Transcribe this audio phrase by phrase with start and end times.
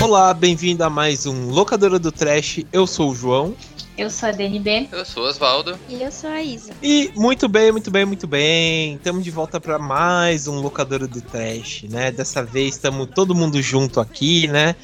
[0.00, 2.64] Olá, bem-vindo a mais um Locadora do Trash.
[2.72, 3.54] Eu sou o João.
[3.98, 4.88] Eu sou a DNB.
[4.92, 5.76] Eu sou o Osvaldo.
[5.88, 6.70] E eu sou a Isa.
[6.80, 8.94] E muito bem, muito bem, muito bem.
[8.94, 12.12] Estamos de volta para mais um Locadora do Trash, né?
[12.12, 14.76] Dessa vez estamos todo mundo junto aqui, né?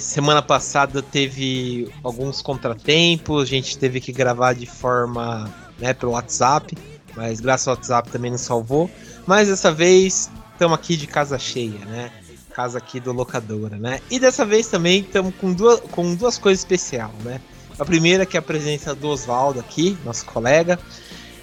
[0.00, 6.78] Semana passada teve alguns contratempos, a gente teve que gravar de forma, né, pelo WhatsApp,
[7.16, 8.88] mas graças ao WhatsApp também nos salvou.
[9.26, 12.12] Mas dessa vez estamos aqui de casa cheia, né?
[12.54, 14.00] Casa aqui do locadora, né?
[14.08, 17.40] E dessa vez também estamos com duas, com duas coisas especiais, né?
[17.78, 20.78] A primeira que é a presença do Oswaldo aqui, nosso colega.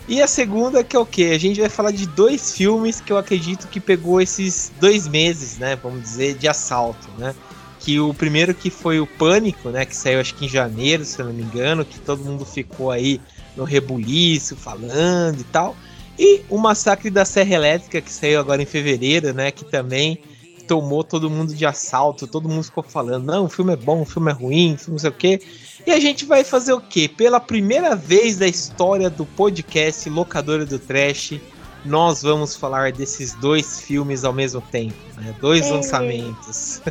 [0.08, 1.32] E a segunda que é o que?
[1.32, 5.58] A gente vai falar de dois filmes que eu acredito que pegou esses dois meses,
[5.58, 5.76] né?
[5.82, 7.34] Vamos dizer, de assalto, né?
[7.80, 9.86] Que o primeiro que foi o Pânico, né?
[9.86, 12.92] Que saiu acho que em janeiro, se eu não me engano, que todo mundo ficou
[12.92, 13.20] aí
[13.56, 15.76] no rebuliço, falando e tal.
[16.20, 19.52] E o Massacre da Serra Elétrica, que saiu agora em fevereiro, né?
[19.52, 20.20] Que também
[20.68, 24.06] tomou todo mundo de assalto, todo mundo ficou falando, não, o filme é bom, o
[24.06, 25.40] filme é ruim, o filme não sei o quê.
[25.86, 27.08] E a gente vai fazer o quê?
[27.08, 31.40] Pela primeira vez da história do podcast Locadora do Trash,
[31.86, 35.36] nós vamos falar desses dois filmes ao mesmo tempo, né?
[35.40, 36.82] Dois lançamentos.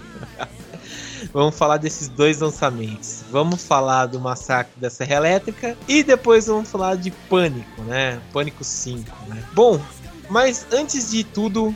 [1.34, 3.24] vamos falar desses dois lançamentos.
[3.32, 8.20] Vamos falar do Massacre da Serra Elétrica e depois vamos falar de Pânico, né?
[8.32, 9.42] Pânico 5, né?
[9.52, 9.80] Bom,
[10.30, 11.74] mas antes de tudo,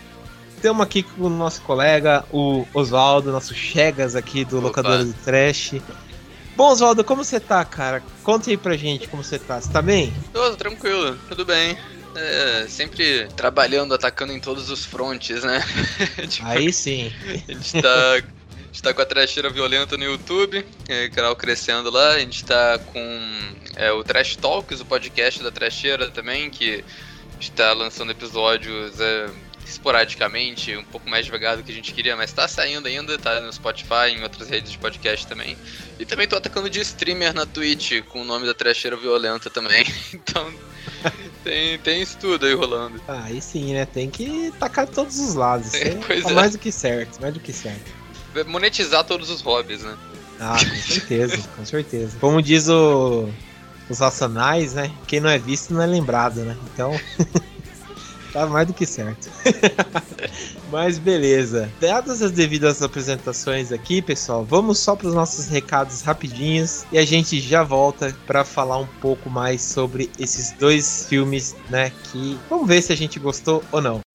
[0.54, 4.68] estamos aqui com o nosso colega, o Oswaldo, nosso Chegas aqui do Opa.
[4.68, 5.74] Locadora do Trash.
[6.58, 8.02] Bom, Oswaldo, como você tá, cara?
[8.24, 9.60] Conta aí pra gente como você tá.
[9.60, 10.12] Você tá bem?
[10.32, 11.78] Tô tranquilo, tudo bem.
[12.16, 15.62] É, sempre trabalhando, atacando em todos os frontes, né?
[16.28, 17.12] Tipo, Aí sim.
[17.48, 18.14] a gente tá.
[18.14, 18.16] A
[18.72, 22.14] gente tá com a Trasheira Violenta no YouTube, é, canal crescendo lá.
[22.14, 23.30] A gente tá com
[23.76, 26.84] é, o Trash Talks, o podcast da Trasheira também, que
[27.38, 29.30] está lançando episódios é,
[29.68, 33.40] esporadicamente, um pouco mais devagar do que a gente queria, mas tá saindo ainda, tá
[33.40, 35.56] no Spotify, em outras redes de podcast também.
[35.98, 39.84] E também tô atacando de streamer na Twitch, com o nome da Trasheira Violenta também.
[40.12, 40.52] Então,
[41.44, 43.00] tem, tem isso tudo aí rolando.
[43.06, 43.84] Ah, aí sim, né?
[43.86, 45.74] Tem que tacar de todos os lados.
[45.78, 46.34] É, Pois tá é.
[46.34, 47.92] mais do que certo, mais do que certo.
[48.46, 49.96] Monetizar todos os hobbies, né?
[50.40, 52.16] Ah, com certeza, com certeza.
[52.20, 53.28] Como diz o,
[53.88, 54.90] os racionais, né?
[55.06, 56.56] Quem não é visto não é lembrado, né?
[56.72, 56.98] Então.
[58.32, 59.30] tá mais do que certo.
[60.70, 61.70] Mas beleza.
[61.80, 67.04] Dadas as devidas apresentações aqui, pessoal, vamos só para os nossos recados rapidinhos e a
[67.04, 71.90] gente já volta para falar um pouco mais sobre esses dois filmes, né?
[72.04, 74.07] Que vamos ver se a gente gostou ou não.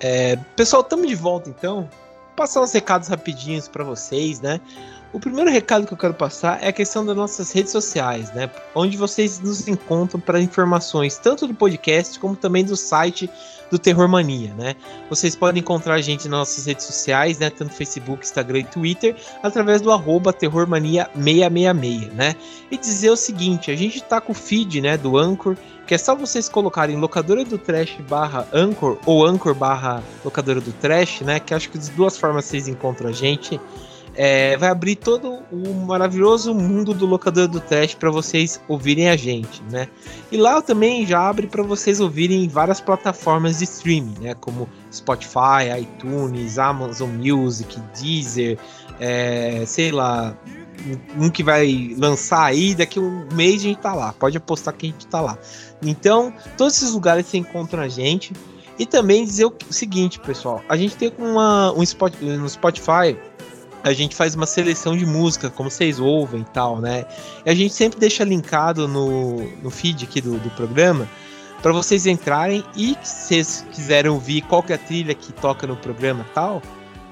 [0.00, 1.82] É, pessoal, estamos de volta então.
[1.82, 4.60] Vou passar uns recados rapidinhos para vocês, né?
[5.12, 8.48] O primeiro recado que eu quero passar é a questão das nossas redes sociais, né?
[8.76, 13.28] Onde vocês nos encontram para informações tanto do podcast como também do site
[13.72, 14.76] do Terror Mania, né?
[15.08, 17.50] Vocês podem encontrar a gente nas nossas redes sociais, né?
[17.50, 22.36] Tanto Facebook, Instagram e Twitter, através do arroba terrormania666, né?
[22.70, 25.56] E dizer o seguinte, a gente tá com o feed, né, do Anchor,
[25.88, 30.72] que é só vocês colocarem locadora do trash barra Anchor ou Anchor barra locadora do
[30.74, 31.40] trash, né?
[31.40, 33.60] Que acho que de duas formas vocês encontram a gente.
[34.22, 39.16] É, vai abrir todo o maravilhoso mundo do locador do trash para vocês ouvirem a
[39.16, 39.88] gente, né?
[40.30, 44.34] E lá também já abre para vocês ouvirem em várias plataformas de streaming, né?
[44.34, 48.58] Como Spotify, iTunes, Amazon Music, Deezer,
[49.00, 50.36] é, sei lá,
[51.16, 54.12] um que vai lançar aí daqui um mês a gente tá lá.
[54.12, 55.38] Pode apostar que a gente tá lá.
[55.82, 58.34] Então, todos esses lugares você encontra a gente.
[58.78, 63.14] E também dizer o seguinte, pessoal, a gente tem uma um spot, no Spotify
[63.82, 67.04] a gente faz uma seleção de música, como vocês ouvem e tal, né?
[67.44, 71.08] E a gente sempre deixa linkado no, no feed aqui do, do programa
[71.62, 75.66] para vocês entrarem e se vocês quiserem ouvir qual que é a trilha que toca
[75.66, 76.62] no programa tal,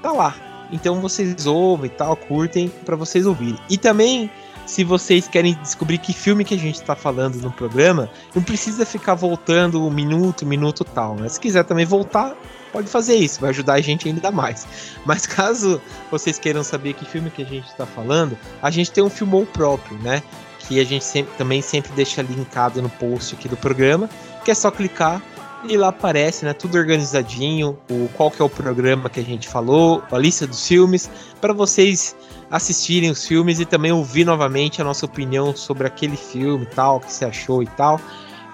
[0.02, 0.34] tá lá.
[0.70, 3.58] Então vocês ouvem tal, curtem para vocês ouvirem.
[3.68, 4.30] E também,
[4.66, 8.84] se vocês querem descobrir que filme que a gente tá falando no programa, não precisa
[8.84, 11.28] ficar voltando um minuto, um minuto tal, né?
[11.28, 12.36] Se quiser também voltar,
[12.72, 14.66] pode fazer isso, vai ajudar a gente ainda mais.
[15.04, 15.80] Mas caso
[16.10, 19.46] vocês queiram saber que filme que a gente está falando, a gente tem um filmou
[19.46, 20.22] próprio, né?
[20.60, 24.08] Que a gente sempre, também sempre deixa linkado no post aqui do programa,
[24.44, 25.22] que é só clicar
[25.64, 29.48] E lá aparece, né, tudo organizadinho, o qual que é o programa que a gente
[29.48, 31.10] falou, a lista dos filmes,
[31.40, 32.14] para vocês
[32.50, 37.00] assistirem os filmes e também ouvir novamente a nossa opinião sobre aquele filme tal, o
[37.00, 38.00] que você achou e tal,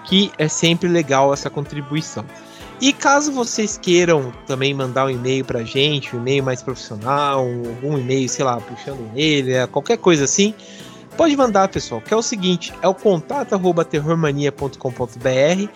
[0.05, 2.25] que é sempre legal essa contribuição.
[2.81, 7.63] E caso vocês queiram também mandar um e-mail pra gente, um e-mail mais profissional, um,
[7.83, 10.53] um e-mail, sei lá, puxando ele, qualquer coisa assim,
[11.15, 15.69] pode mandar, pessoal, que é o seguinte, é o contato@terrormania.com.br.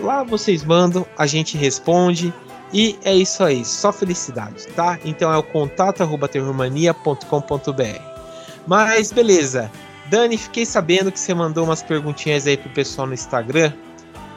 [0.00, 2.32] Lá vocês mandam, a gente responde
[2.72, 4.98] e é isso aí, só felicidade, tá?
[5.04, 8.00] Então é o contato@terrormania.com.br.
[8.66, 9.70] Mas beleza.
[10.08, 13.72] Dani, fiquei sabendo que você mandou umas perguntinhas aí pro pessoal no Instagram.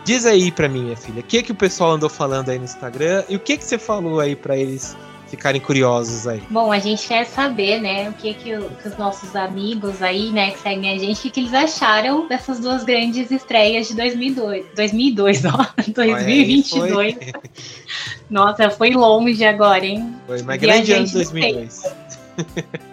[0.06, 2.66] Diz aí pra mim, minha filha, o que que o pessoal andou falando aí no
[2.66, 4.98] Instagram e o que que você falou aí para eles
[5.30, 6.42] ficarem curiosos aí?
[6.50, 10.32] Bom, a gente quer saber, né, o que que, o, que os nossos amigos aí,
[10.32, 13.96] né, que seguem a gente, o que, que eles acharam dessas duas grandes estreias de
[13.96, 14.66] 2002.
[14.76, 16.92] 2002, ó, 2022.
[16.92, 17.18] Foi.
[18.30, 20.16] Nossa, foi longe agora, hein?
[20.26, 21.84] Foi mais grande ano de 2002.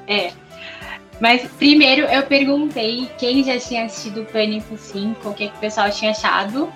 [0.06, 0.32] É.
[1.18, 5.60] Mas primeiro eu perguntei quem já tinha assistido o Pânico 5, o que, que o
[5.60, 6.70] pessoal tinha achado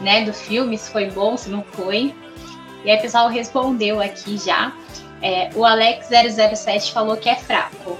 [0.00, 2.14] né, do filme, se foi bom, se não foi.
[2.84, 4.72] E aí o pessoal respondeu aqui já.
[5.20, 7.98] É, o Alex007 falou que é fraco.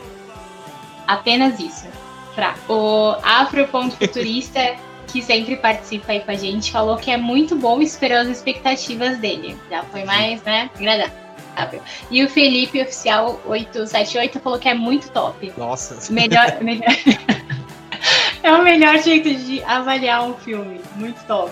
[1.06, 1.87] Apenas isso.
[2.35, 2.73] Fraco.
[2.73, 4.77] O Afro.futurista,
[5.09, 8.29] que sempre participa aí com a gente, falou que é muito bom e esperou as
[8.29, 9.56] expectativas dele.
[9.69, 11.83] Já foi mais, né, agradável.
[12.11, 15.53] E o Felipe Oficial 878 falou que é muito top.
[15.56, 16.12] Nossa.
[16.12, 16.59] Melhor.
[16.62, 16.85] melhor...
[18.43, 20.81] é o melhor jeito de avaliar um filme.
[20.94, 21.51] Muito top.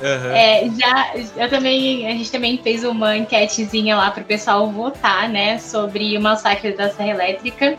[0.00, 0.30] Uhum.
[0.30, 5.28] É, já, eu também, a gente também fez uma enquetezinha lá para o pessoal votar,
[5.28, 7.76] né, sobre o massacre da Serra Elétrica.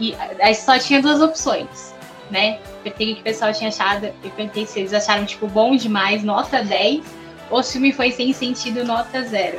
[0.00, 1.94] E aí só tinha duas opções,
[2.30, 2.58] né?
[2.82, 4.12] Perguntei o que o pessoal tinha achado.
[4.22, 7.02] Perguntei se eles acharam, tipo, bom demais, nota 10,
[7.50, 9.58] ou se o filme foi sem sentido, nota 0.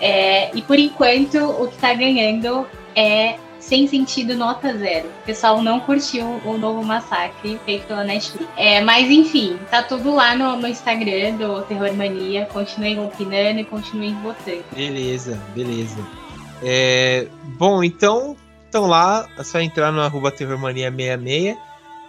[0.00, 3.36] É, e por enquanto, o que está ganhando é
[3.66, 5.08] sem sentido nota zero.
[5.08, 8.48] O pessoal não curtiu o novo massacre feito pela Netflix.
[8.56, 12.46] É, mas enfim, tá tudo lá no, no Instagram do Terror Mania.
[12.46, 14.64] Continuem opinando e continuem votando.
[14.72, 15.96] Beleza, beleza.
[16.62, 17.26] É,
[17.58, 21.56] bom, então estão lá, é só entrar no arroba terrormania66,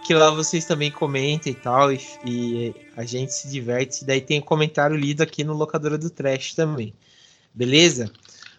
[0.06, 4.04] que lá vocês também comentam e tal, e, e a gente se diverte.
[4.04, 6.94] Daí tem um comentário lido aqui no Locadora do Trash também.
[7.52, 8.10] Beleza?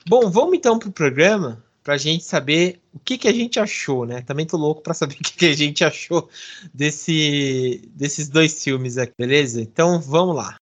[0.06, 4.21] Bom, vamos então pro programa pra gente saber o que, que a gente achou, né?
[4.21, 6.30] Também tô louco para saber o que, que a gente achou
[6.71, 9.59] desse, desses dois filmes aqui, beleza?
[9.59, 10.56] Então vamos lá.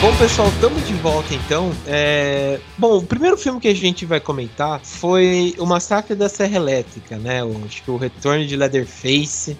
[0.00, 1.72] Bom, pessoal, estamos de volta então.
[1.88, 2.60] É...
[2.78, 7.16] Bom, o primeiro filme que a gente vai comentar foi O Massacre da Serra Elétrica,
[7.16, 7.42] né?
[7.42, 9.58] O, acho que o Retorno de Leatherface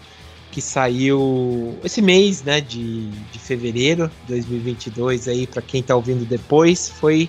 [0.56, 6.25] que saiu esse mês, né, de, de fevereiro de 2022 aí para quem tá ouvindo
[6.25, 7.29] depois, foi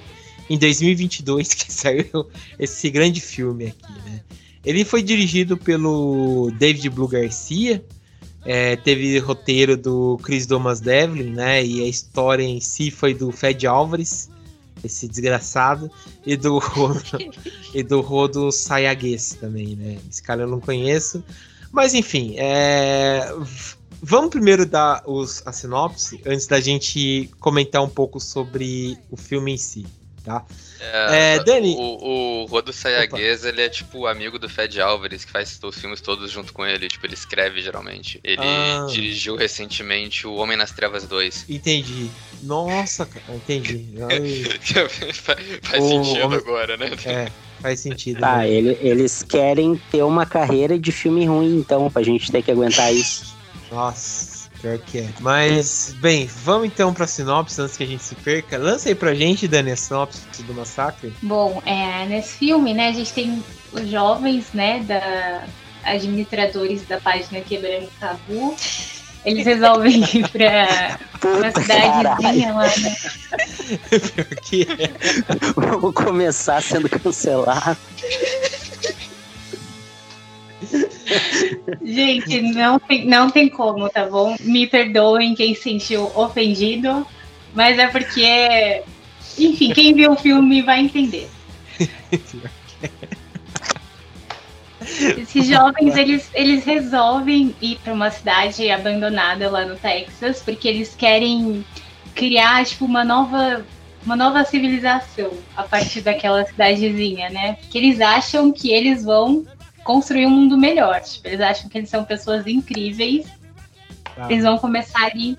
[0.49, 2.25] em 2022 que saiu
[2.57, 4.21] esse grande filme aqui, né?
[4.65, 7.83] Ele foi dirigido pelo David Blue Garcia,
[8.45, 11.65] é, teve roteiro do Chris Thomas Devlin, né?
[11.65, 14.29] E a história em si foi do Fed Álvares,
[14.81, 15.91] esse desgraçado,
[16.25, 16.61] e do
[17.75, 19.97] e do Rodo Sayagues também, né?
[20.09, 21.21] Esse cara eu não conheço.
[21.71, 23.31] Mas enfim, é...
[24.01, 29.53] vamos primeiro dar os, a sinopse antes da gente comentar um pouco sobre o filme
[29.53, 29.85] em si,
[30.23, 30.45] tá?
[30.79, 31.75] É, é, Dani.
[31.75, 36.01] O, o Rodo Sayagues, ele é tipo amigo do Fed Álvares, que faz os filmes
[36.01, 36.87] todos junto com ele.
[36.87, 38.19] Tipo, ele escreve geralmente.
[38.23, 38.85] Ele ah.
[38.89, 41.45] dirigiu recentemente O Homem nas Trevas 2.
[41.49, 42.09] Entendi.
[42.43, 43.93] Nossa, cara, entendi.
[45.63, 46.37] faz o sentido homem...
[46.37, 46.91] agora, né?
[47.05, 47.31] É.
[47.67, 48.21] Faz sentido.
[48.21, 48.49] Tá, né?
[48.49, 52.93] ele, eles querem ter uma carreira de filme ruim, então, pra gente ter que aguentar
[52.93, 53.35] isso.
[53.69, 55.09] Nossa, pior que é.
[55.19, 58.57] Mas, bem, vamos então pra sinopse antes que a gente se perca.
[58.57, 61.13] Lança aí pra gente, Dani, a sinopse do massacre.
[61.21, 63.43] Bom, é, nesse filme, né, a gente tem
[63.73, 65.43] os jovens, né, da
[65.83, 68.55] administradores da página Quebrando Tabu
[69.27, 72.95] eles resolvem ir pra uma cidadezinha lá, né?
[73.89, 74.89] Pior que é.
[75.53, 77.77] Vamos começar sendo cancelado.
[81.83, 84.37] Gente, não tem, não tem como, tá bom?
[84.39, 87.05] Me perdoem quem se sentiu ofendido,
[87.53, 88.81] mas é porque,
[89.37, 91.29] enfim, quem viu o filme vai entender.
[95.17, 100.95] Esses jovens, eles, eles resolvem ir para uma cidade abandonada lá no Texas, porque eles
[100.95, 101.65] querem
[102.15, 103.65] criar, tipo, uma nova,
[104.05, 107.53] uma nova civilização a partir daquela cidadezinha, né?
[107.53, 109.45] Porque eles acham que eles vão
[109.83, 110.99] construir um mundo melhor.
[111.01, 113.27] Tipo, eles acham que eles são pessoas incríveis.
[114.17, 114.27] Ah.
[114.29, 115.37] Eles vão começar ali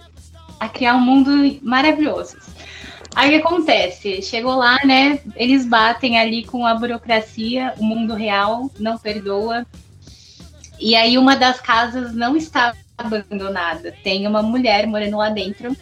[0.60, 2.36] a criar um mundo maravilhoso.
[3.18, 4.22] Aí acontece?
[4.22, 5.18] Chegou lá, né?
[5.34, 9.66] Eles batem ali com a burocracia, o mundo real não perdoa.
[10.78, 13.92] E aí uma das casas não está abandonada.
[14.04, 15.76] Tem uma mulher morando lá dentro.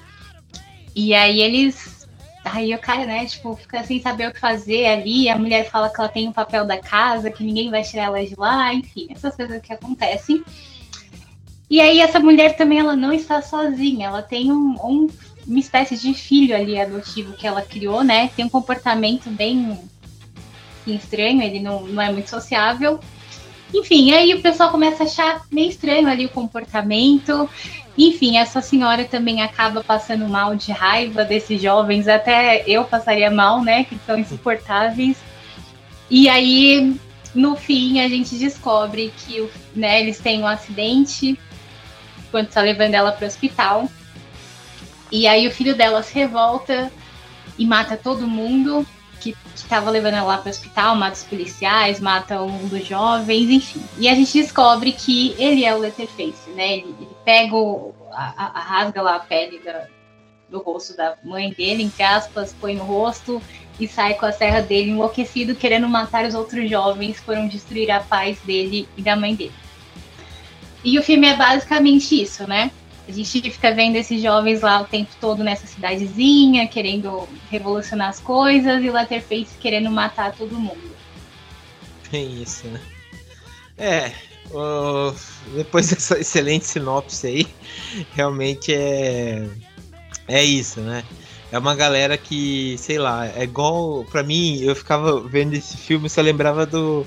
[0.95, 2.09] E aí eles.
[2.43, 5.29] Aí o cara, né, tipo, fica sem saber o que fazer ali.
[5.29, 8.25] A mulher fala que ela tem o papel da casa, que ninguém vai tirar ela
[8.25, 10.43] de lá, enfim, essas coisas que acontecem.
[11.69, 15.09] E aí essa mulher também ela não está sozinha, ela tem um, um,
[15.47, 18.31] uma espécie de filho ali adotivo que ela criou, né?
[18.35, 19.79] Tem um comportamento bem
[20.87, 23.01] estranho, ele não, não é muito sociável.
[23.75, 27.49] Enfim, aí o pessoal começa a achar meio estranho ali o comportamento.
[27.99, 33.63] Enfim, essa senhora também acaba passando mal de raiva desses jovens, até eu passaria mal,
[33.63, 33.85] né?
[33.85, 35.17] Que são insuportáveis.
[36.11, 36.97] E aí,
[37.35, 41.39] no fim, a gente descobre que né, eles têm um acidente
[42.31, 43.91] quando está levando ela para o hospital.
[45.11, 46.91] E aí o filho dela se revolta
[47.59, 48.87] e mata todo mundo
[49.21, 53.51] que estava levando ela lá para o hospital, mata os policiais, mata um dos jovens,
[53.51, 53.83] enfim.
[53.99, 56.79] E a gente descobre que ele é o Letterface, né?
[56.79, 59.87] Ele, ele pega, o, a, a, rasga lá a pele da,
[60.49, 63.43] do rosto da mãe dele, entre aspas, põe no rosto
[63.79, 68.01] e sai com a serra dele enlouquecido, querendo matar os outros jovens, foram destruir a
[68.01, 69.55] paz dele e da mãe dele.
[70.85, 72.71] E o filme é basicamente isso, né?
[73.09, 78.19] A gente fica vendo esses jovens lá o tempo todo nessa cidadezinha, querendo revolucionar as
[78.19, 80.97] coisas, e o Letterface querendo matar todo mundo.
[82.13, 82.81] É isso, né?
[83.79, 84.13] É,
[84.51, 85.15] uh,
[85.55, 87.47] depois dessa excelente sinopse aí,
[88.13, 89.47] realmente é,
[90.27, 91.05] é isso, né?
[91.53, 94.05] É uma galera que, sei lá, é igual.
[94.11, 97.07] Pra mim, eu ficava vendo esse filme só lembrava do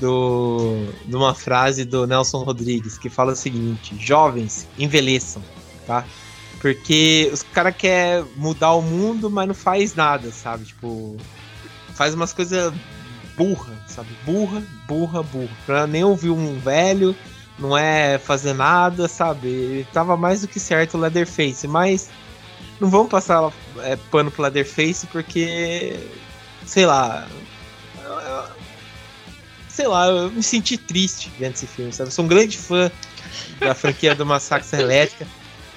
[0.00, 5.42] do, de uma frase do Nelson Rodrigues que fala o seguinte: jovens envelheçam,
[5.86, 6.04] tá?
[6.60, 10.64] Porque os cara quer mudar o mundo, mas não faz nada, sabe?
[10.64, 11.16] Tipo,
[11.94, 12.72] faz umas coisas
[13.36, 14.10] burra, sabe?
[14.24, 15.50] Burra, burra, burra.
[15.66, 17.16] Pra nem ouvir um velho,
[17.58, 19.48] não é fazer nada, sabe?
[19.48, 22.08] Ele tava mais do que certo o Leatherface, mas
[22.80, 25.96] não vamos passar é, pano pro Leatherface porque,
[26.64, 27.26] sei lá,
[29.72, 32.08] sei lá, eu me senti triste vendo esse filme, sabe?
[32.08, 32.90] Eu sou um grande fã
[33.58, 35.26] da franquia do Massacre Elétrica.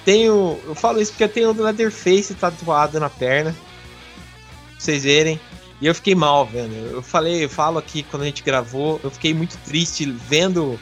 [0.04, 3.52] Tenho, eu falo isso porque eu tenho o Leatherface tatuado na perna.
[3.52, 5.40] Pra vocês verem.
[5.80, 6.74] E eu fiquei mal vendo.
[6.74, 10.78] Eu falei, eu falo aqui quando a gente gravou, eu fiquei muito triste vendo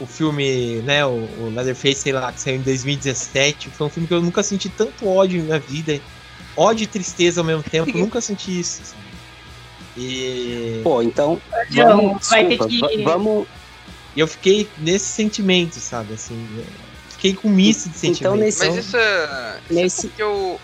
[0.00, 3.70] o filme, né, o, o Leatherface, sei lá, que saiu em 2017.
[3.70, 6.00] Foi um filme que eu nunca senti tanto ódio na vida.
[6.56, 7.90] Ódio e tristeza ao mesmo tempo.
[7.90, 8.94] Eu nunca senti isso.
[9.96, 10.80] E.
[10.82, 11.40] Pô, então.
[11.70, 13.02] Vamos, vai desculpa, ter que...
[13.02, 13.46] vamos.
[14.16, 16.14] Eu fiquei nesse sentimento, sabe?
[16.14, 16.46] Assim,
[17.10, 18.20] fiquei com um misto de sentimentos.
[18.20, 18.66] Então, nesse...
[18.66, 19.60] Mas isso é.
[19.70, 20.06] Nesse...
[20.06, 20.60] Isso é o,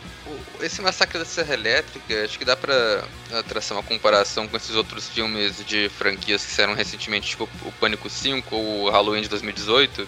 [0.63, 3.05] esse massacre da Serra Elétrica, acho que dá pra
[3.49, 8.09] traçar uma comparação com esses outros filmes de franquias que saíram recentemente, tipo o Pânico
[8.09, 10.07] 5 ou o Halloween de 2018.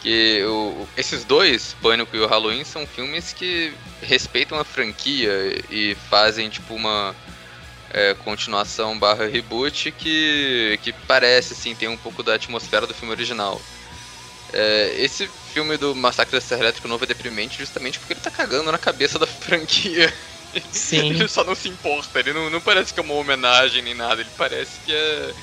[0.00, 5.30] Que o, esses dois, Pânico e o Halloween, são filmes que respeitam a franquia
[5.70, 7.14] e fazem tipo uma
[7.96, 13.10] é, continuação barra reboot que, que parece, assim, tem um pouco da atmosfera do filme
[13.10, 13.58] original.
[14.52, 18.30] É, esse filme do Massacre da Serra Elétrica novo é deprimente justamente porque ele tá
[18.30, 20.12] cagando na cabeça da franquia.
[20.70, 21.08] Sim.
[21.10, 24.20] ele só não se importa, ele não, não parece que é uma homenagem nem nada,
[24.20, 25.34] ele parece que é.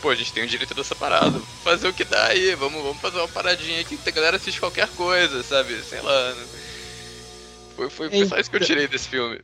[0.00, 1.40] Pô, a gente tem o direito dessa parada.
[1.64, 4.60] Fazer o que dá aí, vamos, vamos fazer uma paradinha aqui que a galera assiste
[4.60, 5.82] qualquer coisa, sabe?
[5.82, 6.34] Sei lá.
[6.34, 6.46] Né?
[7.74, 9.40] Foi, foi, foi só isso que eu tirei desse filme.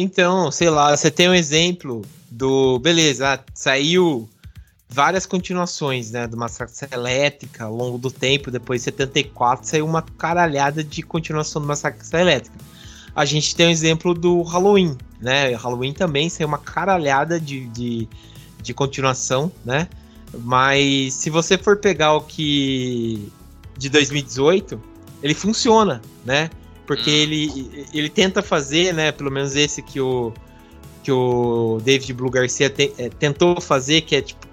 [0.00, 2.78] Então, sei lá, você tem um exemplo do.
[2.78, 4.26] Beleza, saiu
[4.88, 6.26] várias continuações, né?
[6.26, 8.50] Do Massacre Elétrica ao longo do tempo.
[8.50, 12.56] Depois, em 74, saiu uma caralhada de continuação do Massacre Elétrica.
[13.14, 15.54] A gente tem um exemplo do Halloween, né?
[15.54, 18.08] Halloween também saiu uma caralhada de, de,
[18.62, 19.86] de continuação, né?
[20.32, 23.30] Mas se você for pegar o que.
[23.76, 24.80] de 2018,
[25.22, 26.48] ele funciona, né?
[26.90, 27.14] Porque hum.
[27.14, 29.12] ele, ele tenta fazer, né?
[29.12, 30.32] Pelo menos esse que o,
[31.04, 34.44] que o David Blue Garcia te, é, tentou fazer, que é tipo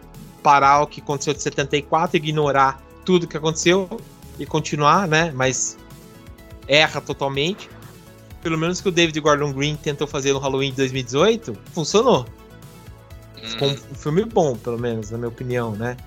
[0.43, 3.89] parar o que aconteceu de 74, ignorar tudo que aconteceu
[4.37, 5.31] e continuar, né?
[5.33, 5.79] Mas
[6.67, 7.71] erra totalmente.
[8.43, 12.23] Pelo menos que o David Gordon Green tentou fazer no Halloween de 2018, funcionou.
[13.35, 13.47] Hum.
[13.47, 15.97] Ficou um, um filme bom, pelo menos, na minha opinião, né?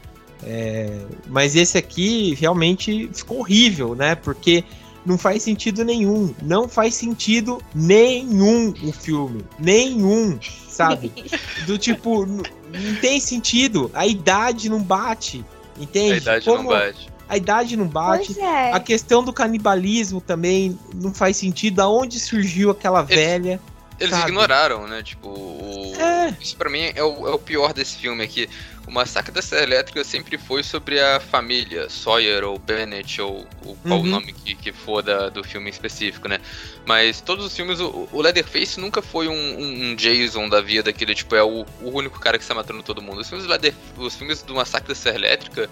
[0.44, 0.96] É,
[1.26, 4.14] mas esse aqui realmente ficou horrível, né?
[4.14, 4.62] Porque
[5.04, 6.34] não faz sentido nenhum.
[6.42, 9.44] Não faz sentido nenhum o filme.
[9.58, 10.38] Nenhum,
[10.68, 11.12] sabe?
[11.66, 13.90] Do tipo, não tem sentido.
[13.94, 15.44] A idade não bate.
[15.78, 16.12] Entende?
[16.12, 16.62] A idade Como...
[16.64, 17.10] não bate.
[17.28, 18.38] A idade não bate.
[18.40, 18.72] É.
[18.72, 21.80] A questão do canibalismo também não faz sentido.
[21.80, 23.60] Aonde surgiu aquela eles, velha?
[24.00, 24.30] Eles sabe?
[24.30, 25.02] ignoraram, né?
[25.02, 25.94] Tipo, o...
[25.98, 26.34] é.
[26.40, 28.48] isso pra mim é o, é o pior desse filme aqui.
[28.86, 33.76] O Massacre da Serra Elétrica sempre foi sobre a família, Sawyer ou Bennett, ou, ou
[33.76, 34.06] qual uhum.
[34.06, 36.40] o nome que, que for da, do filme específico, né?
[36.86, 40.84] Mas todos os filmes, o, o Leatherface nunca foi um, um, um, Jason da vida,
[40.84, 43.20] daquele tipo, é o, o único cara que está matando todo mundo.
[43.20, 45.68] Os filmes, Leather, os filmes do Massacre da Serra Elétrica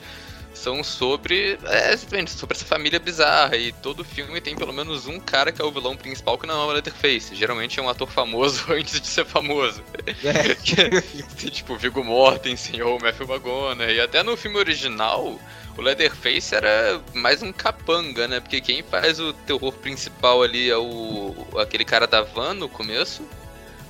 [0.55, 1.59] são sobre.
[1.65, 3.57] É, sobre essa família bizarra.
[3.57, 6.63] E todo filme tem pelo menos um cara que é o vilão principal que não
[6.63, 7.35] é o Leatherface.
[7.35, 9.83] Geralmente é um ator famoso antes de ser famoso.
[10.25, 10.55] É.
[11.51, 13.97] tipo, Viggo Mortensen ou Matthew McConaughey.
[13.97, 15.39] E até no filme original,
[15.77, 18.41] o Leatherface era mais um capanga, né?
[18.41, 23.23] Porque quem faz o terror principal ali é o aquele cara da van no começo.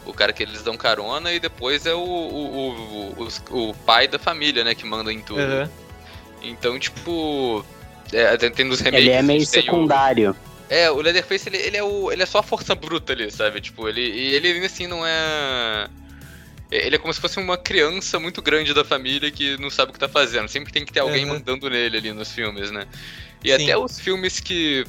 [0.05, 4.09] O cara que eles dão carona e depois é o, o, o, o, o pai
[4.09, 4.75] da família, né?
[4.75, 5.41] Que manda em tudo.
[5.41, 5.88] Uhum.
[6.43, 7.65] Então, tipo.
[8.13, 9.07] É, tem nos remakes.
[9.07, 10.33] Ele é meio secundário.
[10.33, 10.49] O...
[10.71, 13.61] É, o Leatherface, ele, ele, é o, ele é só a força bruta ali, sabe?
[13.61, 15.89] Tipo, ele, ele assim não é.
[16.71, 19.93] Ele é como se fosse uma criança muito grande da família que não sabe o
[19.95, 20.49] que tá fazendo.
[20.49, 21.35] Sempre tem que ter alguém uhum.
[21.35, 22.87] mandando nele ali nos filmes, né?
[23.43, 23.65] E Sim.
[23.65, 24.85] até os filmes que.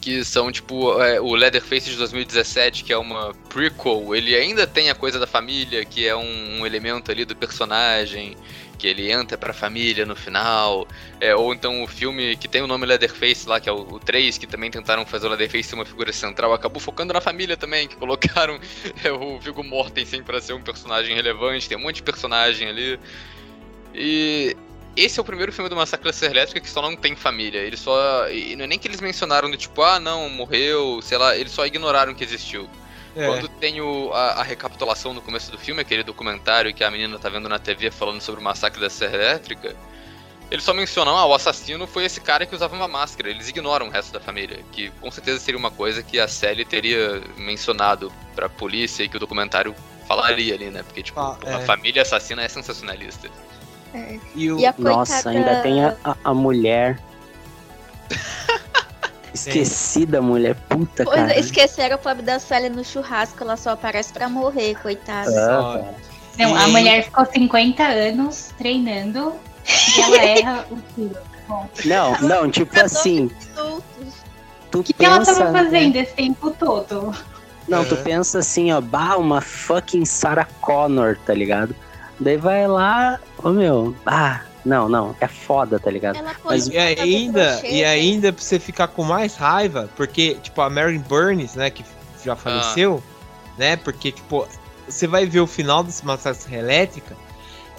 [0.00, 4.90] Que são tipo é, o Leatherface de 2017, que é uma prequel, ele ainda tem
[4.90, 8.36] a coisa da família, que é um, um elemento ali do personagem
[8.82, 10.88] que ele entra pra família no final,
[11.20, 14.00] é, ou então o filme que tem o nome Leatherface lá, que é o, o
[14.00, 17.56] 3, que também tentaram fazer o Leatherface ser uma figura central, acabou focando na família
[17.56, 18.58] também, que colocaram
[19.04, 22.98] é, o Viggo Mortensen para ser um personagem relevante, tem um monte de personagem ali.
[23.94, 24.56] E
[24.96, 27.60] esse é o primeiro filme do Massacre da Elétrica que só não tem família.
[27.60, 28.28] Eles só.
[28.30, 31.52] E não é nem que eles mencionaram do tipo, ah não, morreu, sei lá, eles
[31.52, 32.68] só ignoraram que existiu.
[33.14, 33.26] É.
[33.26, 37.18] Quando tem o, a, a, recapitulação no começo do filme, aquele documentário que a menina
[37.18, 39.76] tá vendo na TV falando sobre o massacre da Serra Elétrica,
[40.50, 43.30] eles só mencionam, ah, o assassino foi esse cara que usava uma máscara.
[43.30, 46.64] Eles ignoram o resto da família, que com certeza seria uma coisa que a Sally
[46.64, 49.74] teria mencionado pra polícia e que o documentário
[50.06, 50.82] falaria ali, né?
[50.82, 51.54] Porque, tipo, ah, é.
[51.54, 53.30] a família assassina é sensacionalista.
[53.94, 54.18] É.
[54.34, 54.58] E o...
[54.58, 56.98] E Nossa, ainda tem a, a mulher
[59.34, 61.38] Esqueci da mulher, puta pois, cara.
[61.38, 65.30] Esqueceram o pobre da Sally no churrasco, ela só aparece pra morrer, coitada.
[65.30, 65.92] Ah,
[66.38, 69.34] Não, a mulher ficou 50 anos treinando
[69.96, 71.18] e ela erra o tiro.
[71.84, 73.30] Não, não, tipo assim.
[74.74, 77.14] O que, que ela tava fazendo esse tempo todo?
[77.68, 81.74] Não, tu pensa assim, ó, bah, uma fucking Sarah Connor, tá ligado?
[82.22, 86.18] Daí vai lá, ô meu, ah, não, não, é foda, tá ligado?
[86.44, 90.98] Mas e ainda, e ainda pra você ficar com mais raiva, porque, tipo, a Mary
[90.98, 91.84] Burns, né, que
[92.24, 93.50] já faleceu, ah.
[93.58, 93.76] né?
[93.76, 94.46] Porque, tipo,
[94.88, 97.16] você vai ver o final desse Massacre Elétrica,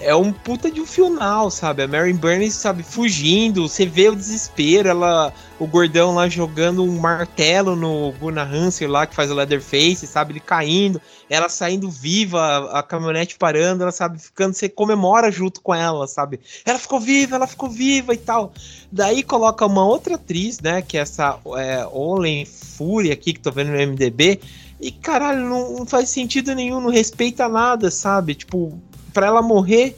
[0.04, 1.82] é um puta de um final, sabe?
[1.82, 6.98] A Mary Burns, sabe, fugindo, você vê o desespero, ela, o gordão lá jogando um
[7.00, 10.32] martelo no Gunnar Hansen lá, que faz o Leatherface, sabe?
[10.32, 15.62] Ele caindo, ela saindo viva, a, a caminhonete parando, ela, sabe, ficando, você comemora junto
[15.62, 16.38] com ela, sabe?
[16.66, 18.52] Ela ficou viva, ela ficou viva e tal.
[18.92, 23.50] Daí coloca uma outra atriz, né, que é essa é, Olen Fury aqui, que tô
[23.50, 24.38] vendo no MDB,
[24.78, 28.34] e caralho, não, não faz sentido nenhum, não respeita nada, sabe?
[28.34, 28.78] Tipo,
[29.14, 29.96] para ela morrer,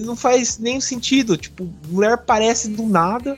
[0.00, 1.36] não faz nenhum sentido.
[1.36, 3.36] Tipo, mulher aparece do nada.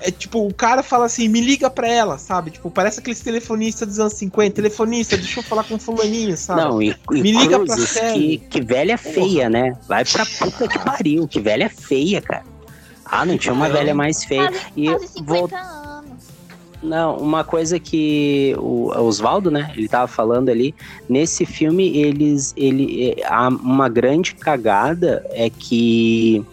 [0.00, 2.50] É tipo, o cara fala assim, me liga pra ela, sabe?
[2.50, 4.54] Tipo, parece aqueles telefonistas dos anos 50.
[4.54, 6.60] Telefonista, deixa eu falar com fulaninho, sabe?
[6.60, 7.76] Não, e, e me liga pra
[8.12, 9.74] que, que velha feia, né?
[9.88, 12.44] Vai pra puta que pariu, que velha feia, cara.
[13.06, 14.50] Ah, não tinha uma velha mais feia.
[14.50, 15.58] Quase, e quase 50 vou...
[15.58, 15.83] anos.
[16.84, 20.74] Não, uma coisa que o Oswaldo, né, ele tava falando ali,
[21.08, 26.44] nesse filme eles ele há uma grande cagada é que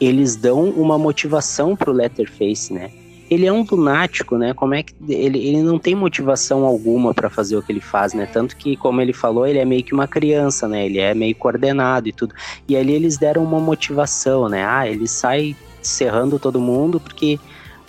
[0.00, 2.90] eles dão uma motivação pro Letterface, né?
[3.30, 4.52] Ele é um lunático, né?
[4.54, 8.14] Como é que ele, ele não tem motivação alguma para fazer o que ele faz,
[8.14, 8.26] né?
[8.26, 10.86] Tanto que, como ele falou, ele é meio que uma criança, né?
[10.86, 12.34] Ele é meio coordenado e tudo.
[12.66, 14.64] E ali eles deram uma motivação, né?
[14.64, 17.38] Ah, ele sai serrando todo mundo porque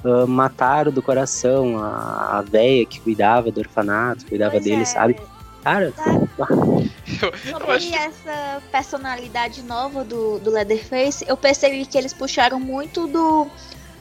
[0.03, 4.85] uh, mataram do coração a, a véia que cuidava do orfanato, cuidava pois dele, é.
[4.85, 5.15] sabe?
[5.63, 5.93] Cara,
[7.51, 7.95] sobre acho...
[7.95, 13.47] essa personalidade nova do, do Leatherface, eu percebi que eles puxaram muito do,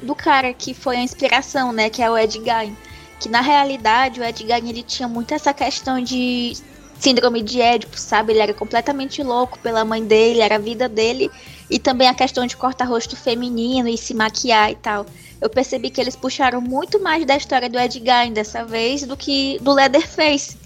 [0.02, 1.90] do cara que foi a inspiração, né?
[1.90, 2.76] Que é o Ed Gein.
[3.18, 6.56] Que na realidade o Ed Gein ele tinha muito essa questão de
[6.98, 8.32] síndrome de Édipo, sabe?
[8.32, 11.30] Ele era completamente louco pela mãe dele, era a vida dele.
[11.70, 15.04] E também a questão de cortar rosto feminino e se maquiar e tal.
[15.40, 19.16] Eu percebi que eles puxaram muito mais da história do Ed Gein dessa vez do
[19.16, 20.56] que do Leatherface.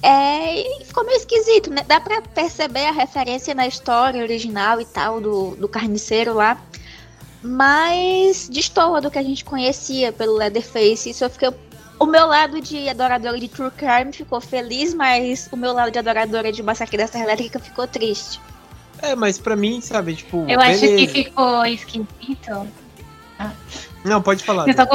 [0.00, 1.84] É, e ficou meio esquisito, né?
[1.86, 6.60] Dá pra perceber a referência na história original e tal do, do carniceiro lá,
[7.42, 11.10] mas destoa do que a gente conhecia pelo Leatherface.
[11.10, 11.50] Isso eu fiquei.
[11.98, 15.98] O meu lado de adoradora de True Crime ficou feliz, mas o meu lado de
[15.98, 18.40] adoradora de Massacre da Serra Elétrica ficou triste.
[19.02, 20.38] É, mas pra mim, sabe, tipo.
[20.48, 20.86] Eu beleza.
[20.86, 22.68] acho que ficou esquisito.
[24.04, 24.64] Não, pode falar.
[24.72, 24.86] Só,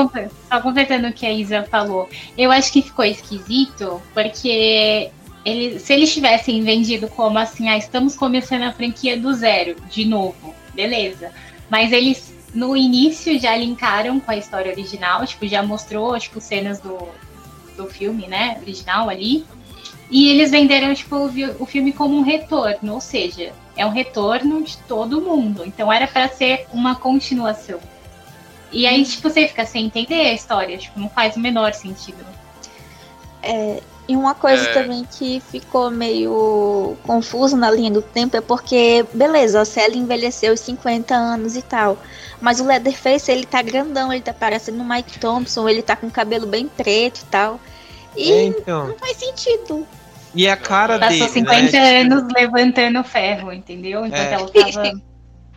[0.50, 2.10] só completando o que a Isa falou.
[2.38, 5.12] Eu acho que ficou esquisito porque
[5.46, 10.06] ele, se eles tivessem vendido como assim, ah, estamos começando a franquia do zero, de
[10.06, 11.32] novo, beleza.
[11.70, 16.80] Mas eles no início já linkaram com a história original, tipo, já mostrou, tipo, cenas
[16.80, 16.98] do,
[17.76, 19.46] do filme, né, original ali.
[20.10, 24.64] E eles venderam, tipo, o, o filme como um retorno, ou seja, é um retorno
[24.64, 25.64] de todo mundo.
[25.66, 27.80] Então era para ser uma continuação.
[28.74, 32.26] E aí, tipo, você fica sem entender a história, tipo, não faz o menor sentido.
[33.42, 34.74] É, e uma coisa é.
[34.74, 40.54] também que ficou meio confuso na linha do tempo é porque, beleza, a Sally envelheceu
[40.54, 41.98] os 50 anos e tal.
[42.42, 46.08] Mas o Leatherface, ele tá grandão, ele tá parecendo o Mike Thompson, ele tá com
[46.08, 47.60] o cabelo bem preto e tal.
[48.18, 48.88] E é, então.
[48.90, 49.88] não faz sentido.
[50.36, 51.22] E a cara Passou dele.
[51.22, 52.02] Passou 50 né?
[52.02, 52.34] anos tipo...
[52.34, 54.06] levantando ferro, entendeu?
[54.06, 54.34] Enquanto é.
[54.34, 55.02] ela tava.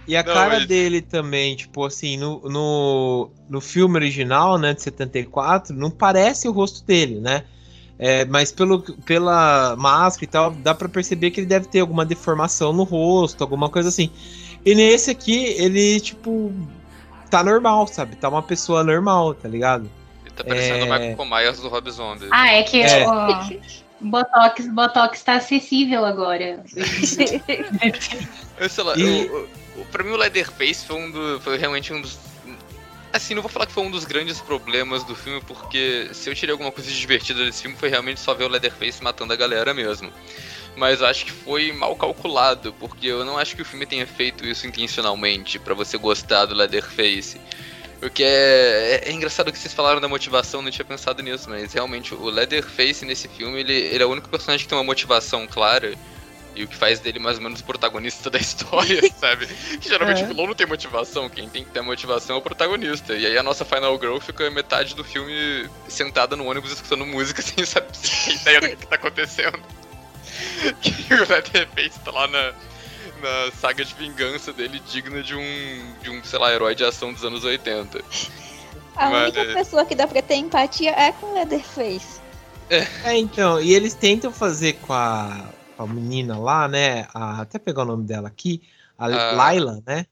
[0.07, 4.83] E a não, cara dele também, tipo assim, no, no, no filme original, né, de
[4.83, 7.45] 74, não parece o rosto dele, né?
[7.99, 12.05] É, mas pelo, pela máscara e tal, dá para perceber que ele deve ter alguma
[12.05, 14.11] deformação no rosto, alguma coisa assim.
[14.65, 16.53] E nesse aqui, ele, tipo,
[17.31, 18.17] tá normal, sabe?
[18.17, 19.91] Tá uma pessoa normal, tá ligado?
[20.25, 20.83] Ele tá parecendo é...
[20.83, 22.29] o Michael Myers do Rob Zombie.
[22.31, 23.07] Ah, é que é.
[23.09, 23.57] o
[24.09, 26.63] Botox, Botox tá acessível agora.
[28.59, 29.01] eu sei lá, e...
[29.01, 29.49] eu, eu,
[29.85, 32.19] pra mim o Leatherface foi, um do, foi realmente um dos
[33.17, 36.35] Assim, não vou falar que foi um dos grandes problemas do filme, porque se eu
[36.35, 39.73] tirei alguma coisa divertida desse filme foi realmente só ver o Leatherface matando a galera
[39.73, 40.13] mesmo.
[40.77, 44.45] Mas acho que foi mal calculado, porque eu não acho que o filme tenha feito
[44.45, 47.41] isso intencionalmente para você gostar do Leatherface.
[48.03, 51.49] O que é, é, é, engraçado que vocês falaram da motivação, não tinha pensado nisso,
[51.49, 54.85] mas realmente o Leatherface nesse filme, ele, ele é o único personagem que tem uma
[54.85, 55.95] motivação clara
[56.57, 59.47] e o que faz dele mais ou menos o protagonista da história, sabe?
[59.47, 60.25] Que geralmente é.
[60.25, 63.15] o vilão não tem motivação, quem tem que ter motivação é o protagonista.
[63.15, 67.43] E aí a nossa Final Girl fica metade do filme sentada no ônibus escutando música
[67.43, 69.61] sem saber sem ideia do que, tá acontecendo.
[70.81, 72.53] que o Leatherface tá lá na,
[73.21, 77.13] na saga de vingança dele, digna de um, de um, sei lá, herói de ação
[77.13, 78.03] dos anos 80.
[78.97, 82.21] A Mas, única pessoa que dá pra ter empatia é com o Leatherface.
[82.69, 82.87] É.
[83.05, 87.07] é, então, e eles tentam fazer com a a menina lá, né?
[87.13, 88.63] A, até pegar o nome dela aqui,
[88.99, 89.37] a uh...
[89.37, 90.07] Laila, né?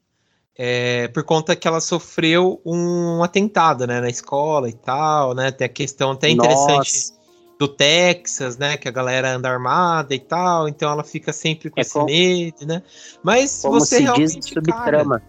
[0.56, 5.50] É, por conta que ela sofreu um atentado, né, na escola e tal, né?
[5.50, 7.14] Tem a questão até interessante Nossa.
[7.58, 8.76] do Texas, né?
[8.76, 12.06] Que a galera anda armada e tal, então ela fica sempre com é esse como,
[12.06, 12.82] medo, né?
[13.20, 15.20] Mas você realmente diz, subtrama.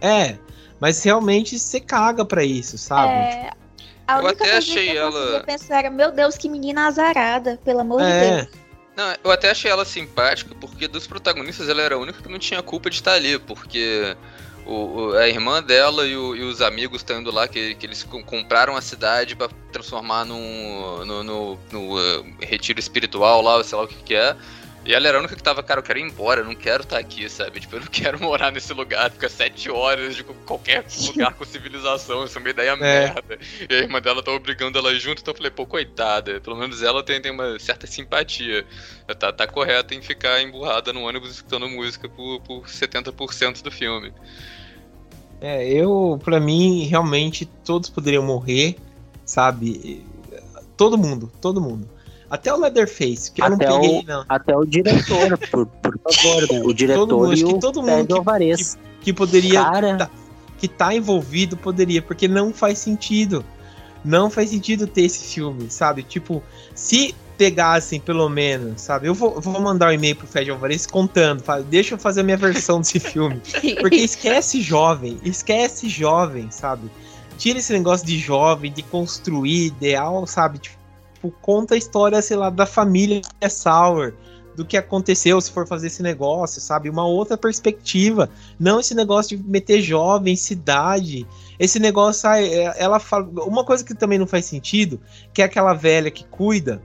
[0.00, 0.38] É,
[0.78, 3.12] mas realmente você caga para isso, sabe?
[3.12, 3.50] É,
[4.06, 5.42] a única eu até achei que eu ela.
[5.42, 8.04] pensar era, meu Deus, que menina azarada, pelo amor é.
[8.06, 8.67] de Deus.
[8.98, 12.36] Não, eu até achei ela simpática, porque dos protagonistas ela era a única que não
[12.36, 14.16] tinha culpa de estar ali, porque
[14.66, 17.86] o, o, a irmã dela e, o, e, os amigos estão indo lá, que, que
[17.86, 23.78] eles compraram a cidade para transformar num, no, no, no uh, retiro espiritual lá, sei
[23.78, 24.36] lá o que, que é.
[24.88, 26.82] E ela era a única que tava, cara, eu quero ir embora, eu não quero
[26.82, 27.60] estar tá aqui, sabe?
[27.60, 32.24] Tipo, eu não quero morar nesse lugar, fica sete horas de qualquer lugar com civilização,
[32.24, 32.76] isso é uma ideia é.
[32.76, 33.38] merda.
[33.68, 36.82] E a irmã dela tá obrigando ela junto, então eu falei, pô, coitada, pelo menos
[36.82, 38.64] ela tem, tem uma certa simpatia.
[39.18, 44.10] Tá, tá correta em ficar emburrada no ônibus escutando música por, por 70% do filme.
[45.38, 48.76] É, eu, para mim, realmente todos poderiam morrer,
[49.22, 50.02] sabe?
[50.78, 51.97] Todo mundo, todo mundo.
[52.30, 54.24] Até o Leatherface, que até eu não peguei, o, não.
[54.28, 56.60] Até o diretor, por, por favor, né?
[56.64, 59.62] O diretor todo mundo, e o todo mundo que, que, que, poderia.
[59.62, 59.96] Cara...
[59.96, 60.10] Tá,
[60.58, 63.44] que tá envolvido poderia, porque não faz sentido.
[64.04, 66.02] Não faz sentido ter esse filme, sabe?
[66.02, 66.42] Tipo,
[66.74, 69.06] se pegassem pelo menos, sabe?
[69.06, 72.24] Eu vou, vou mandar um e-mail pro Fred Alvarez contando, fala, deixa eu fazer a
[72.24, 73.40] minha versão desse filme.
[73.80, 76.90] Porque esquece jovem, esquece jovem, sabe?
[77.36, 80.58] Tira esse negócio de jovem, de construir ideal, sabe?
[80.58, 80.77] Tipo,
[81.18, 84.14] tipo, conta a história, sei lá, da família Sauer,
[84.56, 86.88] do que aconteceu se for fazer esse negócio, sabe?
[86.88, 88.30] Uma outra perspectiva.
[88.58, 91.26] Não esse negócio de meter jovem, cidade.
[91.58, 93.28] Esse negócio, é, ela fala.
[93.44, 95.00] Uma coisa que também não faz sentido,
[95.32, 96.82] que é aquela velha que cuida,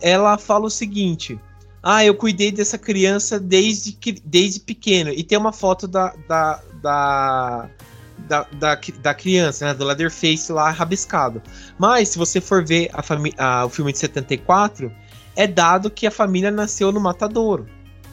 [0.00, 1.38] ela fala o seguinte.
[1.82, 5.10] Ah, eu cuidei dessa criança desde, que, desde pequeno.
[5.10, 7.70] E tem uma foto da, da, da
[8.18, 9.74] da, da, da criança, né?
[9.74, 11.42] Do Leatherface lá rabiscado.
[11.78, 13.02] Mas, se você for ver a
[13.38, 14.92] a, o filme de 74,
[15.34, 17.66] é dado que a família nasceu no matadouro.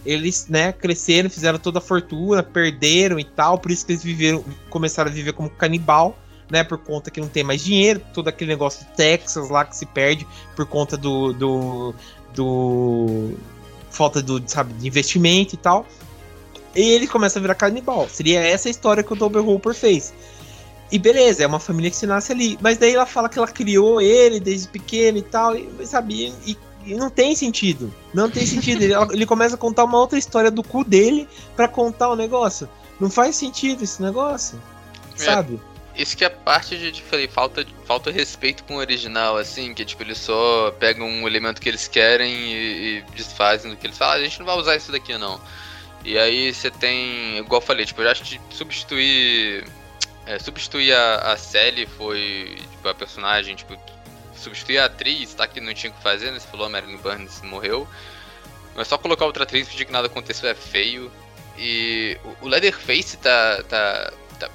[0.06, 4.44] Eles, né, cresceram, fizeram toda a fortuna, perderam e tal, por isso que eles viveram,
[4.70, 6.20] começaram a viver como canibal,
[6.52, 9.78] né, por conta que não tem mais dinheiro, todo aquele negócio de Texas lá que
[9.78, 11.96] se perde por conta do, do,
[12.36, 13.34] do
[13.90, 15.88] falta do, sabe, de investimento e tal.
[16.76, 18.08] E ele começa a virar canibal.
[18.10, 20.14] Seria essa a história que o Double Hooper fez.
[20.92, 22.58] E beleza, é uma família que se nasce ali.
[22.62, 26.34] Mas daí ela fala que ela criou ele desde pequeno e tal, e, sabe?
[26.46, 27.94] E, e não tem sentido.
[28.14, 28.84] Não tem sentido.
[28.84, 32.70] ele, ele, começa a contar uma outra história do cu dele para contar o negócio.
[33.00, 34.62] Não faz sentido esse negócio.
[35.16, 35.18] É.
[35.18, 35.60] Sabe?
[35.96, 39.86] Isso que é parte de, tipo, falei, falta, falta respeito com o original, assim, que
[39.86, 43.98] tipo, eles só pegam um elemento que eles querem e, e desfazem do que eles
[43.98, 45.40] falam, ah, a gente não vai usar isso daqui não.
[46.04, 49.66] E aí você tem, igual eu falei, tipo, eu acho que substituir.
[50.26, 53.78] É, substituir a, a Sally foi, tipo, a personagem, tipo,
[54.36, 55.48] substituir a atriz, tá?
[55.48, 56.40] Que não tinha o que fazer, né?
[56.40, 57.88] Você falou, a Marilyn Burns morreu.
[58.76, 61.12] Mas só colocar outra atriz pedir que nada aconteceu é feio.
[61.58, 64.50] E o Leatherface tá, tá, tá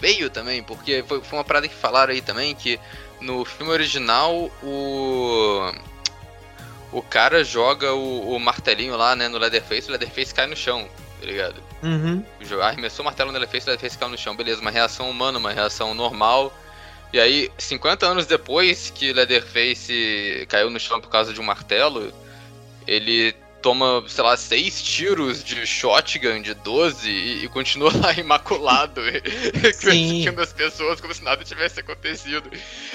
[0.00, 2.80] feio também, porque foi, foi uma parada que falaram aí também, que
[3.20, 5.72] no filme original o
[6.92, 10.88] o cara joga o, o, martelinho lá, né, no Leatherface, o Leatherface cai no chão,
[11.20, 11.62] tá ligado?
[11.82, 12.24] Uhum.
[12.62, 15.52] Arremessou o martelo no Leatherface, o Leatherface caiu no chão, beleza, uma reação humana, uma
[15.52, 16.52] reação normal.
[17.12, 22.12] E aí, 50 anos depois que Leatherface caiu no chão por causa de um martelo,
[22.86, 29.00] ele toma, sei lá, seis tiros de shotgun de 12 e, e continua lá imaculado,
[29.80, 32.50] criticando as pessoas como se nada tivesse acontecido.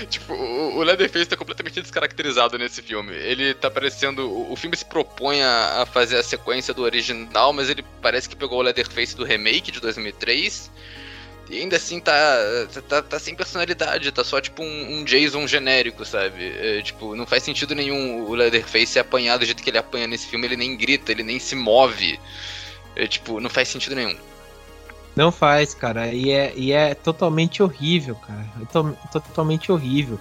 [0.09, 3.13] Tipo, o, o Leatherface tá completamente descaracterizado nesse filme.
[3.13, 4.29] Ele tá parecendo.
[4.29, 8.27] O, o filme se propõe a, a, fazer a sequência do original, mas ele parece
[8.27, 10.71] que pegou o Leatherface do remake de 2003
[11.49, 12.13] e ainda assim tá,
[12.87, 16.43] tá, tá sem personalidade, tá só tipo um, um Jason genérico, sabe?
[16.43, 20.07] É, tipo, não faz sentido nenhum o Leatherface ser apanhado do jeito que ele apanha
[20.07, 22.19] nesse filme, ele nem grita, ele nem se move.
[22.95, 24.15] É, tipo, não faz sentido nenhum.
[25.15, 28.45] Não faz, cara, e é, e é totalmente horrível, cara.
[28.61, 30.19] É to, totalmente horrível.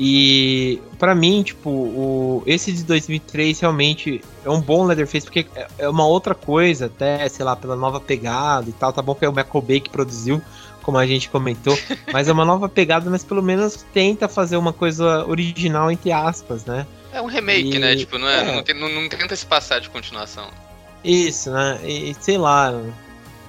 [0.00, 5.66] E para mim, tipo, o, esse de 2003 realmente é um bom Leatherface, porque é,
[5.76, 8.92] é uma outra coisa, até, sei lá, pela nova pegada e tal.
[8.92, 10.40] Tá bom que é o Michael Bay que produziu,
[10.82, 11.76] como a gente comentou,
[12.12, 16.64] mas é uma nova pegada, mas pelo menos tenta fazer uma coisa original, entre aspas,
[16.64, 16.86] né?
[17.12, 17.96] É um remake, e, né?
[17.96, 18.54] Tipo, não, é, é.
[18.54, 20.48] Não, tem, não, não, tenta se passar de continuação.
[21.02, 21.80] Isso, né?
[21.82, 22.72] E sei lá.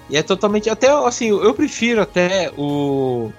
[0.09, 0.67] E é totalmente.
[0.67, 3.31] Até assim, eu prefiro até o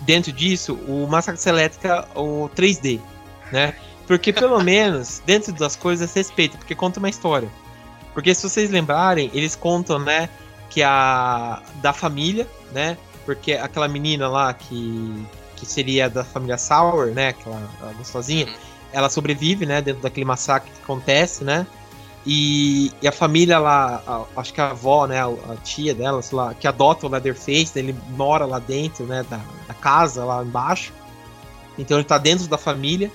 [0.00, 3.00] dentro disso o Massacre Elétrica o 3D,
[3.52, 3.74] né?
[4.06, 7.48] Porque pelo menos dentro das coisas respeita, porque conta uma história.
[8.12, 10.28] Porque se vocês lembrarem, eles contam, né,
[10.68, 12.96] que a da família, né?
[13.24, 15.26] Porque aquela menina lá que
[15.60, 17.60] que seria da família Sauer, né, aquela
[17.98, 18.54] gostosinha, uhum.
[18.94, 21.66] ela sobrevive, né, dentro daquele massacre que acontece, né?
[22.26, 26.20] E, e, a família lá, a, acho que a avó, né, a, a, tia dela,
[26.20, 30.44] sei lá, que adota o Leatherface, ele mora lá dentro, né, da, da, casa lá
[30.44, 30.92] embaixo.
[31.78, 33.10] Então ele tá dentro da família.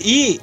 [0.00, 0.40] E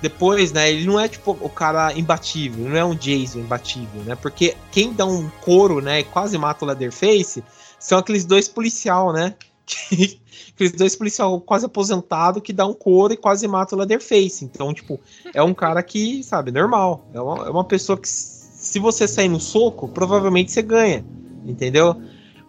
[0.00, 4.16] depois, né, ele não é tipo o cara imbatível, não é um Jason imbatível, né?
[4.16, 7.44] Porque quem dá um couro, né, e quase mata o Leatherface
[7.78, 9.34] são aqueles dois policial, né?
[9.72, 10.20] Que,
[10.54, 14.44] aqueles dois policial quase aposentado que dá um couro e quase mata o Leatherface.
[14.44, 15.00] Então, tipo,
[15.34, 17.06] é um cara que, sabe, normal.
[17.12, 21.04] É uma, é uma pessoa que, se você sair no soco, provavelmente você ganha.
[21.44, 22.00] Entendeu?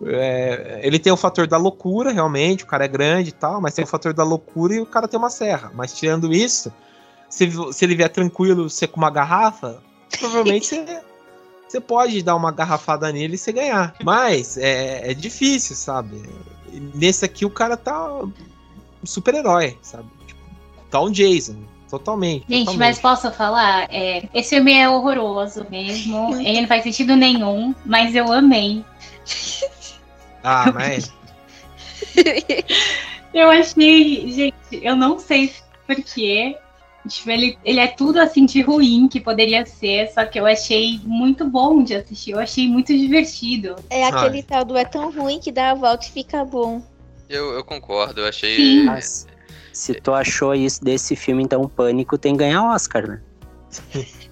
[0.06, 3.74] É, ele tem o fator da loucura, realmente, o cara é grande e tal, mas
[3.74, 5.72] tem o fator da loucura e o cara tem uma serra.
[5.74, 6.72] Mas tirando isso,
[7.30, 9.82] se, se ele vier tranquilo, você com uma garrafa,
[10.20, 11.02] provavelmente você,
[11.68, 13.96] você pode dar uma garrafada nele e você ganhar.
[14.04, 16.22] Mas é, é difícil, sabe?
[16.94, 18.32] Nesse aqui o cara tá um
[19.04, 20.08] super-herói, sabe?
[20.26, 20.42] Tipo,
[20.90, 21.58] tá um Jason.
[21.90, 22.46] Totalmente.
[22.50, 22.80] Gente, totalmente.
[22.80, 23.88] mas posso falar?
[23.92, 26.36] É, esse filme é horroroso mesmo.
[26.42, 28.84] Ele não faz sentido nenhum, mas eu amei.
[30.44, 31.14] Ah, mas.
[33.34, 34.32] eu achei.
[34.32, 35.54] Gente, eu não sei
[35.86, 36.58] porquê.
[37.08, 41.02] Tipo, ele, ele é tudo assim de ruim que poderia ser, só que eu achei
[41.04, 43.76] muito bom de assistir, eu achei muito divertido.
[43.90, 44.44] É aquele Ai.
[44.44, 46.82] tal do é tão ruim que dá a volta e fica bom.
[47.28, 48.56] Eu, eu concordo, eu achei.
[48.56, 48.84] Sim.
[48.86, 49.28] Mas,
[49.74, 53.22] se tu achou isso desse filme, então o Pânico tem que ganhar Oscar, né?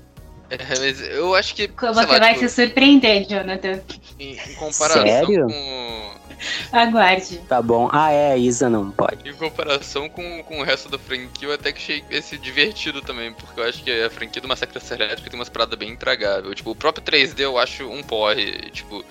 [0.52, 1.66] É, mas eu acho que.
[1.66, 3.80] Você lá, vai tipo, se surpreender, Jonathan.
[4.20, 5.48] Em, em comparação Sério?
[5.48, 6.12] com
[6.72, 7.38] Aguarde.
[7.48, 7.90] Tá bom.
[7.92, 9.28] Ah, é, a Isa não pode.
[9.28, 13.34] Em comparação com, com o resto da franquia, eu até que achei esse divertido também,
[13.34, 16.56] porque eu acho que a franquia do Massacre Elétrica tem umas paradas bem intragáveis.
[16.56, 19.04] Tipo, o próprio 3D eu acho um porre, tipo...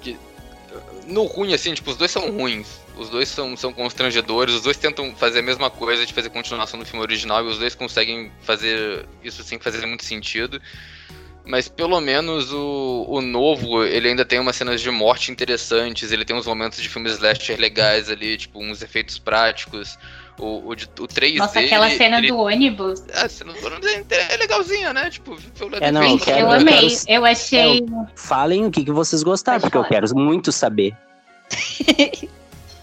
[0.00, 0.16] Que,
[1.06, 2.80] no ruim, assim, tipo, os dois são ruins.
[2.96, 6.78] Os dois são, são constrangedores, os dois tentam fazer a mesma coisa de fazer continuação
[6.78, 10.60] do filme original, e os dois conseguem fazer isso sem fazer muito sentido.
[11.44, 16.24] Mas pelo menos o, o novo, ele ainda tem umas cenas de morte interessantes, ele
[16.24, 19.98] tem uns momentos de filmes slasher legais ali, tipo, uns efeitos práticos.
[20.38, 22.28] O, o, o 3 Nossa, aquela cena ele...
[22.28, 23.04] do ônibus.
[23.12, 25.10] Ah, a cena do ônibus é, é legalzinha, né?
[25.10, 25.36] Tipo,
[25.80, 27.80] é, não, eu, quero, eu amei, eu, eu achei.
[27.80, 30.00] Eu, falem o que, que vocês gostaram, Pode porque falar.
[30.00, 30.96] eu quero muito saber.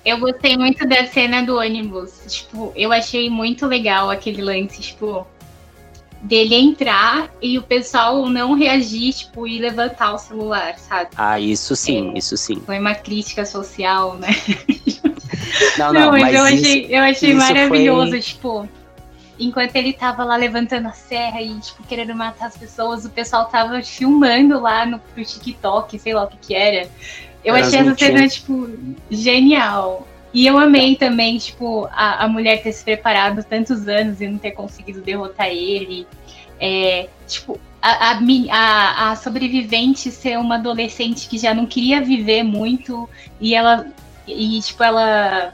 [0.05, 2.21] eu gostei muito da cena do ônibus.
[2.27, 5.25] Tipo, eu achei muito legal aquele lance, tipo,
[6.21, 11.09] dele entrar e o pessoal não reagir, tipo, e levantar o celular, sabe?
[11.15, 12.61] Ah, isso sim, é, isso sim.
[12.65, 14.29] Foi uma crítica social, né?
[15.77, 18.21] Não, não, não mas, mas eu isso, achei, eu achei maravilhoso, foi...
[18.21, 18.69] tipo,
[19.39, 23.45] enquanto ele tava lá levantando a serra e, tipo, querendo matar as pessoas, o pessoal
[23.45, 26.89] tava filmando lá no TikTok, sei lá o que que era.
[27.43, 28.69] Eu achei essa cena, tipo,
[29.09, 30.05] genial.
[30.33, 34.37] E eu amei também, tipo, a, a mulher ter se preparado tantos anos e não
[34.37, 36.05] ter conseguido derrotar ele.
[36.59, 38.17] É, tipo, a,
[38.51, 43.87] a, a, sobrevivente ser uma adolescente que já não queria viver muito e ela
[44.27, 45.53] e tipo ela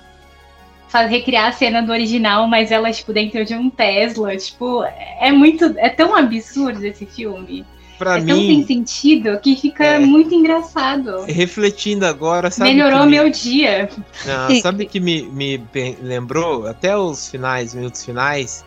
[0.89, 4.83] faz recriar a cena do original, mas ela tipo dentro de um Tesla, tipo,
[5.19, 7.65] é muito é tão absurdo esse filme
[7.97, 8.27] pra é mim.
[8.27, 11.25] tão sem sentido que fica é, muito engraçado.
[11.25, 12.73] Refletindo agora, sabe?
[12.73, 13.11] Melhorou me...
[13.11, 13.89] meu dia.
[14.25, 15.63] Não, sabe que me, me
[16.01, 18.63] lembrou, até os finais, minutos finais,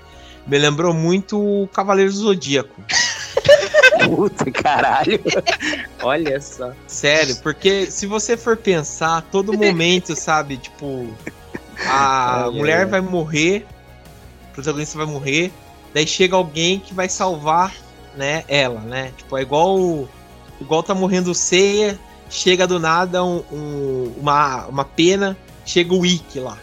[0.46, 2.82] me lembrou muito o Cavaleiro do Zodíaco.
[4.04, 5.20] Puta caralho.
[6.02, 6.72] Olha só.
[6.86, 11.08] Sério, porque se você for pensar, todo momento, sabe, tipo,
[11.86, 13.66] a mulher vai morrer,
[14.50, 15.52] o protagonista vai morrer,
[15.92, 17.74] daí chega alguém que vai salvar
[18.18, 19.12] né, ela, né?
[19.16, 20.08] Tipo, é igual
[20.60, 26.40] igual tá morrendo ceia, chega do nada um, um, uma, uma pena, chega o Wiki
[26.40, 26.58] lá.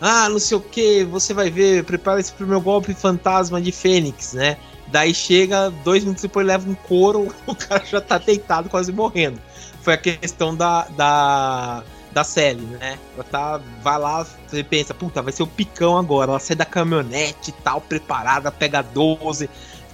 [0.00, 4.34] Ah, não sei o que, você vai ver, prepare-se pro meu golpe fantasma de Fênix,
[4.34, 4.56] né?
[4.88, 9.40] Daí chega, dois minutos depois leva um couro, o cara já tá deitado, quase morrendo.
[9.82, 11.82] Foi a questão da, da,
[12.12, 12.98] da Sally, né?
[13.14, 16.32] Ela tá, vai lá, você pensa, puta, vai ser o picão agora.
[16.32, 19.48] Ela sai da caminhonete e tal, preparada, pega 12,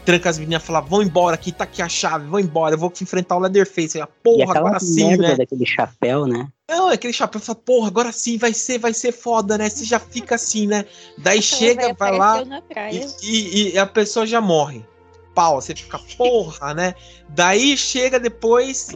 [0.06, 2.78] tranca as meninas e fala: vão embora aqui, tá aqui a chave, vão embora, eu
[2.78, 3.98] vou enfrentar o Leatherface.
[3.98, 5.34] Ela, porra, agora sim, né?
[5.34, 6.48] daquele chapéu, né?
[6.68, 9.68] Não, aquele chapéu fala, porra, agora sim vai ser, vai ser foda, né?
[9.68, 10.84] Você já fica assim, né?
[11.18, 12.42] Daí chega, vai, vai lá
[12.90, 14.84] e, e, e, a pessoa já morre.
[15.34, 16.94] Pau, você fica, porra, né?
[17.28, 18.92] Daí chega depois,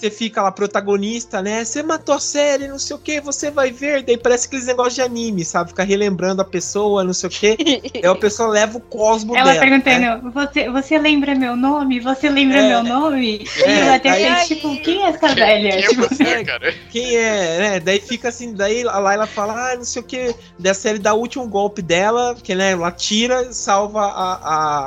[0.00, 1.62] você fica lá protagonista, né?
[1.64, 4.02] Você matou a série, não sei o que, você vai ver.
[4.02, 5.70] Daí parece aqueles negócios de anime, sabe?
[5.70, 7.56] Fica relembrando a pessoa, não sei o que.
[8.02, 9.66] Aí a pessoa leva o cosmo Ela dela.
[9.66, 10.32] Ela perguntando, né?
[10.32, 12.00] você, você lembra meu nome?
[12.00, 13.46] Você lembra é, meu nome?
[13.62, 15.70] É, e até fez, tipo, quem é essa velha?
[15.70, 16.74] Quem, tipo, é você, cara?
[16.90, 17.80] Quem é, né?
[17.80, 20.34] Daí fica assim, daí a Laila fala, ah, não sei o que.
[20.58, 24.86] Da série dá o último golpe dela, que né, ela tira salva a, a,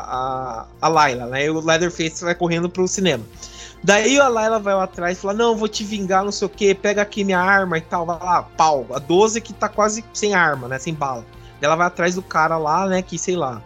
[0.62, 1.46] a, a Laila, né?
[1.46, 3.24] E o Leatherface vai correndo pro cinema.
[3.84, 6.50] Daí a Layla vai lá atrás e fala: Não, vou te vingar, não sei o
[6.50, 8.06] que, pega aqui minha arma e tal.
[8.06, 8.88] Vai lá, pau.
[8.94, 10.80] A 12 que tá quase sem arma, né?
[10.80, 11.26] Sem bala.
[11.62, 13.02] Ela vai atrás do cara lá, né?
[13.02, 13.62] Que sei lá.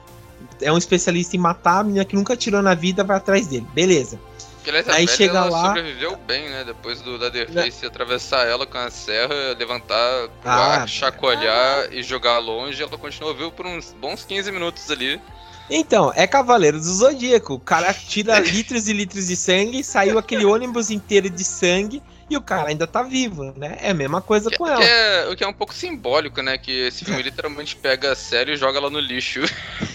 [0.59, 3.67] É um especialista em matar a menina que nunca tirou na vida, vai atrás dele.
[3.73, 4.19] Beleza.
[4.63, 5.67] Porque, Aí chega ela lá.
[5.67, 6.63] sobreviveu bem, né?
[6.65, 7.87] Depois do Leatherface né?
[7.87, 11.87] atravessar ela com a serra, levantar pro ah, ar, chacoalhar ah.
[11.89, 15.21] e jogar longe, ela continuou viu por uns bons 15 minutos ali.
[15.69, 17.55] Então, é Cavaleiro do Zodíaco.
[17.55, 22.35] O cara tira litros e litros de sangue, saiu aquele ônibus inteiro de sangue e
[22.35, 23.77] o cara ainda tá vivo, né?
[23.81, 24.77] É a mesma coisa que, com ela.
[24.77, 26.57] Que é, o que é um pouco simbólico, né?
[26.57, 29.41] Que esse filme literalmente pega a série e joga ela no lixo.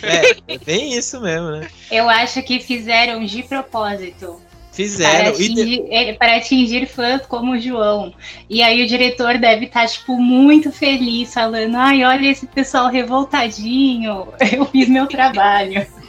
[0.02, 1.70] É, é bem isso mesmo, né?
[1.90, 4.40] Eu acho que fizeram de propósito.
[4.72, 5.18] Fizeram.
[5.18, 6.12] Para atingir, de...
[6.14, 8.12] para atingir fãs como o João.
[8.48, 12.88] E aí o diretor deve estar, tá, tipo, muito feliz, falando: ai, olha esse pessoal
[12.88, 15.86] revoltadinho, eu fiz meu trabalho.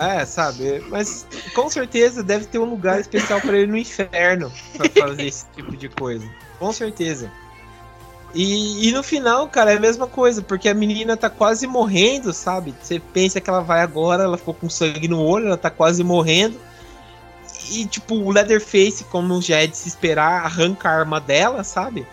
[0.00, 0.82] É, sabe?
[0.88, 5.46] Mas com certeza deve ter um lugar especial para ele no inferno para fazer esse
[5.54, 6.28] tipo de coisa.
[6.58, 7.30] Com certeza.
[8.34, 12.32] E, e, no final, cara, é a mesma coisa, porque a menina tá quase morrendo,
[12.32, 12.74] sabe?
[12.82, 16.02] Você pensa que ela vai agora, ela ficou com sangue no olho, ela tá quase
[16.02, 16.58] morrendo.
[17.70, 22.04] E, tipo, o Leatherface, como já é de se esperar, arranca a arma dela, sabe?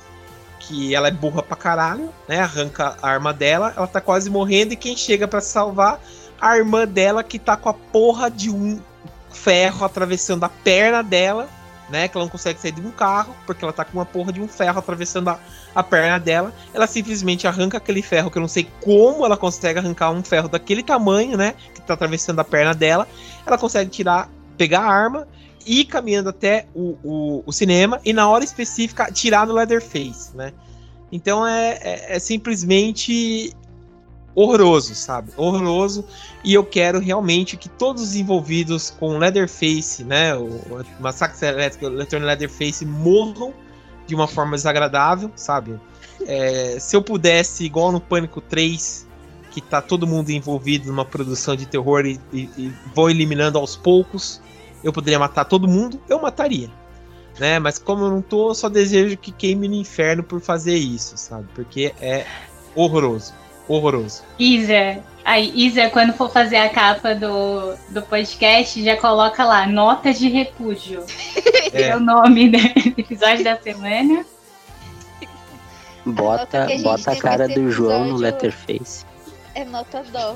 [0.59, 2.39] Que ela é burra pra caralho, né?
[2.39, 5.99] Arranca a arma dela, ela tá quase morrendo, e quem chega para salvar?
[6.39, 8.79] A irmã dela que tá com a porra de um
[9.31, 11.49] ferro atravessando a perna dela,
[11.89, 12.07] né?
[12.07, 14.39] Que ela não consegue sair de um carro, porque ela tá com uma porra de
[14.39, 15.39] um ferro atravessando a,
[15.73, 16.53] a perna dela.
[16.71, 20.47] Ela simplesmente arranca aquele ferro, que eu não sei como ela consegue arrancar um ferro
[20.47, 21.55] daquele tamanho, né?
[21.73, 23.07] Que tá atravessando a perna dela.
[23.43, 25.27] Ela consegue tirar, pegar a arma
[25.67, 30.53] ir caminhando até o, o, o, cinema e na hora específica tirar no Leatherface, né?
[31.11, 33.53] Então é, é, é, simplesmente
[34.33, 35.31] horroroso, sabe?
[35.35, 36.05] Horroroso.
[36.43, 40.35] E eu quero realmente que todos os envolvidos com Leatherface, né?
[40.35, 43.53] O, o Massacre Elétrico o Return Leatherface morram
[44.05, 45.79] de uma forma desagradável, sabe?
[46.25, 49.07] É, se eu pudesse, igual no Pânico 3,
[49.51, 53.75] que tá todo mundo envolvido numa produção de terror e, e, e vou eliminando aos
[53.75, 54.41] poucos,
[54.83, 56.69] eu poderia matar todo mundo, eu mataria.
[57.39, 57.59] Né?
[57.59, 61.17] Mas como eu não tô, eu só desejo que queime no inferno por fazer isso,
[61.17, 61.47] sabe?
[61.53, 62.25] Porque é
[62.75, 63.33] horroroso.
[63.67, 64.23] Horroroso.
[64.39, 70.17] Isa, aí, Isa, quando for fazer a capa do, do podcast, já coloca lá, notas
[70.17, 71.03] de repúdio.
[71.73, 72.57] É, é o nome do
[72.97, 74.25] episódio da semana.
[76.05, 79.05] Bota, a bota a cara do João no Letterface.
[79.53, 80.35] É nota dó.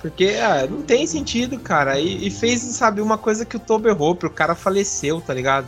[0.00, 1.98] Porque ah, não tem sentido, cara.
[1.98, 5.66] E, e, fez, sabe, uma coisa que o Tober Hopper, o cara faleceu, tá ligado?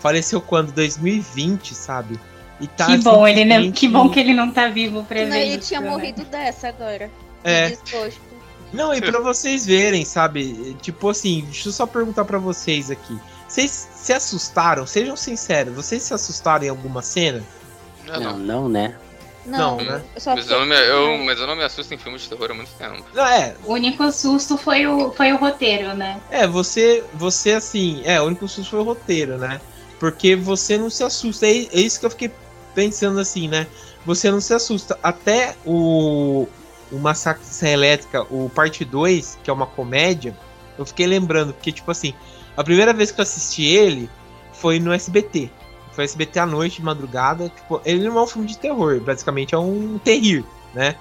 [0.00, 0.72] Faleceu quando?
[0.72, 2.18] 2020, sabe?
[2.60, 5.46] E tá que bom, ele não, que bom que ele não tá vivo pra ver.
[5.46, 5.88] Ele tinha né?
[5.88, 7.10] morrido dessa agora.
[7.42, 7.76] É.
[8.72, 10.76] Não, e pra vocês verem, sabe?
[10.80, 13.18] Tipo assim, deixa eu só perguntar para vocês aqui.
[13.48, 14.86] Vocês se assustaram?
[14.86, 17.42] Sejam sinceros, vocês se assustaram em alguma cena?
[18.06, 18.94] Não, não, não né?
[19.44, 20.02] Não, não né?
[20.14, 22.50] Eu mas, eu não me, eu, mas eu não me assusto em filmes de terror
[22.50, 23.04] há muito tempo.
[23.14, 23.54] Não, é.
[23.64, 26.20] O único susto foi o, foi o roteiro, né?
[26.30, 29.60] É, você, você assim, é, o único susto foi o roteiro, né?
[29.98, 31.46] Porque você não se assusta.
[31.46, 32.30] É, é isso que eu fiquei
[32.74, 33.66] pensando assim, né?
[34.04, 34.98] Você não se assusta.
[35.02, 36.46] Até o,
[36.92, 40.36] o Massacre Serra Elétrica, o parte 2, que é uma comédia,
[40.78, 42.14] eu fiquei lembrando, porque, tipo assim,
[42.56, 44.08] a primeira vez que eu assisti ele
[44.52, 45.50] foi no SBT.
[46.00, 47.50] Foi SBT à noite, de madrugada.
[47.50, 50.42] Tipo, ele não é um filme de terror, basicamente é um terrir,
[50.72, 50.96] né?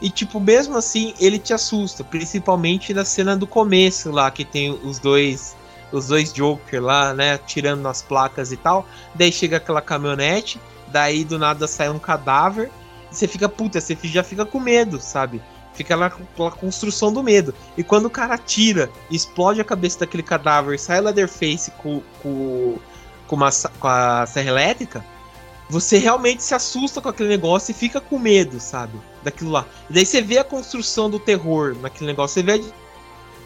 [0.00, 4.70] E, tipo, mesmo assim, ele te assusta, principalmente na cena do começo lá, que tem
[4.70, 5.56] os dois
[5.90, 8.86] os dois Joker lá, né, tirando nas placas e tal.
[9.14, 12.70] Daí chega aquela caminhonete, daí do nada sai um cadáver,
[13.10, 15.40] e você fica, puta, você já fica com medo, sabe?
[15.72, 17.54] Fica lá com a construção do medo.
[17.76, 22.78] E quando o cara tira, explode a cabeça daquele cadáver, sai o Leatherface com, com
[23.26, 23.50] com, uma,
[23.80, 25.04] com a serra elétrica,
[25.68, 29.00] você realmente se assusta com aquele negócio e fica com medo, sabe?
[29.22, 29.66] Daquilo lá.
[29.88, 32.34] E daí você vê a construção do terror naquele negócio.
[32.34, 32.60] Você vê a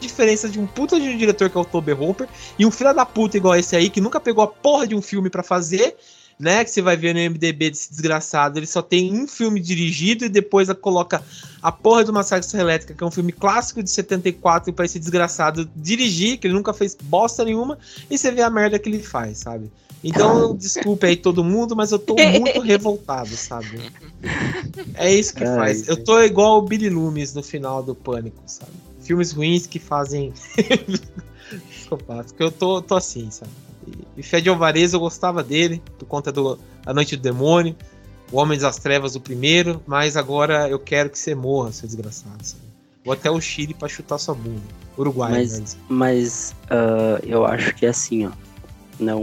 [0.00, 2.92] diferença de um puta de um diretor que é o Toby Hopper e um filho
[2.92, 5.96] da puta igual esse aí que nunca pegou a porra de um filme para fazer
[6.38, 6.64] né?
[6.64, 8.58] Que você vai ver no MDB desse desgraçado.
[8.58, 11.22] Ele só tem um filme dirigido e depois coloca
[11.60, 15.68] a porra do Massacre Elétrica, que é um filme clássico de 74, para esse desgraçado
[15.74, 17.78] dirigir, que ele nunca fez bosta nenhuma,
[18.08, 19.70] e você vê a merda que ele faz, sabe?
[20.02, 23.90] Então, desculpe aí todo mundo, mas eu tô muito revoltado, sabe?
[24.94, 25.88] É isso que faz.
[25.88, 28.72] Eu tô igual o Billy Loomis no final do Pânico, sabe?
[29.00, 30.32] Filmes ruins que fazem.
[31.88, 33.50] Porque eu tô, tô assim, sabe?
[34.16, 37.76] E Fé de Alvarez eu gostava dele, por conta do A Noite do Demônio,
[38.32, 42.44] O Homem das Trevas, o primeiro, mas agora eu quero que você morra, seu desgraçado.
[42.44, 42.62] Sabe?
[43.04, 44.60] Vou até o Chile para chutar sua bunda.
[44.98, 45.66] Uruguai, Mas, né?
[45.88, 48.30] mas uh, eu acho que é assim, ó.
[48.98, 49.22] Não,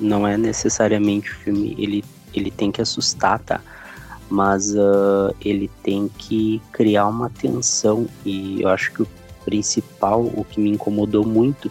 [0.00, 3.60] não é necessariamente o filme, ele, ele tem que assustar, tá?
[4.30, 8.06] Mas uh, ele tem que criar uma tensão.
[8.24, 9.08] E eu acho que o
[9.44, 11.70] principal, o que me incomodou muito,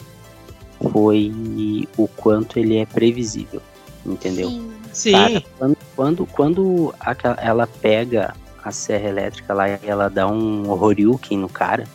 [0.91, 3.61] foi o quanto ele é previsível,
[4.05, 4.49] entendeu?
[4.93, 5.11] Sim.
[5.11, 10.69] Cara, quando, quando, quando a, ela pega a serra elétrica lá e ela dá um
[10.69, 11.85] Horyuken no cara,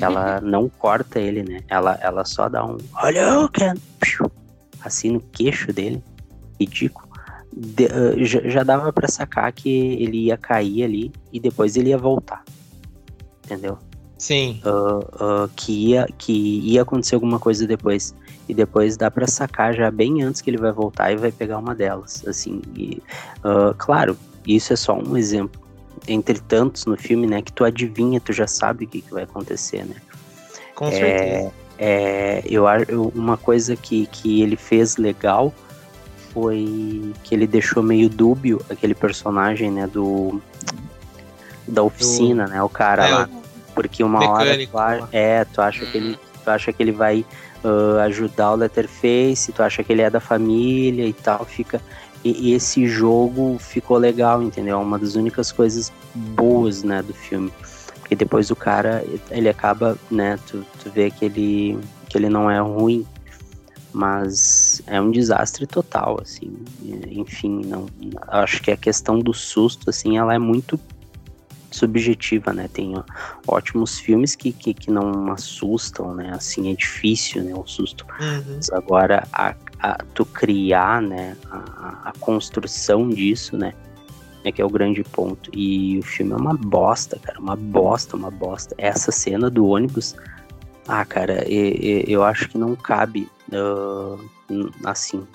[0.00, 1.60] ela não corta ele, né?
[1.68, 3.74] Ela, ela só dá um Horyuken
[4.84, 6.02] assim no queixo dele,
[6.58, 7.08] ridículo.
[7.52, 11.90] De, uh, já, já dava para sacar que ele ia cair ali e depois ele
[11.90, 12.44] ia voltar,
[13.44, 13.78] entendeu?
[14.18, 14.60] Sim.
[14.64, 14.98] Uh,
[15.44, 18.14] uh, que, ia, que ia acontecer alguma coisa depois.
[18.48, 21.58] E depois dá para sacar já bem antes que ele vai voltar e vai pegar
[21.58, 22.26] uma delas.
[22.26, 23.00] Assim, e,
[23.44, 25.60] uh, claro, isso é só um exemplo.
[26.06, 27.42] Entre tantos no filme, né?
[27.42, 29.96] Que tu adivinha, tu já sabe o que, que vai acontecer, né?
[30.74, 31.52] Com é, certeza.
[31.78, 32.64] É, eu,
[33.14, 35.54] uma coisa que, que ele fez legal
[36.32, 39.86] foi que ele deixou meio dúbio aquele personagem, né?
[39.86, 40.40] Do.
[41.66, 42.50] Da oficina, do...
[42.50, 42.62] né?
[42.62, 43.28] O cara é, lá.
[43.80, 47.24] Porque uma Mecânico, hora tu, é, tu acha que ele, tu acha que ele vai
[47.64, 51.80] uh, ajudar o Letterface, tu acha que ele é da família e tal, fica
[52.24, 54.78] e, e, esse jogo ficou legal, entendeu?
[54.78, 57.52] É uma das únicas coisas boas, né, do filme.
[58.00, 62.50] Porque depois o cara, ele acaba, né, tu, tu vê que ele, que ele não
[62.50, 63.06] é ruim,
[63.92, 66.52] mas é um desastre total, assim.
[67.10, 67.86] Enfim, não,
[68.28, 70.78] acho que a questão do susto, assim, ela é muito
[71.78, 72.68] subjetiva, né?
[72.72, 73.02] Tem ó,
[73.46, 76.30] ótimos filmes que, que, que, não assustam, né?
[76.34, 77.54] Assim, é difícil, né?
[77.54, 78.04] O susto.
[78.20, 78.56] Uhum.
[78.56, 81.36] Mas agora, a, a, tu criar, né?
[81.50, 83.72] A, a construção disso, né?
[84.44, 85.50] É que é o grande ponto.
[85.52, 87.38] E o filme é uma bosta, cara.
[87.40, 88.74] Uma bosta, uma bosta.
[88.78, 90.14] Essa cena do ônibus...
[90.86, 94.18] Ah, cara, eu, eu acho que não cabe uh,
[94.84, 95.26] assim.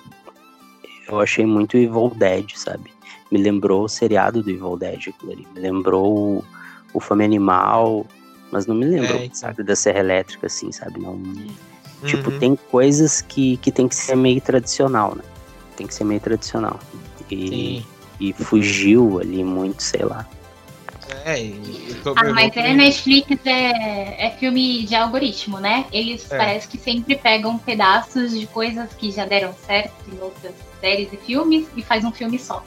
[1.06, 2.93] Eu achei muito Evil Dead, sabe?
[3.34, 5.44] Me lembrou o seriado do Evil Dead, ali.
[5.52, 6.44] me lembrou o,
[6.92, 8.06] o Fome Animal,
[8.52, 11.00] mas não me lembrou, é, sabe, da Serra Elétrica, assim, sabe?
[11.00, 11.46] Não, uhum.
[12.06, 15.24] Tipo, tem coisas que, que tem que ser meio tradicional, né?
[15.76, 16.78] Tem que ser meio tradicional.
[17.28, 17.84] E,
[18.20, 20.28] e fugiu ali muito, sei lá.
[21.24, 21.52] É,
[22.16, 25.86] ah, mas é Netflix é, é filme de algoritmo, né?
[25.90, 26.36] Eles é.
[26.36, 31.16] parece que sempre pegam pedaços de coisas que já deram certo em outras séries e
[31.16, 32.62] filmes e faz um filme só.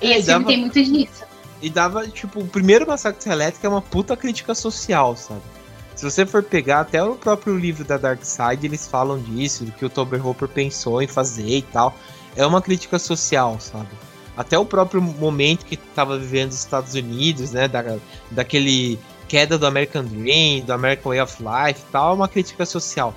[0.00, 1.24] E esse dava, filme tem muito disso.
[1.60, 5.42] E dava, tipo, o primeiro Massacre Elétrica é uma puta crítica social, sabe?
[5.94, 9.72] Se você for pegar até o próprio livro da Dark Side, eles falam disso, do
[9.72, 11.96] que o Tober Hopper pensou em fazer e tal.
[12.36, 13.88] É uma crítica social, sabe?
[14.36, 17.66] Até o próprio momento que tava vivendo os Estados Unidos, né?
[17.66, 17.96] Da,
[18.30, 18.96] daquele
[19.26, 23.12] queda do American Dream, do American Way of Life e tal, é uma crítica social.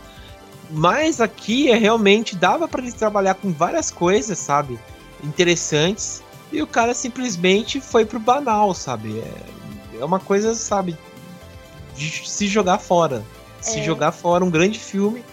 [0.71, 4.79] Mas aqui é realmente dava para eles trabalhar com várias coisas, sabe?
[5.23, 9.20] Interessantes e o cara simplesmente foi pro banal, sabe?
[9.20, 10.97] É, é uma coisa, sabe,
[11.95, 13.24] de se jogar fora.
[13.62, 13.84] Se é.
[13.84, 15.24] jogar fora, um grande filme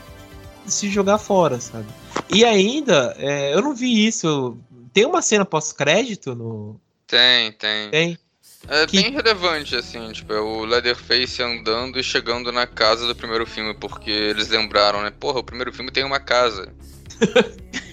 [0.70, 1.86] se jogar fora, sabe?
[2.28, 4.56] E ainda, é, eu não vi isso.
[4.92, 6.80] Tem uma cena pós-crédito no.
[7.06, 7.90] Tem, tem.
[7.90, 8.18] Tem.
[8.66, 9.00] É que...
[9.00, 13.72] bem relevante, assim, tipo, é o Leatherface andando e chegando na casa do primeiro filme,
[13.74, 15.10] porque eles lembraram, né?
[15.10, 16.72] Porra, o primeiro filme tem uma casa.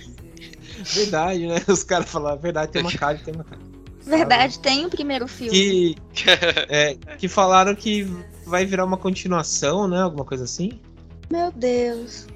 [0.94, 1.62] Verdade, né?
[1.68, 3.62] Os caras falaram, verdade, tem uma casa, tem uma casa.
[4.06, 5.96] Verdade, tem o primeiro filme.
[6.14, 6.26] Que,
[6.70, 8.08] é, que falaram que
[8.46, 10.02] vai virar uma continuação, né?
[10.02, 10.80] Alguma coisa assim.
[11.30, 12.28] Meu Deus.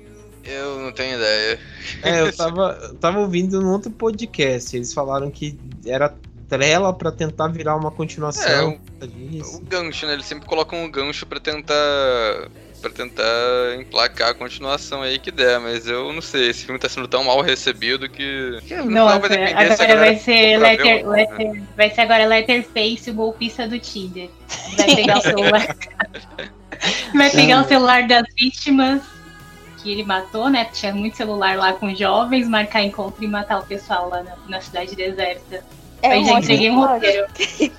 [0.43, 1.60] Eu não tenho ideia.
[2.02, 4.76] É, eu tava, tava ouvindo num outro podcast.
[4.76, 6.16] Eles falaram que era
[6.47, 8.80] trela para tentar virar uma continuação.
[9.00, 10.14] É, o, o gancho, né?
[10.14, 13.23] Eles sempre colocam um gancho para tentar para tentar
[13.80, 17.23] emplacar a continuação aí que der, mas eu não sei, esse filme tá sendo tão
[17.23, 18.59] mal recebido que.
[18.86, 24.30] Nossa, vai agora vai ser, letter, letter, vai ser agora Letterface, o golpista do Tinder.
[24.77, 25.75] Vai pegar o celular.
[27.13, 29.01] vai pegar o celular das vítimas
[29.82, 30.65] que ele matou, né?
[30.65, 34.61] Tinha muito celular lá com jovens, marcar encontro e matar o pessoal lá na, na
[34.61, 35.63] cidade deserta.
[36.01, 37.27] É já entreguei um roteiro.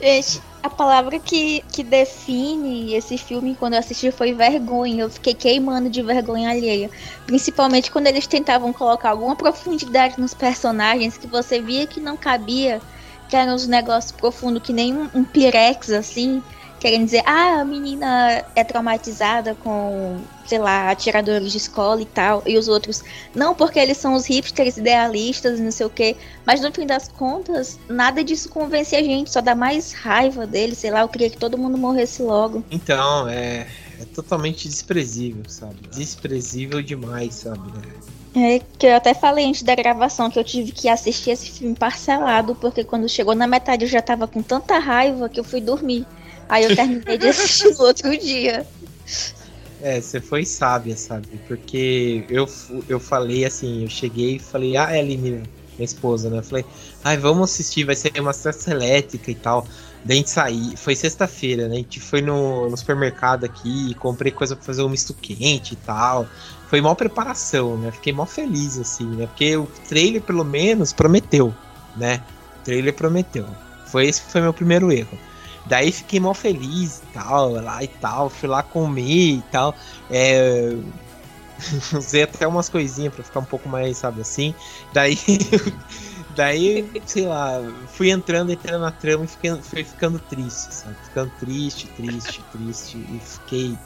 [0.00, 5.04] Gente, a palavra que, que define esse filme quando eu assisti foi vergonha.
[5.04, 6.90] Eu fiquei queimando de vergonha alheia.
[7.26, 12.80] Principalmente quando eles tentavam colocar alguma profundidade nos personagens que você via que não cabia,
[13.28, 16.42] que eram uns negócios profundos, que nem um, um pirex assim
[16.80, 22.42] querem dizer, ah, a menina é traumatizada com, sei lá, atiradores de escola e tal,
[22.46, 23.04] e os outros,
[23.34, 26.16] não, porque eles são os hipsters idealistas e não sei o quê,
[26.46, 30.78] mas no fim das contas, nada disso convence a gente, só dá mais raiva deles,
[30.78, 32.64] sei lá, eu queria que todo mundo morresse logo.
[32.70, 33.66] Então, é,
[34.00, 35.76] é totalmente desprezível, sabe?
[35.92, 37.70] Desprezível demais, sabe?
[38.34, 41.74] É que eu até falei antes da gravação que eu tive que assistir esse filme
[41.74, 45.60] parcelado, porque quando chegou na metade eu já tava com tanta raiva que eu fui
[45.60, 46.06] dormir.
[46.50, 48.66] Aí eu terminei de assistir no outro dia.
[49.80, 51.26] É, você foi sábia, sabe?
[51.46, 52.46] Porque eu,
[52.88, 56.38] eu falei assim, eu cheguei e falei, ah, Aline, minha esposa, né?
[56.38, 56.64] Eu falei,
[57.04, 59.66] ai, vamos assistir, vai ser uma festa elétrica e tal.
[60.04, 61.76] Daí a gente sair, foi sexta-feira, né?
[61.76, 65.76] A gente foi no, no supermercado aqui, comprei coisa pra fazer um misto quente e
[65.76, 66.26] tal.
[66.68, 67.92] Foi mó preparação, né?
[67.92, 69.26] Fiquei mó feliz, assim, né?
[69.28, 71.54] Porque o trailer, pelo menos, prometeu,
[71.96, 72.20] né?
[72.60, 73.46] O trailer prometeu.
[73.86, 75.18] Foi esse foi meu primeiro erro.
[75.66, 79.74] Daí fiquei mal feliz e tal, lá e tal, fui lá comer e tal.
[80.10, 80.74] É,
[81.96, 84.54] usei até umas coisinhas para ficar um pouco mais, sabe assim.
[84.92, 85.18] Daí,
[86.34, 90.96] daí, sei lá, fui entrando, entrando na trama e fiquei, fui ficando triste, sabe?
[91.04, 92.96] Ficando triste, triste, triste.
[92.96, 93.78] E fiquei,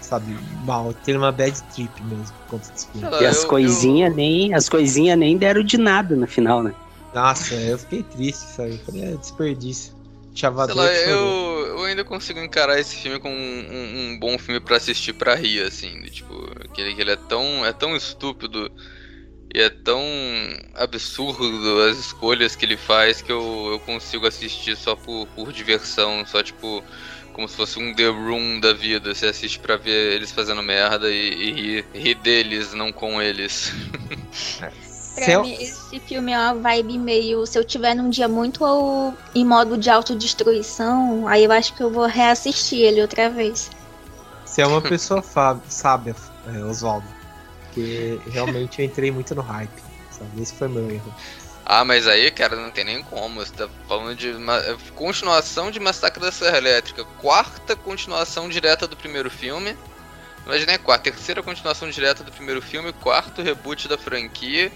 [0.00, 3.22] sabe, mal, tendo uma bad trip mesmo por conta desse filme.
[3.22, 6.74] E as coisinhas nem, as coisinhas nem deram de nada no final, né?
[7.14, 8.78] Nossa, eu fiquei triste, sabe?
[8.84, 9.95] falei, é desperdício.
[10.36, 14.38] Chavador Sei lá, eu, eu ainda consigo encarar esse filme como um, um, um bom
[14.38, 16.02] filme para assistir pra rir, assim.
[16.02, 16.34] Tipo,
[16.74, 18.70] que ele, que ele é tão, é tão estúpido
[19.54, 20.02] e é tão
[20.74, 26.26] absurdo as escolhas que ele faz que eu, eu consigo assistir só por, por diversão,
[26.26, 26.84] só tipo
[27.32, 29.14] como se fosse um The Room da vida.
[29.14, 33.72] Você assiste pra ver eles fazendo merda e, e rir, rir deles, não com eles.
[35.16, 37.46] Pra mim, esse filme é uma vibe meio.
[37.46, 38.62] Se eu tiver num dia muito
[39.34, 43.70] em modo de autodestruição, aí eu acho que eu vou reassistir ele outra vez.
[44.44, 45.24] Você é uma pessoa
[45.68, 46.14] sábia,
[46.46, 47.06] é, Oswaldo.
[47.64, 49.82] Porque realmente eu entrei muito no hype.
[50.10, 50.42] Sabe?
[50.42, 51.14] Esse foi meu erro.
[51.64, 53.40] Ah, mas aí, cara, não tem nem como.
[53.40, 54.62] Você tá falando de uma
[54.94, 57.04] continuação de Massacre da Serra Elétrica.
[57.20, 59.76] Quarta continuação direta do primeiro filme.
[60.44, 64.70] Imagina, é quarta, terceira continuação direta do primeiro filme, quarto reboot da franquia.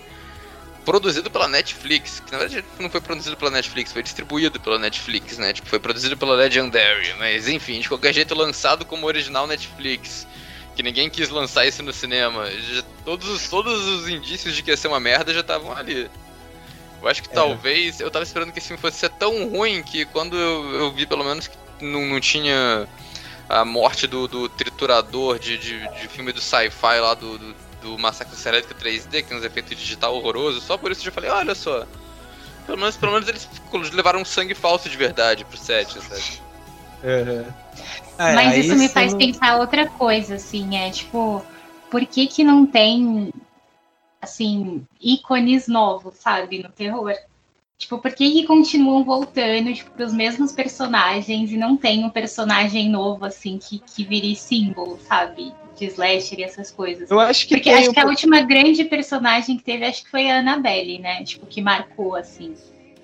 [0.84, 5.38] Produzido pela Netflix, que na verdade não foi produzido pela Netflix, foi distribuído pela Netflix,
[5.38, 5.52] né?
[5.52, 10.26] Tipo, foi produzido pela Legendary, mas enfim, de qualquer jeito lançado como original Netflix
[10.74, 12.50] que ninguém quis lançar isso no cinema.
[12.50, 16.10] Já, todos, todos os indícios de que ia ser uma merda já estavam ali.
[17.02, 17.32] Eu acho que é.
[17.32, 18.00] talvez.
[18.00, 21.06] Eu tava esperando que esse filme fosse ser tão ruim que quando eu, eu vi,
[21.06, 22.88] pelo menos, que não, não tinha
[23.48, 27.98] a morte do, do triturador de, de, de filme do sci-fi lá do, do, do
[27.98, 30.62] Massacre Elétrica 3D, que tem uns efeitos digital horrorosos.
[30.62, 31.86] Só por isso eu já falei: olha só.
[32.66, 33.48] Pelo menos, pelo menos eles
[33.92, 36.40] levaram um sangue falso de verdade pro set, sabe?
[37.02, 37.52] Uhum.
[38.18, 39.18] É, Mas isso me faz não...
[39.18, 41.44] pensar outra coisa, assim, é tipo,
[41.90, 43.32] por que que não tem
[44.20, 47.14] assim, ícones novos, sabe, no terror.
[47.78, 52.90] Tipo, por que, que continuam voltando, tipo, pros mesmos personagens e não tem um personagem
[52.90, 55.54] novo, assim, que, que vire símbolo, sabe?
[55.80, 57.10] De slasher e essas coisas.
[57.10, 57.92] Eu acho que Porque acho um...
[57.94, 61.24] que a última grande personagem que teve, acho que foi a Annabelle, né?
[61.24, 62.54] Tipo, que marcou, assim.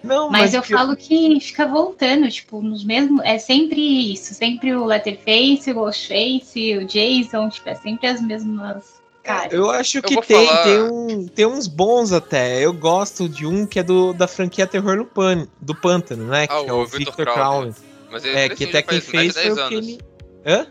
[0.04, 0.72] Não, mas, mas eu que...
[0.74, 3.24] falo que fica voltando, tipo, nos mesmos.
[3.24, 8.96] É sempre isso, sempre o Letterface, o Ghostface, o Jason, tipo, é sempre as mesmas
[9.26, 10.62] Cara, eu acho que eu tem, falar...
[10.62, 12.64] tem, um, tem uns bons até.
[12.64, 16.44] Eu gosto de um que é do, da franquia Terror no Pan, do Pântano, né?
[16.44, 17.74] Ah, que é o, Victor, Crowley.
[18.08, 19.98] Mas ele, é, que até quem fez foi o que
[20.46, 20.68] Hã?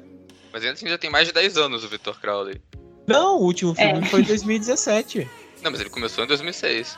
[0.56, 2.62] Mas ainda assim já tem mais de 10 anos o Victor Crowley.
[3.06, 4.06] Não, o último filme é.
[4.06, 5.30] foi em 2017.
[5.62, 6.98] Não, mas ele começou em 2006.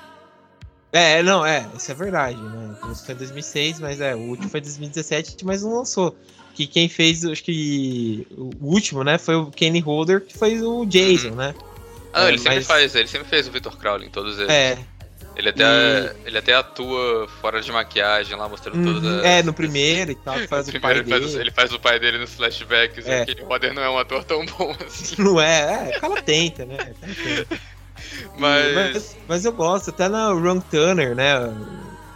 [0.92, 2.78] É, não, é, isso é verdade, né?
[2.80, 6.16] Começou em 2006, mas é, o último foi em 2017, mas não lançou
[6.54, 10.86] que quem fez, acho que o último, né, foi o Kenny Holder, que fez o
[10.86, 11.36] Jason, uhum.
[11.38, 11.56] né?
[12.14, 14.52] Ah, é, ele sempre faz, ele sempre fez o Victor Crowley em todos eles.
[14.52, 14.78] É.
[15.38, 16.28] Ele até, e...
[16.28, 19.24] ele até atua fora de maquiagem lá, mostrando uhum, todas as...
[19.24, 21.22] É, no primeiro e tal, faz o pai ele dele.
[21.22, 23.22] Faz, ele faz o pai dele nos flashbacks, é.
[23.22, 25.16] e Kenny Holder não é um ator tão bom assim.
[25.22, 26.78] Não é, é, o cara tenta, né?
[26.78, 27.62] Tenta.
[28.38, 28.76] Mas...
[28.76, 29.18] mas...
[29.28, 29.46] mas...
[29.46, 31.34] eu gosto, até na Wrong Turner, né?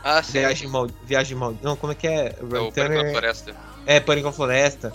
[0.04, 0.34] Ah, sim.
[0.34, 0.88] Viagem mal...
[1.04, 1.56] Viagem mal...
[1.62, 2.36] Não, como é que é?
[2.42, 3.04] Wrong é Turner...
[3.04, 3.56] na Floresta.
[3.86, 4.94] É, Pânico na Floresta.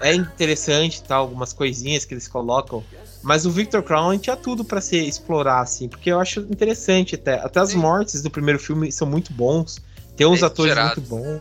[0.00, 1.16] É interessante, tá?
[1.16, 2.82] Algumas coisinhas que eles colocam.
[3.22, 7.34] Mas o Victor Crown tinha tudo para se explorar, assim, porque eu acho interessante até.
[7.34, 7.78] Até as Sim.
[7.78, 9.78] mortes do primeiro filme são muito bons.
[10.16, 11.40] Tem uns é atores muito bons.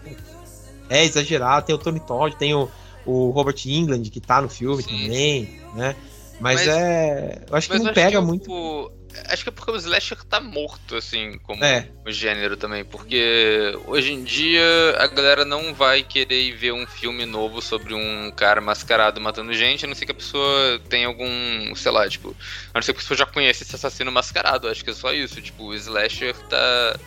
[0.90, 1.66] É exagerado.
[1.66, 2.70] Tem o Tony Todd, tem o,
[3.06, 4.90] o Robert England, que tá no filme Sim.
[4.90, 5.96] também, né?
[6.40, 7.44] Mas, mas, é.
[7.50, 8.52] Eu acho que não pega que muito.
[8.52, 8.92] O,
[9.28, 11.88] Acho que é porque o slasher tá morto, assim, como é.
[12.08, 12.86] gênero também.
[12.86, 14.64] Porque hoje em dia
[14.98, 19.86] a galera não vai querer ver um filme novo sobre um cara mascarado matando gente,
[19.86, 22.36] a não ser que a pessoa tenha algum, sei lá, tipo,
[22.74, 24.68] a não ser que a pessoa já conheça esse assassino mascarado.
[24.68, 25.42] Acho que é só isso.
[25.42, 27.00] Tipo, o slasher tá.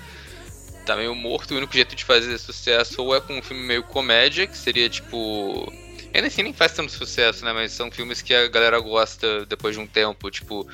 [0.84, 1.54] tá meio morto.
[1.54, 4.88] O único jeito de fazer sucesso ou é com um filme meio comédia, que seria
[4.88, 5.72] tipo.
[6.14, 7.54] Ainda assim nem faz tanto sucesso, né?
[7.54, 10.68] Mas são filmes que a galera gosta depois de um tempo, tipo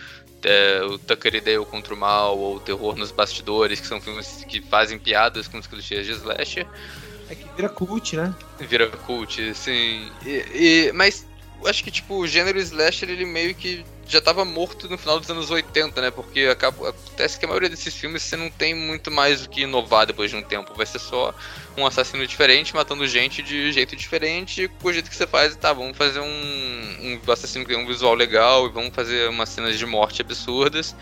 [0.45, 4.01] é, o Tucker e Dale contra o Mal, ou o Terror nos Bastidores, que são
[4.01, 6.67] filmes que fazem piadas com os clichês de slasher.
[7.31, 8.35] É que vira cult, né?
[8.59, 10.11] Vira cult, sim.
[10.25, 11.27] E, e, mas
[11.67, 15.29] acho que, tipo, o gênero slasher, ele meio que já estava morto no final dos
[15.31, 16.11] anos 80, né?
[16.11, 19.63] Porque acaba, acontece que a maioria desses filmes você não tem muito mais o que
[19.63, 20.73] inovar depois de um tempo.
[20.75, 21.35] Vai ser só
[21.77, 25.55] um assassino diferente, matando gente de jeito diferente, e com o jeito que você faz,
[25.57, 26.25] tá, vamos fazer um,
[27.27, 30.97] um assassino que tem um visual legal e vamos fazer umas cenas de morte absurdas.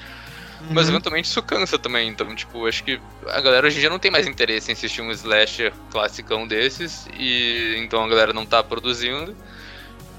[0.60, 0.68] Uhum.
[0.70, 3.98] Mas eventualmente isso cansa também, então, tipo, acho que a galera hoje em dia não
[3.98, 8.62] tem mais interesse em assistir um slasher classicão desses, e então a galera não tá
[8.62, 9.36] produzindo.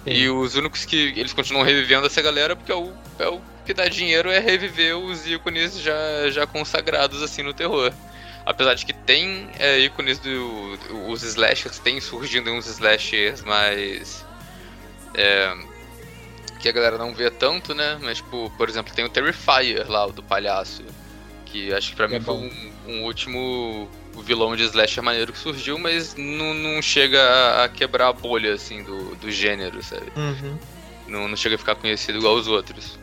[0.07, 3.73] E os únicos que eles continuam revivendo essa galera porque é o, é o que
[3.73, 7.91] dá dinheiro é reviver os ícones já, já consagrados assim no terror.
[8.45, 10.79] Apesar de que tem é, ícones do.
[11.09, 14.25] Os slashers tem surgindo uns slashers mais.
[15.13, 15.53] É,
[16.61, 17.99] que a galera não vê tanto, né?
[18.01, 20.83] Mas, tipo, por exemplo, tem o Terrifier lá, o do palhaço.
[21.45, 22.39] Que acho que pra é mim bom.
[22.39, 27.21] foi um, um último o vilão de slasher maneiro que surgiu, mas não, não chega
[27.21, 30.11] a, a, quebrar a bolha, assim, do, do gênero, sabe?
[30.15, 30.57] Uhum.
[31.07, 32.97] Não, não chega a ficar conhecido igual os outros.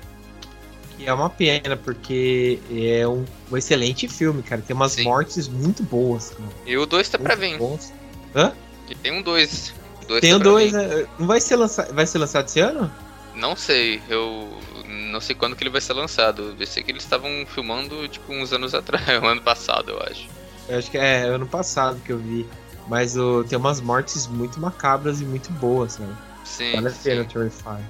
[0.98, 4.60] E é uma pena, porque é um, um excelente filme, cara.
[4.60, 5.04] Tem umas Sim.
[5.04, 6.50] mortes muito boas, cara.
[6.66, 7.58] E o 2 tá muito pra vir.
[7.58, 7.92] Bons.
[8.34, 8.52] Hã?
[8.90, 9.74] E tem um 2.
[10.20, 11.06] Tem tá um 2, né?
[11.18, 12.92] Não vai ser, lançado, vai ser lançado esse ano?
[13.34, 14.48] Não sei, eu
[14.86, 16.54] não sei quando que ele vai ser lançado.
[16.58, 20.28] Eu sei que eles estavam filmando, tipo, uns anos atrás, um ano passado, eu acho.
[20.68, 22.46] Eu acho que é ano passado que eu vi.
[22.86, 26.08] Mas o, tem umas mortes muito macabras e muito boas, né?
[26.44, 26.72] Sim.
[26.72, 27.82] Vale a pena Terrify.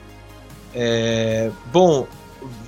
[0.72, 2.06] É, bom,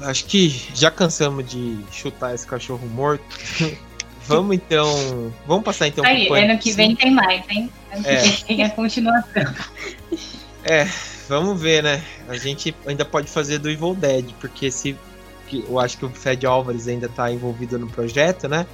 [0.03, 3.25] acho que já cansamos de chutar esse cachorro morto.
[4.27, 5.33] vamos então.
[5.47, 7.71] Vamos passar então Aí, ano que vem tem mais, hein?
[7.93, 8.17] Ano é.
[8.17, 9.55] que vem tem a continuação.
[10.69, 10.85] É,
[11.29, 12.03] vamos ver, né?
[12.29, 14.97] A gente ainda pode fazer do Evil Dead, porque se.
[15.53, 18.67] Eu acho que o Fred Álvares ainda tá envolvido no projeto, né?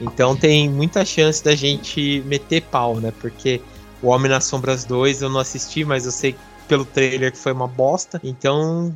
[0.00, 3.12] Então tem muita chance da gente meter pau, né?
[3.20, 3.60] Porque
[4.02, 6.34] o Homem nas Sombras 2 eu não assisti, mas eu sei
[6.68, 8.20] pelo trailer que foi uma bosta.
[8.22, 8.94] Então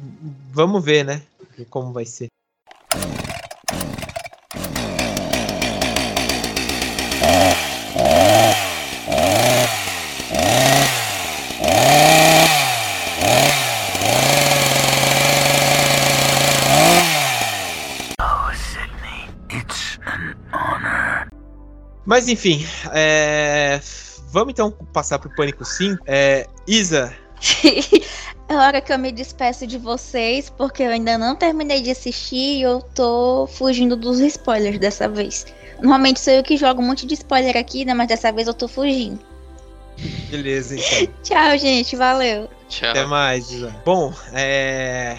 [0.50, 1.22] vamos ver, né?
[1.68, 2.28] Como vai ser.
[22.10, 23.80] Mas enfim, é...
[24.32, 26.02] vamos então passar pro Pânico 5.
[26.04, 26.44] É...
[26.66, 27.14] Isa.
[28.48, 32.56] é hora que eu me despeço de vocês, porque eu ainda não terminei de assistir
[32.58, 35.46] e eu tô fugindo dos spoilers dessa vez.
[35.76, 37.94] Normalmente sou eu que jogo um monte de spoiler aqui, né?
[37.94, 39.20] Mas dessa vez eu tô fugindo.
[40.28, 41.14] Beleza, então.
[41.22, 41.94] Tchau, gente.
[41.94, 42.50] Valeu.
[42.68, 42.90] Tchau.
[42.90, 43.72] Até mais, Isa.
[43.84, 45.16] Bom, é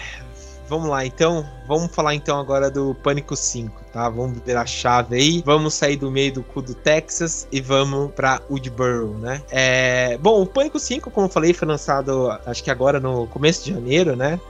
[0.72, 1.46] vamos lá, então.
[1.68, 4.08] Vamos falar então agora do Pânico 5, tá?
[4.08, 5.42] Vamos virar a chave aí.
[5.44, 9.42] Vamos sair do meio do cu do Texas e vamos pra Woodboro, né?
[9.50, 10.16] É...
[10.16, 13.74] Bom, o Pânico 5, como eu falei, foi lançado acho que agora no começo de
[13.74, 14.40] janeiro, né?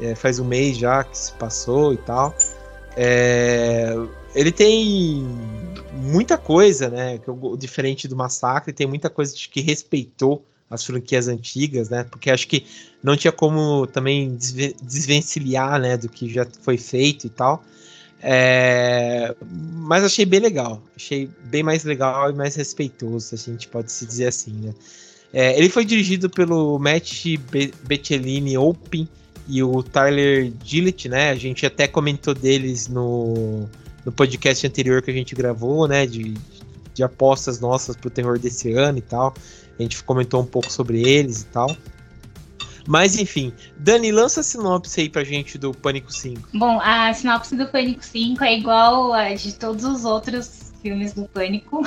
[0.00, 2.32] É, faz um mês já que se passou e tal.
[2.96, 3.92] É...
[4.36, 5.26] Ele tem
[5.94, 7.18] muita coisa, né?
[7.58, 12.04] Diferente do Massacre, tem muita coisa que respeitou as franquias antigas, né?
[12.04, 12.64] Porque acho que
[13.02, 14.36] não tinha como também
[14.82, 17.64] desvencilhar, né, do que já foi feito e tal.
[18.22, 23.90] É, mas achei bem legal, achei bem mais legal e mais respeitoso, a gente pode
[23.90, 24.74] se dizer assim, né?
[25.32, 27.24] É, ele foi dirigido pelo Matt
[27.84, 29.08] Bettelini Open
[29.48, 31.30] e o Tyler Gillett, né?
[31.30, 33.68] A gente até comentou deles no,
[34.04, 36.04] no podcast anterior que a gente gravou, né?
[36.04, 36.34] De,
[36.94, 39.32] de apostas nossas pro terror desse ano e tal.
[39.78, 41.76] A gente comentou um pouco sobre eles e tal.
[42.86, 46.48] Mas enfim, Dani, lança a sinopse aí pra gente do Pânico 5.
[46.54, 51.26] Bom, a sinopse do Pânico 5 é igual a de todos os outros filmes do
[51.28, 51.82] Pânico.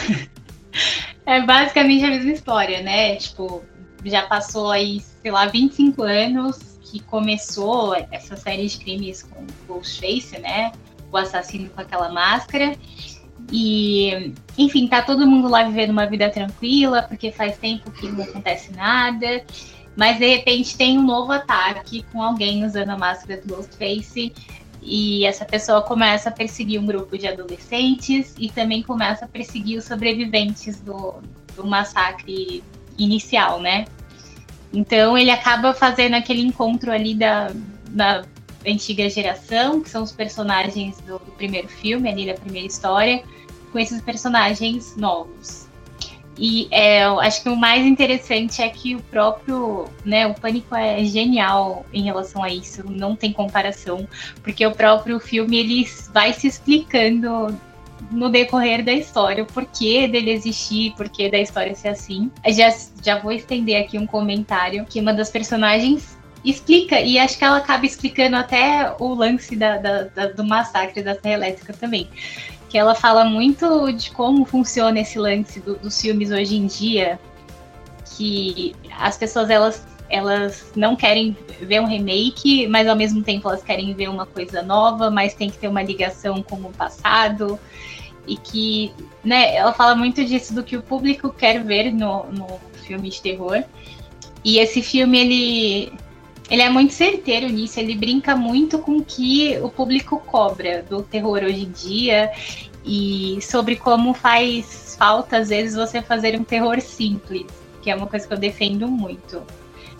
[1.25, 3.15] é basicamente a mesma história, né?
[3.15, 3.63] Tipo,
[4.05, 10.39] já passou aí, sei lá, 25 anos que começou essa série de crimes com Ghostface,
[10.39, 10.71] né?
[11.11, 12.75] O assassino com aquela máscara.
[13.51, 18.23] E, enfim, tá todo mundo lá vivendo uma vida tranquila, porque faz tempo que não
[18.23, 19.43] acontece nada.
[19.95, 24.33] Mas de repente tem um novo ataque com alguém usando a máscara do Ghostface.
[24.81, 29.77] E essa pessoa começa a perseguir um grupo de adolescentes e também começa a perseguir
[29.77, 31.15] os sobreviventes do,
[31.55, 32.61] do massacre
[32.97, 33.85] inicial, né?
[34.73, 37.51] Então ele acaba fazendo aquele encontro ali da,
[37.89, 38.25] da
[38.65, 43.23] antiga geração, que são os personagens do, do primeiro filme, ali da primeira história,
[43.71, 45.62] com esses personagens novos.
[46.37, 51.03] E é, acho que o mais interessante é que o próprio, né, o Pânico é
[51.03, 54.07] genial em relação a isso, não tem comparação,
[54.41, 57.55] porque o próprio filme ele vai se explicando
[58.11, 62.31] no decorrer da história, o porquê dele existir, porquê da história ser assim.
[62.49, 67.45] Já, já vou estender aqui um comentário que uma das personagens explica, e acho que
[67.45, 72.09] ela acaba explicando até o lance da, da, da, do massacre da Serra Elétrica também.
[72.73, 77.19] Que ela fala muito de como funciona esse lance do, dos filmes hoje em dia,
[78.17, 83.61] que as pessoas elas, elas não querem ver um remake, mas ao mesmo tempo elas
[83.61, 87.59] querem ver uma coisa nova, mas tem que ter uma ligação com o passado.
[88.25, 88.91] E que,
[89.23, 93.21] né, ela fala muito disso do que o público quer ver no, no filme de
[93.21, 93.63] terror.
[94.43, 95.93] E esse filme, ele
[96.49, 101.01] ele é muito certeiro nisso, ele brinca muito com o que o público cobra do
[101.01, 102.31] terror hoje em dia
[102.85, 107.45] e sobre como faz falta, às vezes, você fazer um terror simples,
[107.81, 109.41] que é uma coisa que eu defendo muito.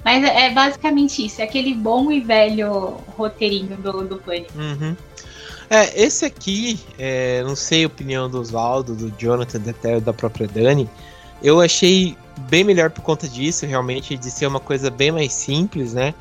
[0.04, 4.52] Mas é basicamente isso, é aquele bom e velho roteirinho do, do Pânico.
[4.58, 4.96] Uhum.
[5.70, 10.46] É, esse aqui, é, não sei a opinião do Oswaldo, do Jonathan, até da própria
[10.46, 10.90] Dani,
[11.42, 12.18] eu achei
[12.50, 16.14] bem melhor por conta disso, realmente, de ser uma coisa bem mais simples, né?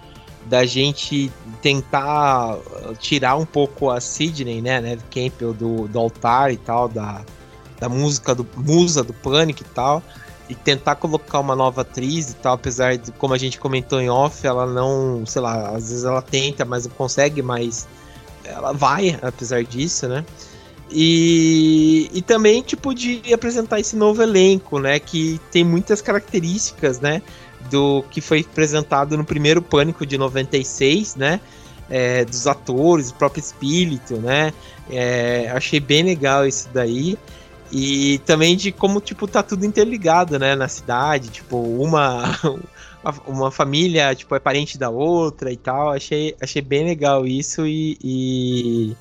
[0.47, 1.31] Da gente
[1.61, 2.59] tentar
[2.99, 7.25] tirar um pouco a Sidney, né, né Campbell do, do altar e tal, da,
[7.79, 10.03] da música do musa do Pânico e tal,
[10.49, 14.11] e tentar colocar uma nova atriz e tal, apesar de, como a gente comentou em
[14.11, 17.87] off, ela não, sei lá, às vezes ela tenta, mas não consegue, mas
[18.45, 20.25] ela vai, apesar disso, né?
[20.95, 24.99] E, e também, tipo, de apresentar esse novo elenco, né?
[24.99, 27.23] Que tem muitas características, né?
[27.73, 31.41] Do que foi apresentado no primeiro Pânico de 96, né?
[31.91, 34.53] É, dos atores, o próprio espírito, né?
[34.91, 37.19] É, achei bem legal isso daí.
[37.73, 42.39] E também de como, tipo, tá tudo interligado, né, na cidade, tipo, uma
[43.27, 45.91] uma família, tipo, é parente da outra e tal.
[45.91, 48.97] Achei, achei bem legal isso e, e,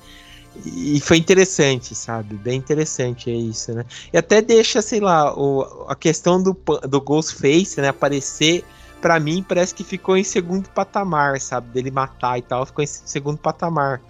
[0.64, 2.36] e foi interessante, sabe?
[2.36, 3.84] Bem interessante é isso, né?
[4.12, 6.56] E até deixa, sei lá, o, a questão do,
[6.88, 8.64] do Ghostface, né, aparecer
[9.00, 11.68] para mim parece que ficou em segundo patamar, sabe?
[11.70, 14.00] Dele matar e tal, ficou em segundo patamar.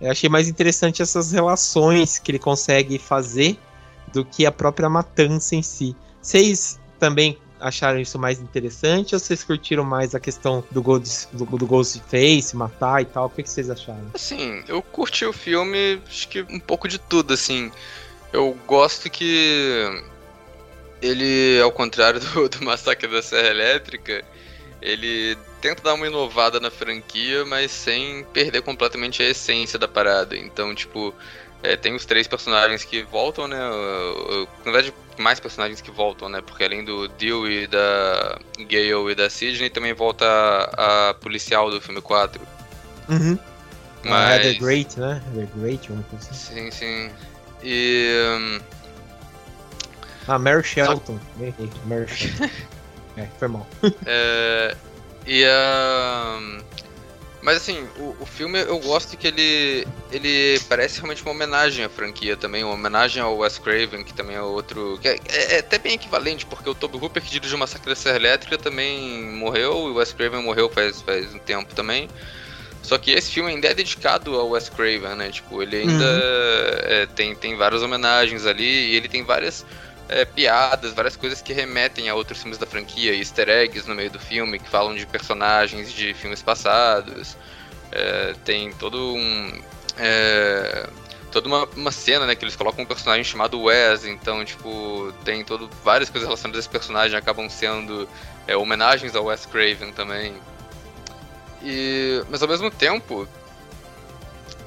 [0.00, 3.58] Eu achei mais interessante essas relações que ele consegue fazer
[4.12, 5.96] do que a própria matança em si.
[6.20, 11.44] Vocês também acharam isso mais interessante ou vocês curtiram mais a questão do, Ghost, do,
[11.44, 13.26] do Ghostface, matar e tal?
[13.26, 14.10] O que, que vocês acharam?
[14.14, 17.70] Assim, eu curti o filme, acho que um pouco de tudo, assim.
[18.32, 20.02] Eu gosto que
[21.00, 24.24] ele, ao contrário do, do Massacre da Serra Elétrica,
[24.80, 30.36] ele tenta dar uma inovada na franquia, mas sem perder completamente a essência da parada.
[30.36, 31.14] Então, tipo,
[31.62, 33.58] é, tem os três personagens que voltam, né?
[34.64, 36.40] Na verdade, mais personagens que voltam, né?
[36.40, 41.80] Porque além do Dewey, da Gale e da Sidney, também volta a, a policial do
[41.80, 42.40] filme 4.
[43.08, 43.38] Uhum.
[44.04, 44.12] Mas...
[44.12, 45.22] Ah, é The Great, né?
[45.34, 46.70] The Great, uma coisa assim.
[46.70, 47.10] Sim, sim.
[47.62, 48.38] E.
[48.38, 48.60] Um...
[50.28, 51.18] Ah, Mary Shelton.
[51.18, 51.66] Só...
[51.86, 52.50] Mary Shelton.
[53.16, 53.66] é, foi mal.
[54.06, 54.76] é...
[55.26, 56.38] E a.
[56.40, 56.85] Uh...
[57.46, 61.88] Mas assim, o, o filme eu gosto que ele ele parece realmente uma homenagem à
[61.88, 64.98] franquia também, uma homenagem ao Wes Craven, que também é outro.
[65.00, 67.94] que é, é, é até bem equivalente, porque o Toby Hooper, que dirigiu Massacre da
[67.94, 72.08] Serra Elétrica, também morreu, e o Wes Craven morreu faz, faz um tempo também.
[72.82, 75.30] Só que esse filme ainda é dedicado ao Wes Craven, né?
[75.30, 76.80] Tipo, ele ainda uhum.
[76.82, 79.64] é, tem, tem várias homenagens ali, e ele tem várias
[80.08, 84.10] é, piadas, várias coisas que remetem a outros filmes da franquia, easter eggs no meio
[84.10, 87.36] do filme que falam de personagens de filmes passados.
[87.90, 89.60] É, tem todo um.
[89.98, 90.88] É,
[91.30, 95.44] toda uma, uma cena, né, que eles colocam um personagem chamado Wes, então, tipo, tem
[95.44, 98.08] todo, várias coisas relacionadas a esse personagem acabam sendo
[98.46, 100.34] é, homenagens ao Wes Craven também.
[101.62, 103.28] E, mas ao mesmo tempo,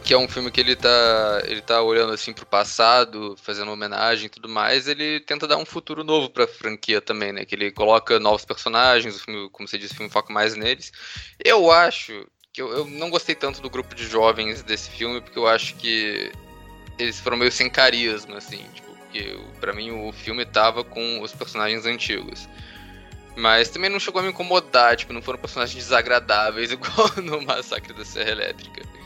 [0.10, 4.26] que é um filme que ele tá, ele tá olhando assim pro passado, fazendo homenagem
[4.26, 7.46] e tudo mais, ele tenta dar um futuro novo pra franquia também, né?
[7.46, 10.92] Que ele coloca novos personagens, o filme, como você disse, o filme foca mais neles.
[11.46, 15.38] Eu acho que eu, eu não gostei tanto do grupo de jovens desse filme, porque
[15.38, 16.32] eu acho que
[16.98, 21.34] eles foram meio sem carisma, assim, tipo, porque pra mim o filme tava com os
[21.34, 22.50] personagens antigos.
[23.36, 27.94] Mas também não chegou a me incomodar, tipo, não foram personagens desagradáveis igual no Massacre
[27.94, 28.99] da Serra Elétrica.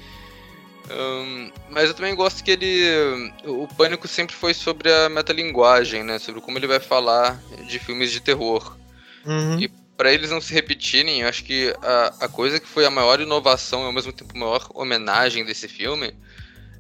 [0.94, 3.32] Um, mas eu também gosto que ele.
[3.46, 6.20] O Pânico sempre foi sobre a metalinguagem, né?
[6.20, 8.78] Sobre como ele vai falar de filmes de terror.
[9.26, 9.60] Uhum.
[9.60, 9.68] E
[9.98, 13.20] para eles não se repetirem, eu acho que a, a coisa que foi a maior
[13.20, 16.14] inovação e ao mesmo tempo a maior homenagem desse filme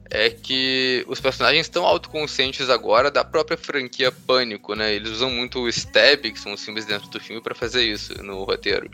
[0.09, 4.93] é que os personagens estão autoconscientes agora da própria franquia Pânico, né?
[4.93, 8.21] Eles usam muito o Stab, que são os filmes dentro do filme, para fazer isso
[8.23, 8.91] no roteiro.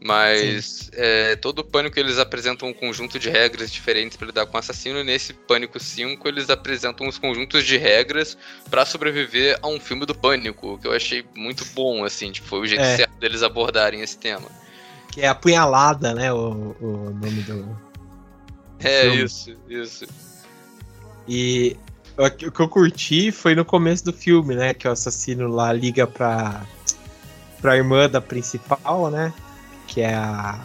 [0.00, 4.60] Mas é, todo pânico eles apresentam um conjunto de regras diferentes para lidar com o
[4.60, 8.36] assassino, e nesse Pânico 5 eles apresentam uns conjuntos de regras
[8.70, 12.60] para sobreviver a um filme do Pânico, que eu achei muito bom, assim, tipo, foi
[12.60, 12.96] o jeito é.
[12.96, 14.48] certo deles abordarem esse tema.
[15.10, 17.76] Que é apunhalada, né, o, o nome do.
[18.80, 19.24] É, filme.
[19.24, 20.06] isso, isso.
[21.26, 21.76] E
[22.18, 26.06] o que eu curti foi no começo do filme, né, que o assassino lá liga
[26.06, 26.66] pra,
[27.62, 29.32] pra irmã da principal, né,
[29.86, 30.58] que é a.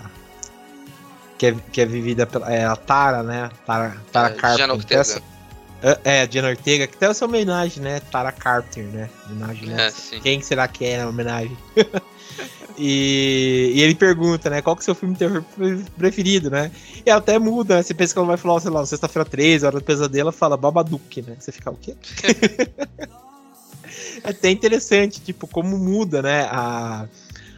[1.38, 2.52] Que é, que é vivida pela.
[2.52, 3.50] É a Tara, né?
[3.66, 4.58] Tara, Tara é, Carpenter.
[4.58, 5.02] Diana Ortega.
[5.02, 5.22] Essa,
[6.04, 8.00] é, Diana Ortega, que tem essa homenagem, né?
[8.00, 9.10] Tara Carpenter, né?
[9.28, 9.92] Homenagem, né?
[10.12, 11.58] É, Quem será que é a homenagem?
[12.78, 14.62] e, e, ele pergunta, né?
[14.62, 15.44] Qual que é o seu filme de terror
[15.98, 16.72] preferido, né?
[17.04, 17.84] E ela até muda, né?
[17.84, 20.56] Você pensa que ela vai falar, sei lá, sexta-feira 13, hora do pesadelo, ela fala
[20.56, 21.36] Babadook, né?
[21.40, 21.96] Você fica o quê?
[24.24, 26.48] é até interessante, tipo, como muda, né?
[26.52, 27.08] A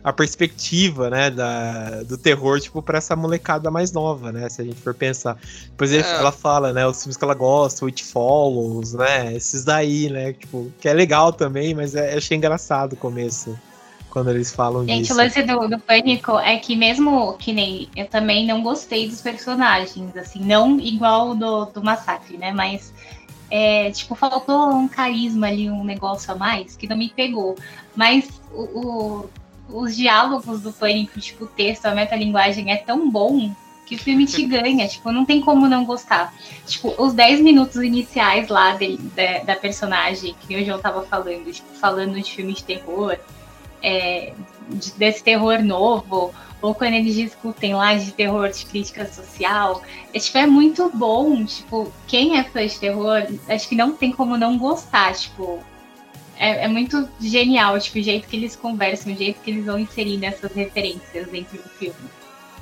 [0.04, 4.66] a perspectiva, né, da, do terror, tipo, pra essa molecada mais nova, né, se a
[4.66, 5.38] gente for pensar.
[5.70, 5.99] Depois é.
[5.99, 10.34] ela fala, né, os filmes que ela gosta, o It Follows, né, esses daí, né,
[10.34, 13.58] tipo, que é legal também, mas é, achei engraçado o começo,
[14.10, 15.16] quando eles falam gente, disso.
[15.20, 19.08] Gente, o lance do, do Pânico é que mesmo que nem, eu também não gostei
[19.08, 22.93] dos personagens, assim, não igual do, do Massacre, né, mas
[23.49, 27.56] é, tipo, faltou um carisma ali, um negócio a mais, que não me pegou.
[27.95, 29.30] Mas o, o,
[29.74, 33.51] os diálogos do Pânico, tipo, o texto, a metalinguagem é tão bom
[33.86, 36.34] que o filme te ganha, tipo, não tem como não gostar.
[36.65, 41.51] Tipo, os 10 minutos iniciais lá de, de, da personagem, que o João tava falando,
[41.51, 43.17] tipo, falando de filme de terror,
[43.82, 44.34] é,
[44.69, 49.82] de, desse terror novo, ou quando eles discutem lá de terror de crítica social,
[50.13, 54.11] é, tipo, é muito bom, tipo, quem é fã de terror, acho que não tem
[54.11, 55.59] como não gostar, tipo,
[56.38, 59.80] é, é, muito genial, tipo, o jeito que eles conversam, o jeito que eles vão
[59.80, 61.96] inserindo essas referências dentro do filme.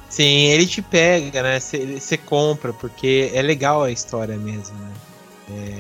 [0.10, 1.60] Sim, ele te pega, né?
[1.60, 4.92] Você compra, porque é legal a história mesmo, né?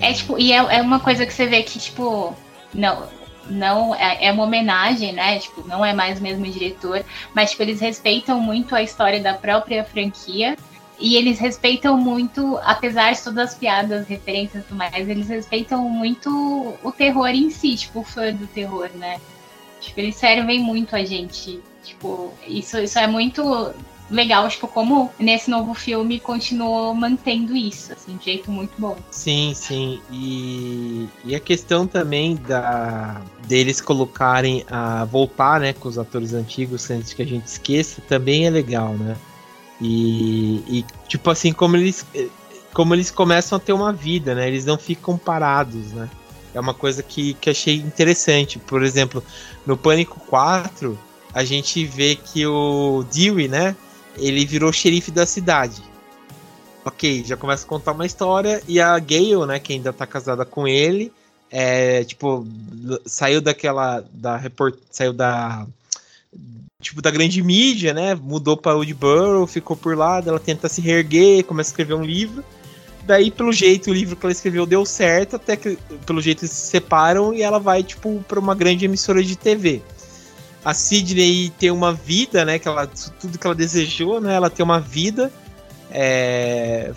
[0.01, 2.35] É, é tipo, e é, é uma coisa que você vê que, tipo,
[2.73, 3.07] não,
[3.49, 5.39] não é, é uma homenagem, né?
[5.39, 9.33] Tipo, não é mais o mesmo diretor, mas tipo, eles respeitam muito a história da
[9.33, 10.57] própria franquia.
[11.01, 15.89] E eles respeitam muito, apesar de todas as piadas, referências e tudo mais, eles respeitam
[15.89, 19.19] muito o terror em si, tipo, o fã do terror, né?
[19.79, 21.59] Tipo, eles servem muito a gente.
[21.83, 23.73] Tipo, isso, isso é muito
[24.11, 28.95] legal, tipo, como nesse novo filme continuou mantendo isso, assim, de jeito muito bom.
[29.09, 29.99] Sim, sim.
[30.11, 36.91] E, e a questão também da deles colocarem a voltar, né, com os atores antigos
[36.91, 39.17] antes que a gente esqueça, também é legal, né?
[39.81, 42.05] E, e tipo assim, como eles
[42.73, 44.47] como eles começam a ter uma vida, né?
[44.47, 46.09] Eles não ficam parados, né?
[46.53, 48.59] É uma coisa que, que achei interessante.
[48.59, 49.23] Por exemplo,
[49.65, 50.97] no Pânico 4,
[51.33, 53.75] a gente vê que o Dewey, né?
[54.17, 55.81] ele virou xerife da cidade.
[56.83, 60.43] Ok, já começa a contar uma história e a Gale, né, que ainda tá casada
[60.43, 61.13] com ele,
[61.49, 62.47] é, tipo,
[63.05, 65.67] saiu daquela da report, saiu da
[66.81, 68.15] tipo da grande mídia, né?
[68.15, 72.43] Mudou para Woodborough, ficou por lá, ela tenta se reerguer, começa a escrever um livro.
[73.03, 76.51] Daí, pelo jeito, o livro que ela escreveu deu certo, até que pelo jeito eles
[76.51, 79.81] se separam e ela vai tipo para uma grande emissora de TV
[80.63, 82.59] a Sidney ter uma vida, né?
[82.59, 84.35] Que ela, tudo que ela desejou, né?
[84.35, 85.31] Ela ter uma vida
[85.89, 86.91] é,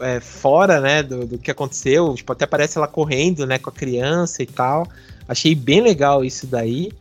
[0.00, 1.02] é, fora, né?
[1.02, 2.14] Do, do, que aconteceu.
[2.14, 3.58] Tipo, até parece ela correndo, né?
[3.58, 4.86] Com a criança e tal.
[5.28, 6.92] Achei bem legal isso daí.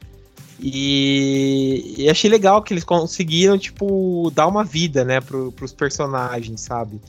[0.61, 5.21] E, e achei legal que eles conseguiram, tipo, dar uma vida, né?
[5.21, 6.99] Pro, pros personagens, sabe?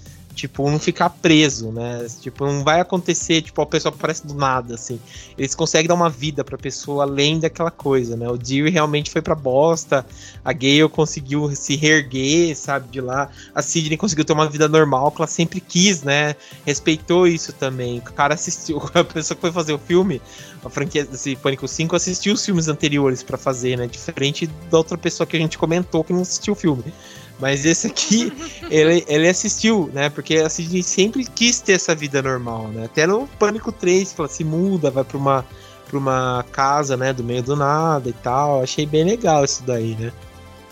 [0.41, 2.07] Tipo, não ficar preso, né?
[2.19, 4.99] Tipo, não vai acontecer, tipo, a pessoa aparece do nada, assim.
[5.37, 8.27] Eles conseguem dar uma vida pra pessoa além daquela coisa, né?
[8.27, 10.07] O Dewey realmente foi pra bosta,
[10.43, 13.29] a Gale conseguiu se reerguer, sabe, de lá.
[13.55, 16.35] A Sidney conseguiu ter uma vida normal que ela sempre quis, né?
[16.65, 17.99] Respeitou isso também.
[17.99, 20.23] O cara assistiu, a pessoa que foi fazer o filme,
[20.65, 23.87] a franquia desse Pânico 5, assistiu os filmes anteriores para fazer, né?
[23.87, 26.95] Diferente da outra pessoa que a gente comentou que não assistiu o filme.
[27.41, 28.33] Mas esse aqui,
[28.71, 30.11] ele, ele assistiu, né?
[30.11, 32.85] Porque a Sidney sempre quis ter essa vida normal, né?
[32.85, 35.47] Até no Pânico 3, que ela se muda, vai pra uma,
[35.89, 37.13] pra uma casa, né?
[37.13, 38.63] Do meio do nada e tal.
[38.63, 40.13] Achei bem legal isso daí, né?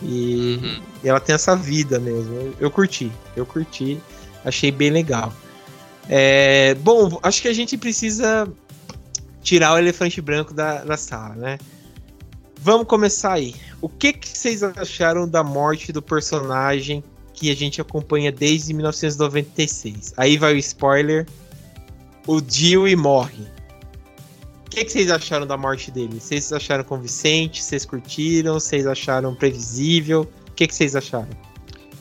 [0.03, 0.83] E, uhum.
[1.03, 2.35] ela tem essa vida mesmo.
[2.35, 4.01] Eu, eu, curti, eu curti.
[4.45, 5.33] Achei bem legal.
[6.09, 8.49] É, bom, acho que a gente precisa
[9.43, 11.59] tirar o elefante branco da, da sala, né?
[12.61, 13.55] Vamos começar aí.
[13.81, 17.03] O que, que vocês acharam da morte do personagem
[17.33, 20.15] que a gente acompanha desde 1996?
[20.17, 21.27] Aí vai o spoiler.
[22.27, 23.47] O Dewey morre.
[24.67, 26.21] O que, que vocês acharam da morte dele?
[26.21, 27.63] Vocês acharam convincente?
[27.63, 28.55] Vocês curtiram?
[28.55, 30.29] Vocês acharam previsível?
[30.49, 31.31] O que, que vocês acharam?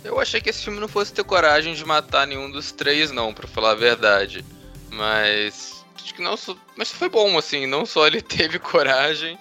[0.03, 3.34] Eu achei que esse filme não fosse ter coragem de matar nenhum dos três, não,
[3.34, 4.43] para falar a verdade.
[4.89, 5.86] Mas.
[5.95, 6.36] Acho que não.
[6.75, 7.67] Mas foi bom, assim.
[7.67, 9.38] Não só ele teve coragem,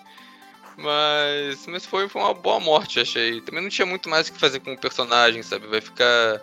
[0.76, 3.40] mas, mas foi, foi uma boa morte, achei.
[3.40, 5.66] Também não tinha muito mais o que fazer com o personagem, sabe?
[5.66, 6.40] Vai ficar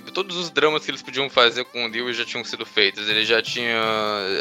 [0.00, 3.08] todos os dramas que eles podiam fazer com o Dewey já tinham sido feitos.
[3.08, 3.78] Ele já tinha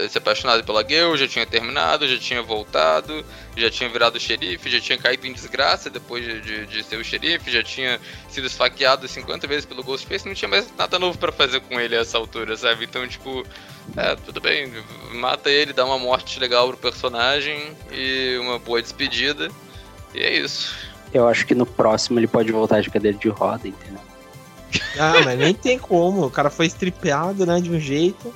[0.10, 4.80] se apaixonado pela Gale, já tinha terminado, já tinha voltado, já tinha virado xerife, já
[4.80, 8.00] tinha caído em desgraça depois de, de, de ser o xerife, já tinha
[8.30, 11.96] sido esfaqueado 50 vezes pelo Ghostface, não tinha mais nada novo para fazer com ele
[11.96, 12.86] a essa altura, sabe?
[12.86, 13.44] Então, tipo,
[13.98, 14.72] é, tudo bem,
[15.14, 19.50] mata ele, dá uma morte legal pro personagem e uma boa despedida.
[20.14, 20.76] E é isso.
[21.14, 24.00] Eu acho que no próximo ele pode voltar de cadeira de roda, entendeu?
[24.98, 26.26] Ah, mas nem tem como.
[26.26, 28.34] O cara foi estripeado, né, de um jeito.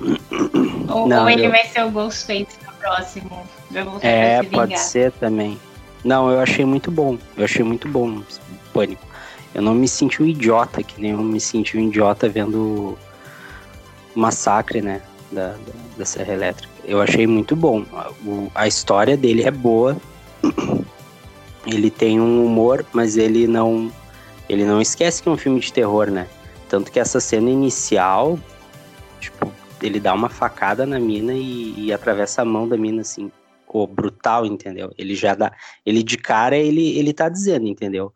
[0.86, 1.50] Ou, não, ou ele eu...
[1.50, 3.48] vai ser o Ghostface no próximo.
[4.02, 5.58] É, pode ser também.
[6.04, 7.18] Não, eu achei muito bom.
[7.36, 8.22] Eu achei muito bom
[8.72, 9.04] Pânico.
[9.54, 12.98] Eu não me senti um idiota, que nem eu me senti um idiota vendo
[14.14, 15.00] massacre, né,
[15.30, 16.72] da, da, da Serra Elétrica.
[16.84, 17.84] Eu achei muito bom.
[18.24, 19.96] O, a história dele é boa.
[21.66, 23.90] Ele tem um humor, mas ele não
[24.50, 26.28] ele não esquece que é um filme de terror, né?
[26.68, 28.38] Tanto que essa cena inicial,
[29.18, 29.50] tipo,
[29.80, 33.32] ele dá uma facada na mina e, e atravessa a mão da mina, assim,
[33.66, 34.92] o brutal, entendeu?
[34.96, 35.52] Ele já dá,
[35.84, 38.12] ele de cara, ele, ele tá dizendo, entendeu?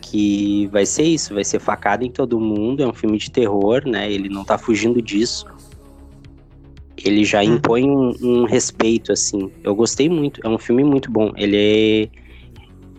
[0.00, 3.82] Que vai ser isso, vai ser facada em todo mundo, é um filme de terror,
[3.86, 4.10] né?
[4.10, 5.46] Ele não tá fugindo disso.
[6.96, 7.54] Ele já hum.
[7.54, 9.50] impõe um, um respeito, assim.
[9.62, 11.32] Eu gostei muito, é um filme muito bom.
[11.36, 12.24] Ele é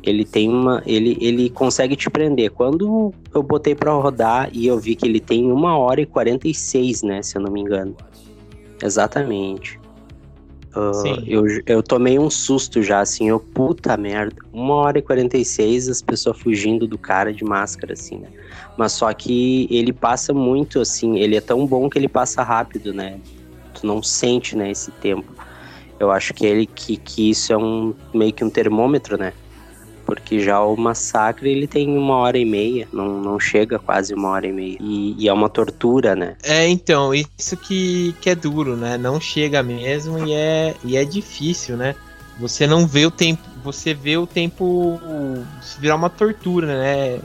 [0.05, 0.83] ele tem uma.
[0.85, 2.51] Ele, ele consegue te prender.
[2.51, 7.01] Quando eu botei para rodar e eu vi que ele tem uma hora e 46,
[7.01, 7.23] né?
[7.23, 7.95] Se eu não me engano.
[8.81, 9.79] Exatamente.
[10.75, 14.35] Uh, eu, eu tomei um susto já, assim, eu, puta merda.
[14.51, 18.27] Uma hora e 46, as pessoas fugindo do cara de máscara, assim, né?
[18.77, 22.93] Mas só que ele passa muito, assim, ele é tão bom que ele passa rápido,
[22.93, 23.19] né?
[23.73, 25.31] Tu não sente, né, esse tempo.
[25.97, 29.31] Eu acho que ele que, que isso é um meio que um termômetro, né?
[30.05, 34.29] Porque já o massacre ele tem uma hora e meia, não, não chega quase uma
[34.29, 34.77] hora e meia.
[34.79, 36.35] E, e, é uma tortura, né?
[36.43, 38.97] É, então, isso que, que é duro, né?
[38.97, 41.95] Não chega mesmo e é, e é difícil, né?
[42.39, 44.99] Você não vê o tempo, você vê o tempo
[45.79, 47.19] virar uma tortura, né?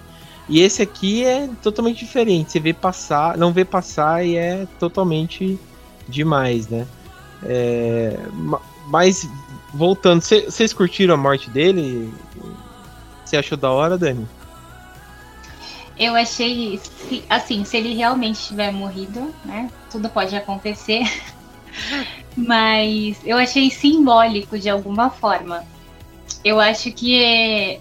[0.48, 2.52] E esse aqui é totalmente diferente.
[2.52, 5.58] Você vê passar, não vê passar e é totalmente
[6.08, 6.86] demais, né?
[7.44, 8.18] É,
[8.86, 9.28] mas
[9.72, 12.12] voltando, vocês curtiram a morte dele?
[13.30, 14.26] Você achou da hora, Dani?
[15.96, 16.80] Eu achei,
[17.28, 19.70] assim, se ele realmente tiver morrido, né?
[19.88, 21.04] Tudo pode acontecer.
[22.36, 25.64] Mas eu achei simbólico de alguma forma.
[26.44, 27.80] Eu acho que é.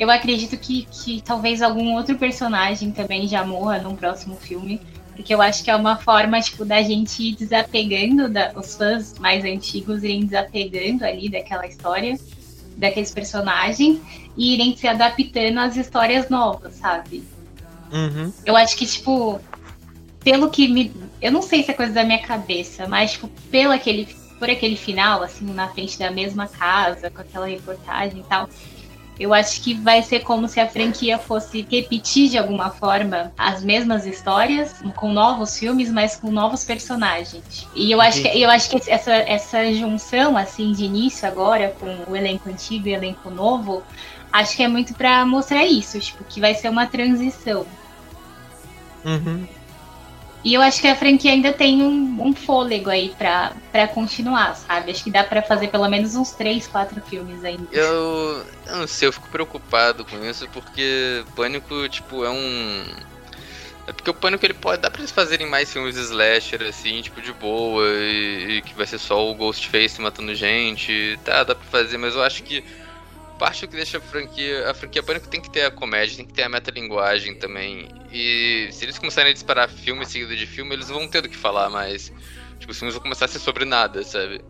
[0.00, 4.80] Eu acredito que, que talvez algum outro personagem também já morra num próximo filme.
[5.14, 9.18] Porque eu acho que é uma forma, tipo, da gente ir desapegando, da, os fãs
[9.18, 12.18] mais antigos irem desapegando ali daquela história
[12.78, 14.00] daqueles personagens
[14.36, 17.24] e irem se adaptando às histórias novas, sabe?
[17.92, 18.32] Uhum.
[18.46, 19.40] Eu acho que, tipo,
[20.20, 20.92] pelo que me.
[21.20, 24.06] Eu não sei se é coisa da minha cabeça, mas, tipo, pelo aquele,
[24.38, 28.48] por aquele final, assim, na frente da mesma casa, com aquela reportagem e tal,
[29.18, 33.62] eu acho que vai ser como se a franquia fosse repetir de alguma forma as
[33.64, 37.66] mesmas histórias, com novos filmes, mas com novos personagens.
[37.74, 42.10] E eu acho que, eu acho que essa, essa junção, assim, de início agora, com
[42.10, 43.82] o elenco antigo e o elenco novo,
[44.32, 47.66] acho que é muito para mostrar isso, tipo, que vai ser uma transição.
[49.04, 49.46] Uhum.
[50.44, 54.54] E eu acho que a franquia ainda tem um, um fôlego aí pra, pra continuar,
[54.54, 54.90] sabe?
[54.90, 57.66] Acho que dá pra fazer pelo menos uns 3, 4 filmes ainda.
[57.72, 62.84] Eu, eu não sei, eu fico preocupado com isso, porque Pânico, tipo, é um.
[63.88, 64.80] É porque o Pânico ele pode.
[64.80, 68.86] Dá pra eles fazerem mais filmes slasher, assim, tipo, de boa, e, e que vai
[68.86, 71.18] ser só o Ghostface matando gente.
[71.24, 72.62] Tá, dá pra fazer, mas eu acho que
[73.38, 74.70] parte que deixa a franquia.
[74.70, 77.88] A franquia Pânico tem que ter a comédia, tem que ter a metalinguagem também.
[78.12, 81.36] E se eles começarem a disparar filme seguido de filme, eles vão ter do que
[81.36, 82.12] falar, mas.
[82.58, 84.40] Tipo, os filmes vão começar a ser sobre nada, sabe?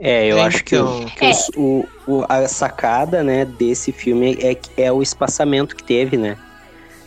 [0.00, 4.82] É, eu acho que, o, que os, o, o, a sacada, né, desse filme é,
[4.82, 6.36] é o espaçamento que teve, né?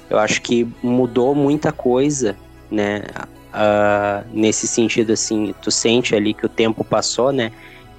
[0.09, 2.37] Eu acho que mudou muita coisa,
[2.71, 3.03] né?
[3.47, 7.51] Uh, nesse sentido, assim, tu sente ali que o tempo passou, né?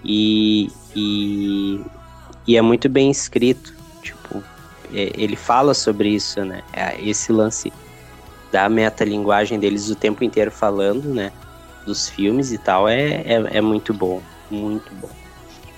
[0.02, 1.80] E, e
[2.48, 3.74] e é muito bem escrito.
[4.02, 4.42] Tipo,
[4.92, 6.62] é, ele fala sobre isso, né?
[6.72, 7.70] É, esse lance
[8.50, 11.30] da metalinguagem deles o tempo inteiro falando, né?
[11.84, 14.22] Dos filmes e tal, é, é, é muito bom.
[14.50, 15.10] Muito bom.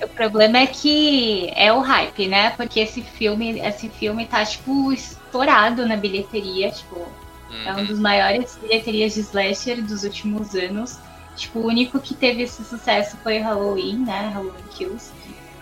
[0.00, 2.50] O problema é que é o hype, né?
[2.50, 7.66] Porque esse filme, esse filme tá, tipo, estourado na bilheteria, tipo, uhum.
[7.66, 7.86] é um uhum.
[7.86, 10.98] dos maiores bilheterias de slasher dos últimos anos.
[11.36, 14.30] Tipo, o único que teve esse sucesso foi Halloween, né?
[14.32, 15.10] Halloween Kills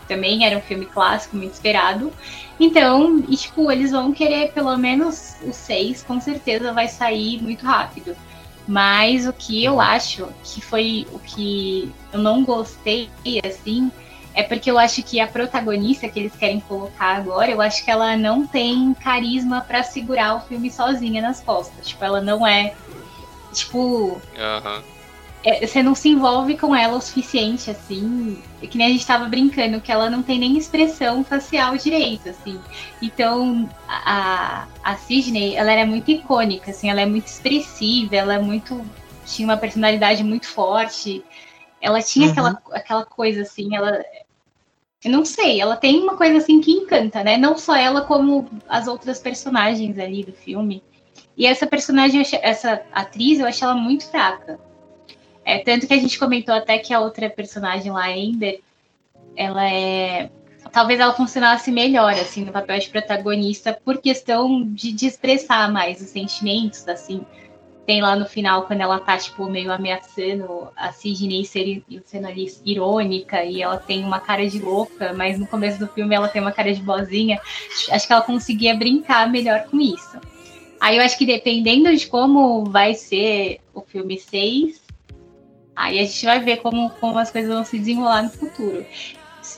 [0.09, 2.13] também era um filme clássico, muito esperado.
[2.59, 7.65] Então, e, tipo, eles vão querer pelo menos o seis, com certeza vai sair muito
[7.65, 8.17] rápido.
[8.67, 13.09] Mas o que eu acho que foi o que eu não gostei,
[13.45, 13.91] assim,
[14.35, 17.91] é porque eu acho que a protagonista que eles querem colocar agora, eu acho que
[17.91, 21.89] ela não tem carisma para segurar o filme sozinha nas costas.
[21.89, 22.75] Tipo, ela não é.
[23.53, 24.21] Tipo.
[24.37, 24.98] Uhum
[25.49, 28.43] é, você não se envolve com ela o suficiente, assim.
[28.61, 32.61] Que nem a gente tava brincando, que ela não tem nem expressão facial direito, assim.
[33.01, 38.39] Então, a, a Sidney, ela era muito icônica, assim, ela é muito expressiva, ela é
[38.39, 38.85] muito.
[39.25, 41.25] tinha uma personalidade muito forte.
[41.81, 42.33] Ela tinha uhum.
[42.33, 44.05] aquela, aquela coisa, assim, ela.
[45.03, 47.39] Eu não sei, ela tem uma coisa assim que encanta, né?
[47.39, 50.83] Não só ela, como as outras personagens ali do filme.
[51.37, 54.59] E essa personagem, essa atriz, eu achei ela muito fraca.
[55.49, 58.61] É, tanto que a gente comentou até que a outra personagem lá, Ender,
[59.35, 60.29] ela é.
[60.71, 66.03] Talvez ela funcionasse melhor, assim, no papel de protagonista, por questão de, de expressar mais
[66.03, 67.25] os sentimentos, assim.
[67.87, 72.47] tem lá no final, quando ela tá, tipo, meio ameaçando a Sidney ser, sendo ali
[72.63, 76.43] irônica e ela tem uma cara de louca, mas no começo do filme ela tem
[76.43, 77.41] uma cara de boazinha.
[77.91, 80.21] Acho que ela conseguia brincar melhor com isso.
[80.79, 84.88] Aí eu acho que dependendo de como vai ser o filme 6,
[85.79, 88.85] aí a gente vai ver como, como as coisas vão se desenrolar no futuro.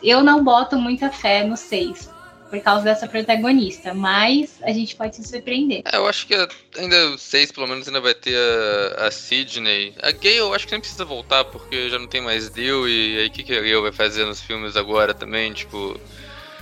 [0.02, 2.10] Eu não boto muita fé no 6,
[2.50, 5.82] por causa dessa protagonista, mas a gente pode se surpreender.
[5.90, 6.34] É, eu acho que
[6.76, 9.94] ainda seis, pelo menos, ainda vai ter a, a Sidney.
[10.02, 13.18] A Gay eu acho que nem precisa voltar, porque já não tem mais Deal, e
[13.18, 15.98] aí o que, que a Gale vai fazer nos filmes agora também, tipo...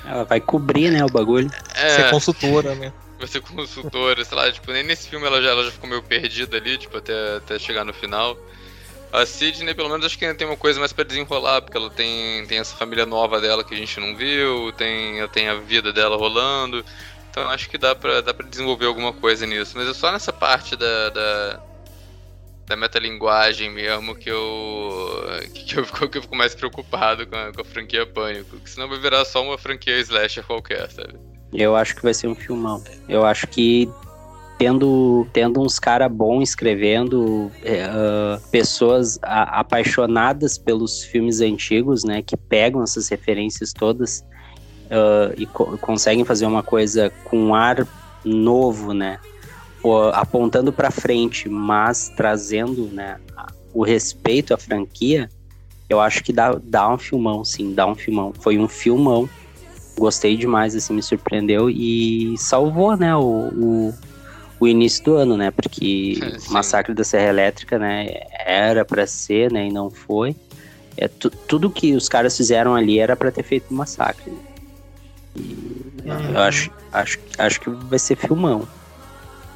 [0.06, 1.50] Ela vai cobrir, né, o bagulho.
[1.74, 1.90] É...
[1.90, 2.92] Ser consultora, né?
[3.18, 6.02] Vai ser consultora, sei lá, tipo, nem nesse filme ela já, ela já ficou meio
[6.02, 8.38] perdida ali, tipo, até, até chegar no final.
[9.12, 11.90] A Sidney, pelo menos, acho que ainda tem uma coisa mais para desenrolar, porque ela
[11.90, 15.92] tem, tem essa família nova dela que a gente não viu, tem, tem a vida
[15.92, 16.84] dela rolando.
[17.30, 19.72] Então acho que dá pra, dá pra desenvolver alguma coisa nisso.
[19.76, 21.60] Mas é só nessa parte da, da,
[22.66, 25.24] da metalinguagem mesmo que eu,
[25.54, 28.50] que eu, que eu fico mais preocupado com a, com a franquia Pânico.
[28.50, 31.14] Porque senão vai virar só uma franquia slasher qualquer, sabe?
[31.52, 32.82] Eu acho que vai ser um filmão.
[33.08, 33.90] Eu acho que
[34.58, 42.36] tendo, tendo uns caras bons escrevendo, uh, pessoas a, apaixonadas pelos filmes antigos, né, que
[42.36, 44.24] pegam essas referências todas
[44.86, 47.86] uh, e co conseguem fazer uma coisa com um ar
[48.24, 49.20] novo, né,
[50.12, 53.16] apontando para frente, mas trazendo, né,
[53.72, 55.30] o respeito à franquia,
[55.88, 58.32] eu acho que dá, dá um filmão, sim, dá um filmão.
[58.38, 59.28] Foi um filmão.
[59.96, 63.94] Gostei demais, assim, me surpreendeu e salvou, né, o, o
[64.60, 65.50] o início do ano, né?
[65.50, 66.18] Porque
[66.48, 68.08] o massacre da Serra Elétrica, né?
[68.44, 69.66] Era para ser, né?
[69.66, 70.34] E não foi.
[70.96, 74.30] É tu, tudo que os caras fizeram ali era para ter feito um massacre.
[74.30, 74.38] Né?
[76.04, 76.30] uhum.
[76.32, 78.66] Eu acho, acho, acho que vai ser filmão.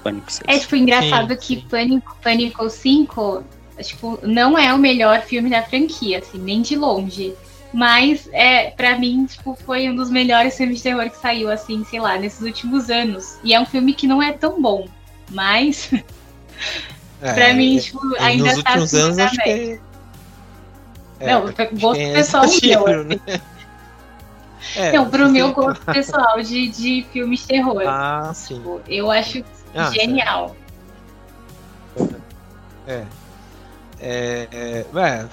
[0.02, 0.42] Pânico 6.
[0.46, 1.66] É tipo engraçado sim, que sim.
[1.68, 3.44] Pânico, Pânico 5,
[3.82, 7.34] tipo, não é o melhor filme da franquia, assim, nem de longe.
[7.72, 11.84] Mas é, para mim, tipo, foi um dos melhores filmes de terror que saiu, assim,
[11.84, 13.38] sei lá, nesses últimos anos.
[13.42, 14.86] E é um filme que não é tão bom,
[15.30, 15.90] mas
[17.22, 19.80] é, pra mim, tipo, ainda nos tá últimos anos acho que
[21.18, 21.42] é, Não,
[21.78, 23.04] gosto é pessoal meu.
[23.04, 23.20] Né?
[24.76, 27.82] É, não, pro meu gosto pessoal de, de filmes de terror.
[27.84, 28.54] Ah, sim.
[28.54, 29.44] Tipo, eu acho
[29.74, 30.56] ah, genial.
[32.86, 33.04] É.
[34.00, 35.26] É, é, é,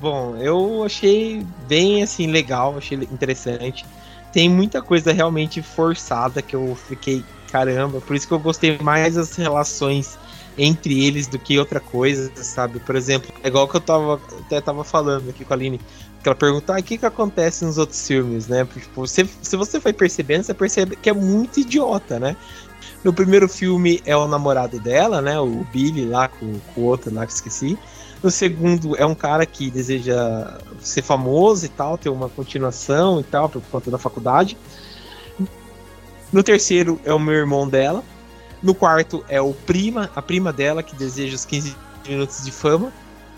[0.00, 3.84] Bom, eu achei bem assim legal, achei interessante.
[4.32, 9.14] Tem muita coisa realmente forçada que eu fiquei caramba, por isso que eu gostei mais
[9.14, 10.18] das relações
[10.58, 12.80] entre eles do que outra coisa, sabe?
[12.80, 15.80] Por exemplo, é igual que eu tava até tava falando aqui com a Aline,
[16.22, 18.64] que ela perguntou, ah, o que que acontece nos outros filmes, né?
[18.64, 22.36] Porque, tipo, você, se você foi percebendo, você percebe que é muito idiota, né?
[23.04, 25.38] No primeiro filme é o namorado dela, né?
[25.38, 27.78] O Billy lá com, com o outro lá que esqueci.
[28.22, 33.24] No segundo, é um cara que deseja ser famoso e tal, ter uma continuação e
[33.24, 34.56] tal, por conta da faculdade.
[36.32, 38.02] No terceiro, é o meu irmão dela.
[38.62, 41.76] No quarto, é o prima, a prima dela, que deseja os 15
[42.08, 42.92] minutos de fama.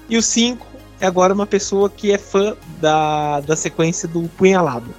[0.08, 0.66] E o cinco
[1.00, 4.94] é agora uma pessoa que é fã da, da sequência do Punhalado.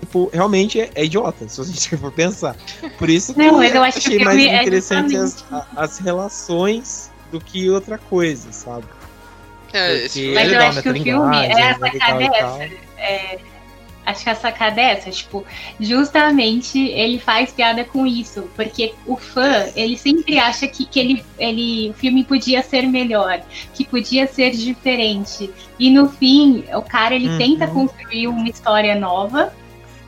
[0.00, 2.56] Tipo, realmente é, é idiota, se a gente for pensar.
[2.98, 5.44] Por isso que Não, eu, eu achei mais é interessante as,
[5.76, 8.84] as relações do que outra coisa, sabe?
[9.72, 12.70] É, esse Mas eu acho que o filme é a sacada essa.
[12.98, 13.38] É,
[14.04, 15.44] acho que a sacada é essa, tipo,
[15.80, 21.24] justamente ele faz piada com isso, porque o fã, ele sempre acha que, que ele,
[21.38, 23.40] ele, o filme podia ser melhor,
[23.72, 25.50] que podia ser diferente.
[25.78, 27.38] E no fim, o cara, ele uhum.
[27.38, 29.52] tenta construir uma história nova,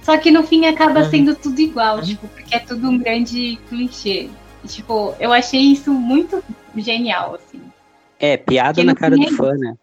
[0.02, 1.10] só que no fim acaba uhum.
[1.10, 2.02] sendo tudo igual, uhum.
[2.02, 4.28] tipo, porque é tudo um grande clichê.
[4.66, 6.42] Tipo, eu achei isso muito
[6.80, 7.60] genial, assim.
[8.18, 9.74] É, piada na cara do fã, né?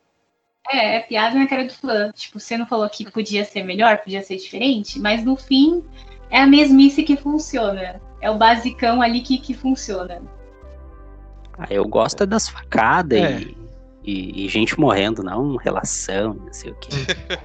[0.69, 2.11] É, é piada na cara do fã.
[2.11, 5.83] Tipo, você não falou que podia ser melhor, podia ser diferente, mas no fim
[6.29, 8.01] é a mesmice que funciona.
[8.21, 10.21] É o basicão ali que, que funciona.
[11.57, 13.41] Ah, eu gosto das facadas é.
[13.41, 13.57] e,
[14.03, 16.89] e, e, gente morrendo, não relação, não sei o quê.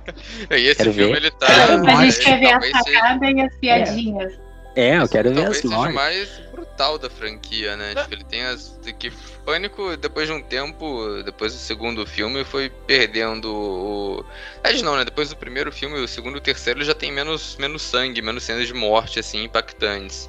[0.51, 1.19] e esse Quero filme ver.
[1.19, 1.47] ele tá.
[1.47, 4.33] a gente quer ver as facadas e as piadinhas.
[4.33, 4.46] É.
[4.77, 5.95] É, eu quero ver Talvez as seja mortes.
[5.95, 7.95] mais brutal da franquia, né?
[7.95, 8.79] Tipo, ele tem as.
[8.99, 9.11] Que
[9.43, 14.25] Pânico, depois de um tempo, depois do segundo filme, foi perdendo o.
[14.63, 15.05] É, não, né?
[15.05, 18.43] Depois do primeiro filme, o segundo e o terceiro já tem menos, menos sangue, menos
[18.45, 20.29] cenas de morte, assim, impactantes.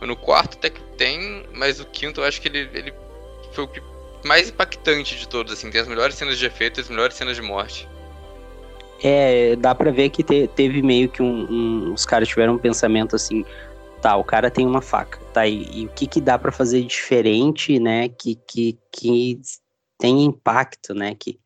[0.00, 2.94] No quarto até que tem, mas o quinto eu acho que ele, ele
[3.52, 3.70] foi o
[4.24, 5.70] mais impactante de todos, assim.
[5.70, 7.88] Tem as melhores cenas de efeito e as melhores cenas de morte.
[9.02, 12.58] É, dá pra ver que te, teve meio que um, um, Os caras tiveram um
[12.58, 13.44] pensamento assim
[14.02, 15.18] Tá, o cara tem uma faca.
[15.32, 18.08] Tá, e, e o que que dá para fazer diferente, né?
[18.08, 19.40] Que, que, que
[19.96, 21.14] tem impacto, né?
[21.14, 21.38] Que,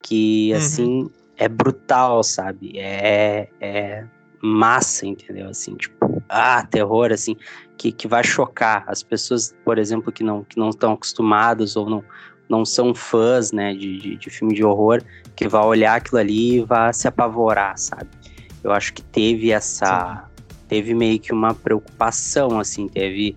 [0.00, 0.56] que uhum.
[0.56, 2.78] assim, é brutal, sabe?
[2.78, 4.06] É, é
[4.40, 5.48] massa, entendeu?
[5.48, 7.36] Assim, tipo, ah, terror, assim,
[7.76, 11.90] que, que vai chocar as pessoas, por exemplo, que não que não estão acostumadas ou
[11.90, 12.04] não,
[12.48, 15.02] não são fãs, né, de, de, de filme de horror,
[15.34, 18.08] que vai olhar aquilo ali e vai se apavorar, sabe?
[18.62, 20.33] Eu acho que teve essa, Sim.
[20.68, 23.36] Teve meio que uma preocupação, assim, teve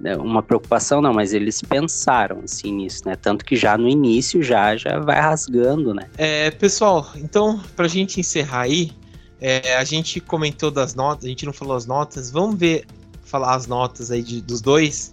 [0.00, 3.16] né, uma preocupação não, mas eles pensaram assim nisso, né?
[3.16, 6.08] Tanto que já no início já já vai rasgando, né?
[6.16, 8.92] É, pessoal, então pra gente encerrar aí,
[9.40, 12.84] é, a gente comentou das notas, a gente não falou as notas, vamos ver
[13.28, 15.12] falar as notas aí de, dos dois,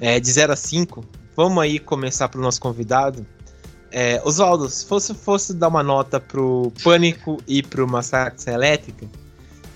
[0.00, 1.04] é, de 0 a 5.
[1.36, 3.24] Vamos aí começar pro nosso convidado.
[3.92, 9.06] É, Oswaldo, se fosse, fosse dar uma nota pro Pânico e pro Massacre Elétrica,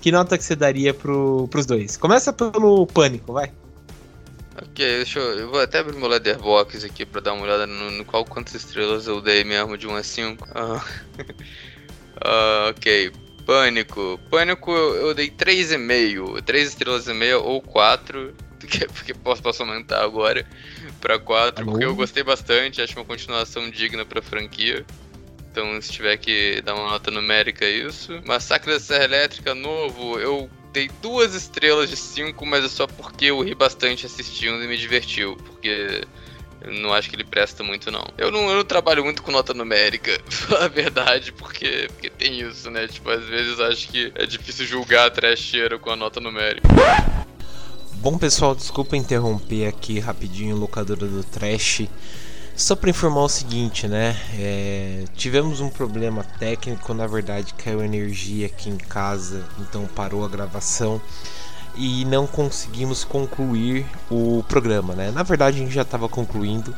[0.03, 1.95] que nota que você daria pro, pros dois?
[1.95, 3.49] Começa pelo Pânico, vai.
[4.57, 5.39] Ok, deixa eu.
[5.39, 8.53] Eu vou até abrir meu Leatherbox aqui pra dar uma olhada no, no qual quantas
[8.53, 10.45] estrelas eu dei mesmo de 1 a 5.
[10.49, 13.13] Uh, uh, ok,
[13.45, 14.19] Pânico.
[14.29, 16.41] Pânico eu, eu dei 3,5.
[16.41, 18.33] 3 estrelas e meia ou 4.
[18.59, 20.45] Porque, posso, posso aumentar agora
[20.99, 21.63] pra 4.
[21.63, 24.85] Porque eu gostei bastante, acho uma continuação digna pra franquia.
[25.53, 28.19] Então, se tiver que dar uma nota numérica, é isso.
[28.25, 33.25] Massacre da Serra Elétrica novo, eu dei duas estrelas de 5, mas é só porque
[33.25, 35.37] eu ri bastante assistindo e me divertiu.
[35.37, 36.01] Porque
[36.65, 38.03] não acho que ele presta muito, não.
[38.17, 40.19] Eu não, eu não trabalho muito com nota numérica,
[40.59, 42.87] a verdade, porque, porque tem isso, né?
[42.87, 46.67] Tipo, às vezes acho que é difícil julgar a trecheira com a nota numérica.
[47.97, 51.83] Bom, pessoal, desculpa interromper aqui rapidinho, locadora do Trash.
[52.55, 54.15] Só para informar o seguinte, né?
[54.37, 60.29] É, tivemos um problema técnico, na verdade caiu energia aqui em casa, então parou a
[60.29, 61.01] gravação
[61.75, 65.09] e não conseguimos concluir o programa, né?
[65.09, 66.75] Na verdade, a gente já estava concluindo.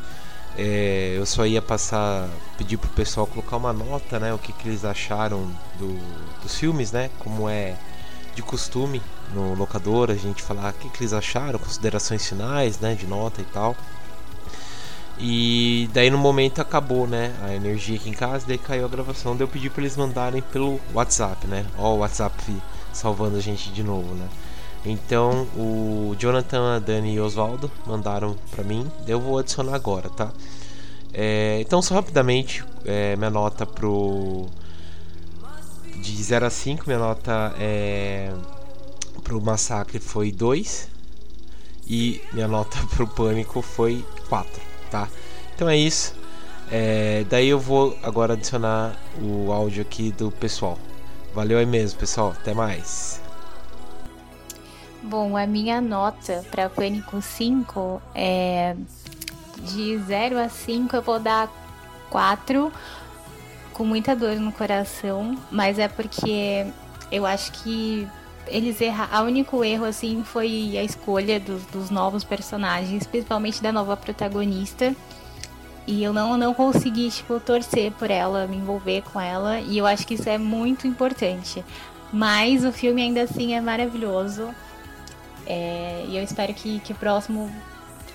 [0.56, 2.26] É, eu só ia passar,
[2.56, 4.32] pedir pro pessoal colocar uma nota, né?
[4.32, 5.98] O que, que eles acharam do,
[6.42, 7.10] dos filmes, né?
[7.18, 7.76] Como é
[8.34, 9.02] de costume
[9.34, 12.94] no locador, a gente falar o que, que eles acharam, considerações finais, né?
[12.94, 13.76] De nota e tal.
[15.18, 17.34] E daí no momento acabou, né?
[17.42, 19.34] A energia aqui em casa, daí caiu a gravação.
[19.34, 21.64] Daí eu pedi para eles mandarem pelo WhatsApp, né?
[21.78, 22.34] Ó, o WhatsApp
[22.92, 24.28] salvando a gente de novo, né?
[24.84, 28.90] Então o Jonathan, a Dani e Oswaldo mandaram para mim.
[29.06, 30.30] Eu vou adicionar agora, tá?
[31.12, 34.46] É, então só rapidamente é, minha nota pro
[35.96, 38.30] de 0 a 5, minha nota é
[39.24, 40.88] pro massacre foi 2
[41.88, 45.08] e minha nota pro pânico foi 4, tá?
[45.54, 46.14] Então é isso.
[46.70, 50.78] É, daí eu vou agora adicionar o áudio aqui do pessoal.
[51.34, 52.30] Valeu aí mesmo, pessoal.
[52.30, 53.20] Até mais.
[55.02, 58.74] Bom, a minha nota para Pânico 5 é
[59.62, 61.48] de 0 a 5 eu vou dar
[62.10, 62.72] 4
[63.72, 66.66] com muita dor no coração, mas é porque
[67.12, 68.08] eu acho que
[68.48, 69.24] eles erraram.
[69.24, 74.94] O único erro assim foi a escolha dos, dos novos personagens, principalmente da nova protagonista.
[75.86, 79.60] E eu não, não consegui, tipo, torcer por ela, me envolver com ela.
[79.60, 81.64] E eu acho que isso é muito importante.
[82.12, 84.52] Mas o filme ainda assim é maravilhoso.
[85.46, 87.50] É, e eu espero que, que o próximo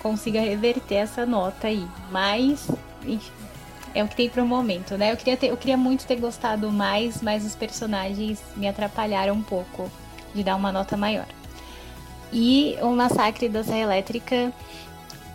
[0.02, 1.86] consiga reverter essa nota aí.
[2.10, 2.68] Mas,
[3.06, 3.32] enfim,
[3.94, 5.12] é o que tem pro momento, né?
[5.12, 9.42] Eu queria, ter, eu queria muito ter gostado mais, mas os personagens me atrapalharam um
[9.42, 9.90] pouco
[10.34, 11.26] de dar uma nota maior.
[12.32, 14.52] E o Massacre da Serra Elétrica,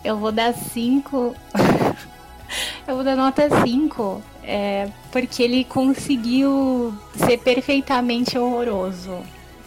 [0.04, 1.36] eu vou dar 5.
[2.88, 4.22] eu vou dar nota 5.
[4.44, 9.22] É, porque ele conseguiu ser perfeitamente horroroso.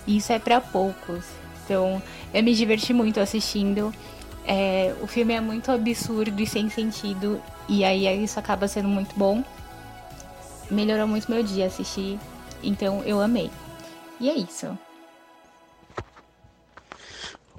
[0.07, 1.25] Isso é para poucos.
[1.65, 2.03] Então,
[2.33, 3.93] eu me diverti muito assistindo.
[4.45, 9.15] É, o filme é muito absurdo e sem sentido, e aí isso acaba sendo muito
[9.17, 9.45] bom.
[10.71, 12.19] Melhorou muito meu dia assistir,
[12.63, 13.51] então eu amei.
[14.19, 14.77] E é isso.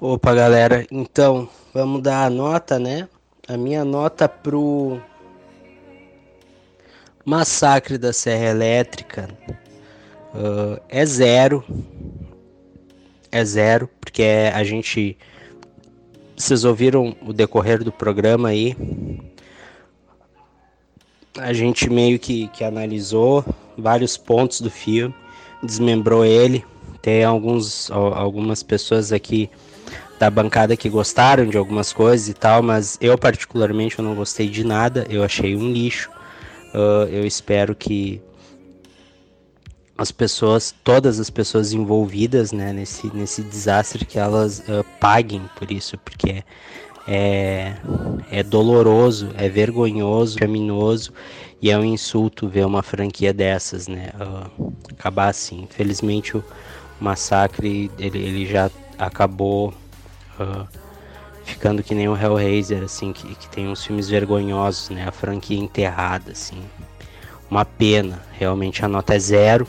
[0.04, 3.08] Opa, galera, então vamos dar a nota, né?
[3.46, 5.00] A minha nota pro
[7.24, 9.28] Massacre da Serra Elétrica
[10.34, 11.64] uh, é zero
[13.30, 15.16] é zero, porque a gente.
[16.36, 18.76] Vocês ouviram o decorrer do programa aí.
[21.38, 23.44] A gente meio que, que analisou
[23.78, 25.14] vários pontos do filme,
[25.62, 26.64] desmembrou ele.
[27.00, 29.48] Tem alguns, algumas pessoas aqui
[30.22, 34.48] da bancada que gostaram de algumas coisas e tal, mas eu particularmente eu não gostei
[34.48, 36.08] de nada, eu achei um lixo.
[36.72, 38.22] Uh, eu espero que
[39.98, 45.72] as pessoas, todas as pessoas envolvidas né, nesse, nesse desastre, que elas uh, paguem por
[45.72, 46.44] isso, porque
[47.08, 47.74] é,
[48.30, 51.12] é doloroso, é vergonhoso, criminoso
[51.60, 55.62] e é um insulto ver uma franquia dessas, né, uh, acabar assim.
[55.62, 56.44] Infelizmente o
[57.00, 59.74] massacre ele, ele já acabou
[61.44, 65.58] ficando que nem o Hellraiser, assim, que, que tem uns filmes vergonhosos, né, a franquia
[65.58, 66.62] enterrada, assim.
[67.50, 69.66] Uma pena, realmente a nota é zero.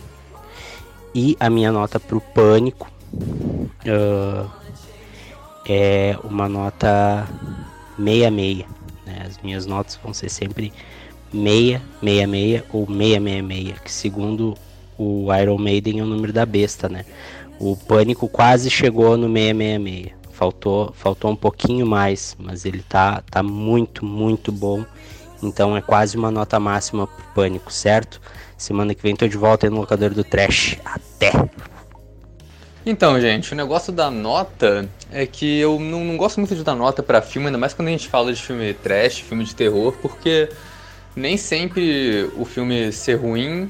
[1.14, 4.50] E a minha nota pro Pânico uh,
[5.68, 7.28] é uma nota
[7.98, 8.66] 66.
[9.06, 9.26] Né?
[9.28, 10.74] As minhas notas vão ser sempre
[11.32, 14.56] 666 ou 666, que segundo
[14.98, 17.06] o Iron Maiden é o número da besta, né?
[17.60, 20.23] O Pânico quase chegou no 666.
[20.34, 24.84] Faltou, faltou um pouquinho mais, mas ele tá, tá muito, muito bom.
[25.42, 28.20] Então é quase uma nota máxima pro Pânico, certo?
[28.58, 30.78] Semana que vem tô de volta aí no locador do Trash.
[30.84, 31.32] Até!
[32.86, 36.76] Então, gente, o negócio da nota é que eu não, não gosto muito de dar
[36.76, 39.94] nota para filme, ainda mais quando a gente fala de filme trash, filme de terror,
[40.02, 40.50] porque
[41.16, 43.70] nem sempre o filme ser ruim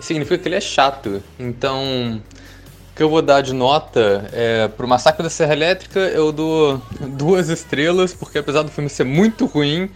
[0.00, 1.22] significa que ele é chato.
[1.38, 2.20] Então,
[3.00, 6.82] que eu vou dar de nota é pro Massacre da Serra Elétrica eu dou
[7.16, 9.88] duas estrelas, porque apesar do filme ser muito ruim,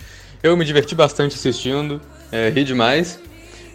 [0.43, 2.01] eu me diverti bastante assistindo,
[2.32, 3.20] é, ri demais.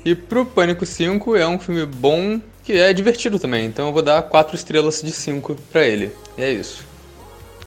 [0.04, 4.02] E pro Pânico 5 é um filme bom que é divertido também, então eu vou
[4.02, 6.12] dar 4 estrelas de 5 para ele.
[6.36, 6.89] E é isso.